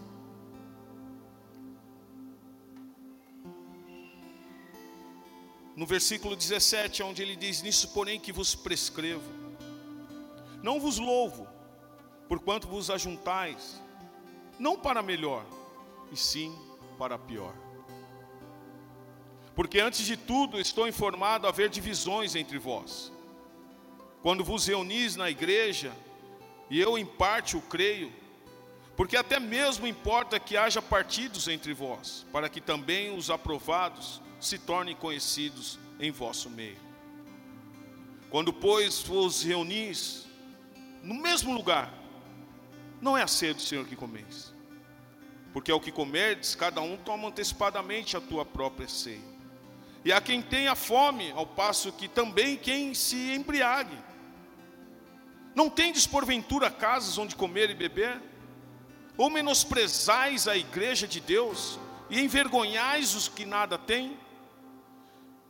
No 5.74 5.86
versículo 5.86 6.36
17, 6.36 7.02
onde 7.02 7.22
ele 7.22 7.36
diz: 7.36 7.62
Nisso, 7.62 7.88
porém, 7.88 8.20
que 8.20 8.32
vos 8.32 8.54
prescrevo, 8.54 9.30
não 10.62 10.78
vos 10.78 10.98
louvo, 10.98 11.48
porquanto 12.28 12.68
vos 12.68 12.90
ajuntais, 12.90 13.80
não 14.58 14.78
para 14.78 15.02
melhor, 15.02 15.44
e 16.10 16.16
sim 16.16 16.56
para 16.98 17.18
pior. 17.18 17.54
Porque 19.54 19.80
antes 19.80 20.06
de 20.06 20.16
tudo 20.16 20.58
estou 20.58 20.88
informado 20.88 21.46
a 21.46 21.50
haver 21.50 21.68
divisões 21.68 22.34
entre 22.34 22.58
vós. 22.58 23.12
Quando 24.22 24.44
vos 24.44 24.66
reunis 24.66 25.16
na 25.16 25.28
igreja, 25.28 25.92
e 26.70 26.80
eu 26.80 26.96
em 26.96 27.04
parte 27.04 27.56
o 27.56 27.60
creio, 27.60 28.12
porque 28.96 29.16
até 29.16 29.40
mesmo 29.40 29.86
importa 29.86 30.38
que 30.38 30.56
haja 30.56 30.80
partidos 30.80 31.48
entre 31.48 31.74
vós, 31.74 32.24
para 32.32 32.48
que 32.48 32.60
também 32.60 33.14
os 33.14 33.30
aprovados 33.30 34.22
se 34.44 34.58
tornem 34.58 34.94
conhecidos 34.96 35.78
em 36.00 36.10
vosso 36.10 36.50
meio. 36.50 36.78
Quando, 38.30 38.52
pois, 38.52 39.00
vos 39.02 39.42
reunis 39.42 40.26
no 41.02 41.14
mesmo 41.14 41.52
lugar, 41.52 41.92
não 43.00 43.18
é 43.18 43.22
a 43.22 43.26
ceia 43.26 43.52
do 43.52 43.60
Senhor 43.60 43.84
que 43.86 43.96
comeis, 43.96 44.54
porque 45.52 45.70
ao 45.70 45.80
que 45.80 45.90
comerdes, 45.90 46.54
cada 46.54 46.80
um 46.80 46.96
toma 46.96 47.28
antecipadamente 47.28 48.16
a 48.16 48.20
tua 48.20 48.44
própria 48.44 48.88
ceia. 48.88 49.32
E 50.04 50.12
há 50.12 50.20
quem 50.20 50.40
tenha 50.40 50.74
fome, 50.74 51.32
ao 51.32 51.46
passo 51.46 51.92
que 51.92 52.08
também 52.08 52.56
quem 52.56 52.94
se 52.94 53.32
embriague. 53.34 53.98
Não 55.54 55.68
tendes 55.68 56.06
porventura 56.06 56.70
casas 56.70 57.18
onde 57.18 57.36
comer 57.36 57.70
e 57.70 57.74
beber? 57.74 58.20
Ou 59.16 59.28
menosprezais 59.28 60.48
a 60.48 60.56
igreja 60.56 61.06
de 61.06 61.20
Deus 61.20 61.78
e 62.08 62.20
envergonhais 62.20 63.14
os 63.14 63.28
que 63.28 63.44
nada 63.44 63.76
têm? 63.76 64.18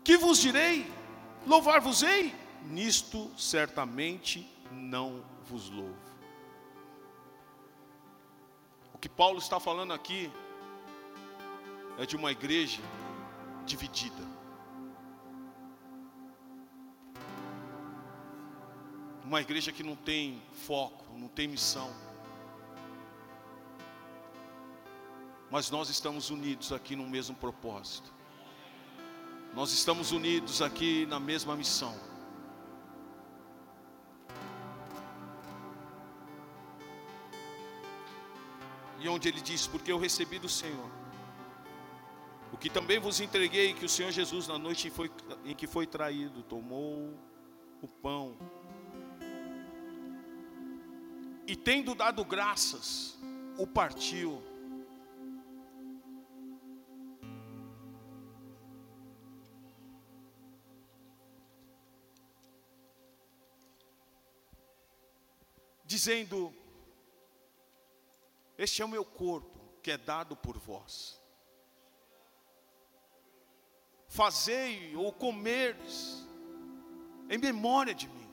Que 0.05 0.17
vos 0.17 0.39
direi? 0.39 0.91
Louvar-vos-ei? 1.47 2.35
Nisto 2.65 3.31
certamente 3.39 4.49
não 4.71 5.25
vos 5.45 5.69
louvo. 5.71 6.13
O 8.95 8.99
que 8.99 9.09
Paulo 9.09 9.39
está 9.39 9.61
falando 9.61 9.93
aqui 9.93 10.31
é 11.99 12.07
de 12.07 12.17
uma 12.17 12.33
igreja 12.33 12.81
dividida. 13.65 14.23
Uma 19.25 19.41
igreja 19.41 19.73
que 19.73 19.83
não 19.83 19.97
tem 19.97 20.43
foco, 20.53 21.05
não 21.17 21.29
tem 21.29 21.49
missão. 21.49 21.91
Mas 25.51 25.71
nós 25.71 25.89
estamos 25.91 26.31
unidos 26.31 26.73
aqui 26.73 26.97
no 26.97 27.09
mesmo 27.09 27.37
propósito. 27.37 28.22
Nós 29.55 29.71
estamos 29.71 30.13
unidos 30.13 30.63
aqui 30.63 31.05
na 31.07 31.21
mesma 31.21 31.55
missão. 31.55 31.95
E 38.99 39.09
onde 39.09 39.29
ele 39.29 39.43
diz: 39.43 39.67
Porque 39.67 39.93
eu 39.93 39.99
recebi 39.99 40.39
do 40.39 40.49
Senhor, 40.49 40.91
o 42.51 42.57
que 42.57 42.71
também 42.71 42.99
vos 42.99 43.21
entreguei, 43.21 43.75
que 43.75 43.85
o 43.85 43.89
Senhor 43.89 44.11
Jesus, 44.11 44.49
na 44.49 44.59
noite 44.59 44.89
foi, 44.89 45.11
em 45.45 45.55
que 45.55 45.67
foi 45.67 45.87
traído, 45.87 46.43
tomou 46.43 47.13
o 47.83 47.89
pão, 47.89 48.39
e 51.47 51.55
tendo 51.55 51.95
dado 51.95 52.25
graças, 52.25 53.19
o 53.59 53.67
partiu 53.67 54.43
dizendo: 66.03 66.53
Este 68.59 68.83
é 68.83 68.85
o 68.85 68.89
meu 68.89 69.05
corpo 69.05 69.61
que 69.81 69.93
é 69.93 69.97
dado 69.97 70.35
por 70.35 70.59
vós. 70.59 71.21
Fazei 74.09 74.95
ou 74.97 75.13
comerdes 75.13 76.27
em 77.31 77.39
memória 77.39 77.95
de 77.95 78.09
mim. 78.09 78.29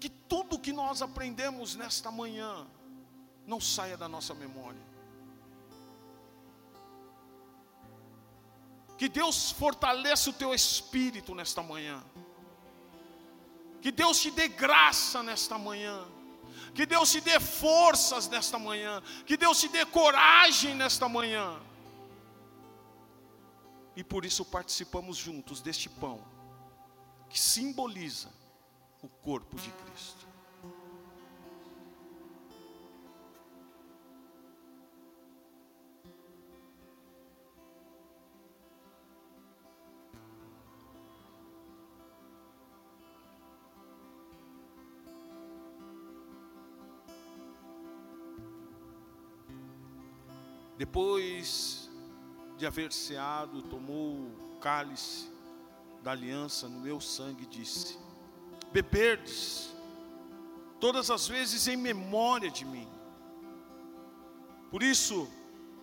Que 0.00 0.10
tudo 0.10 0.58
que 0.58 0.72
nós 0.72 1.00
aprendemos 1.00 1.76
nesta 1.76 2.10
manhã 2.10 2.66
não 3.46 3.60
saia 3.60 3.96
da 3.96 4.08
nossa 4.08 4.34
memória. 4.34 4.82
Que 8.98 9.08
Deus 9.08 9.50
fortaleça 9.50 10.30
o 10.30 10.32
teu 10.32 10.52
espírito 10.52 11.34
nesta 11.34 11.62
manhã. 11.62 12.04
Que 13.84 13.92
Deus 13.92 14.18
te 14.18 14.30
dê 14.30 14.48
graça 14.48 15.22
nesta 15.22 15.58
manhã. 15.58 16.06
Que 16.74 16.86
Deus 16.86 17.12
te 17.12 17.20
dê 17.20 17.38
forças 17.38 18.26
nesta 18.26 18.58
manhã. 18.58 19.02
Que 19.26 19.36
Deus 19.36 19.60
te 19.60 19.68
dê 19.68 19.84
coragem 19.84 20.74
nesta 20.74 21.06
manhã. 21.06 21.60
E 23.94 24.02
por 24.02 24.24
isso 24.24 24.42
participamos 24.42 25.18
juntos 25.18 25.60
deste 25.60 25.90
pão, 25.90 26.18
que 27.28 27.38
simboliza 27.38 28.32
o 29.02 29.08
corpo 29.08 29.54
de 29.58 29.70
Cristo. 29.70 30.26
Depois 50.84 51.88
de 52.58 52.66
haver 52.66 52.92
ceado, 52.92 53.62
tomou 53.62 54.16
o 54.16 54.58
cálice 54.60 55.30
da 56.02 56.10
aliança 56.10 56.68
no 56.68 56.78
meu 56.78 57.00
sangue 57.00 57.44
e 57.44 57.46
disse: 57.46 57.98
Beberdes 58.70 59.72
todas 60.78 61.10
as 61.10 61.26
vezes 61.26 61.66
em 61.68 61.76
memória 61.78 62.50
de 62.50 62.66
mim. 62.66 62.86
Por 64.70 64.82
isso, 64.82 65.26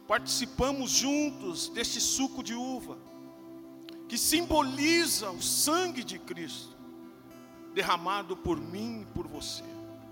participamos 0.07 0.91
juntos 0.91 1.69
deste 1.69 1.99
suco 1.99 2.43
de 2.43 2.53
uva, 2.53 2.95
que 4.07 4.19
simboliza 4.19 5.31
o 5.31 5.41
sangue 5.41 6.03
de 6.03 6.19
Cristo, 6.19 6.77
derramado 7.73 8.37
por 8.37 8.55
mim 8.61 9.01
e 9.01 9.05
por 9.07 9.27
você. 9.27 9.63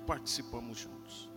Participamos 0.08 0.80
juntos. 0.80 1.29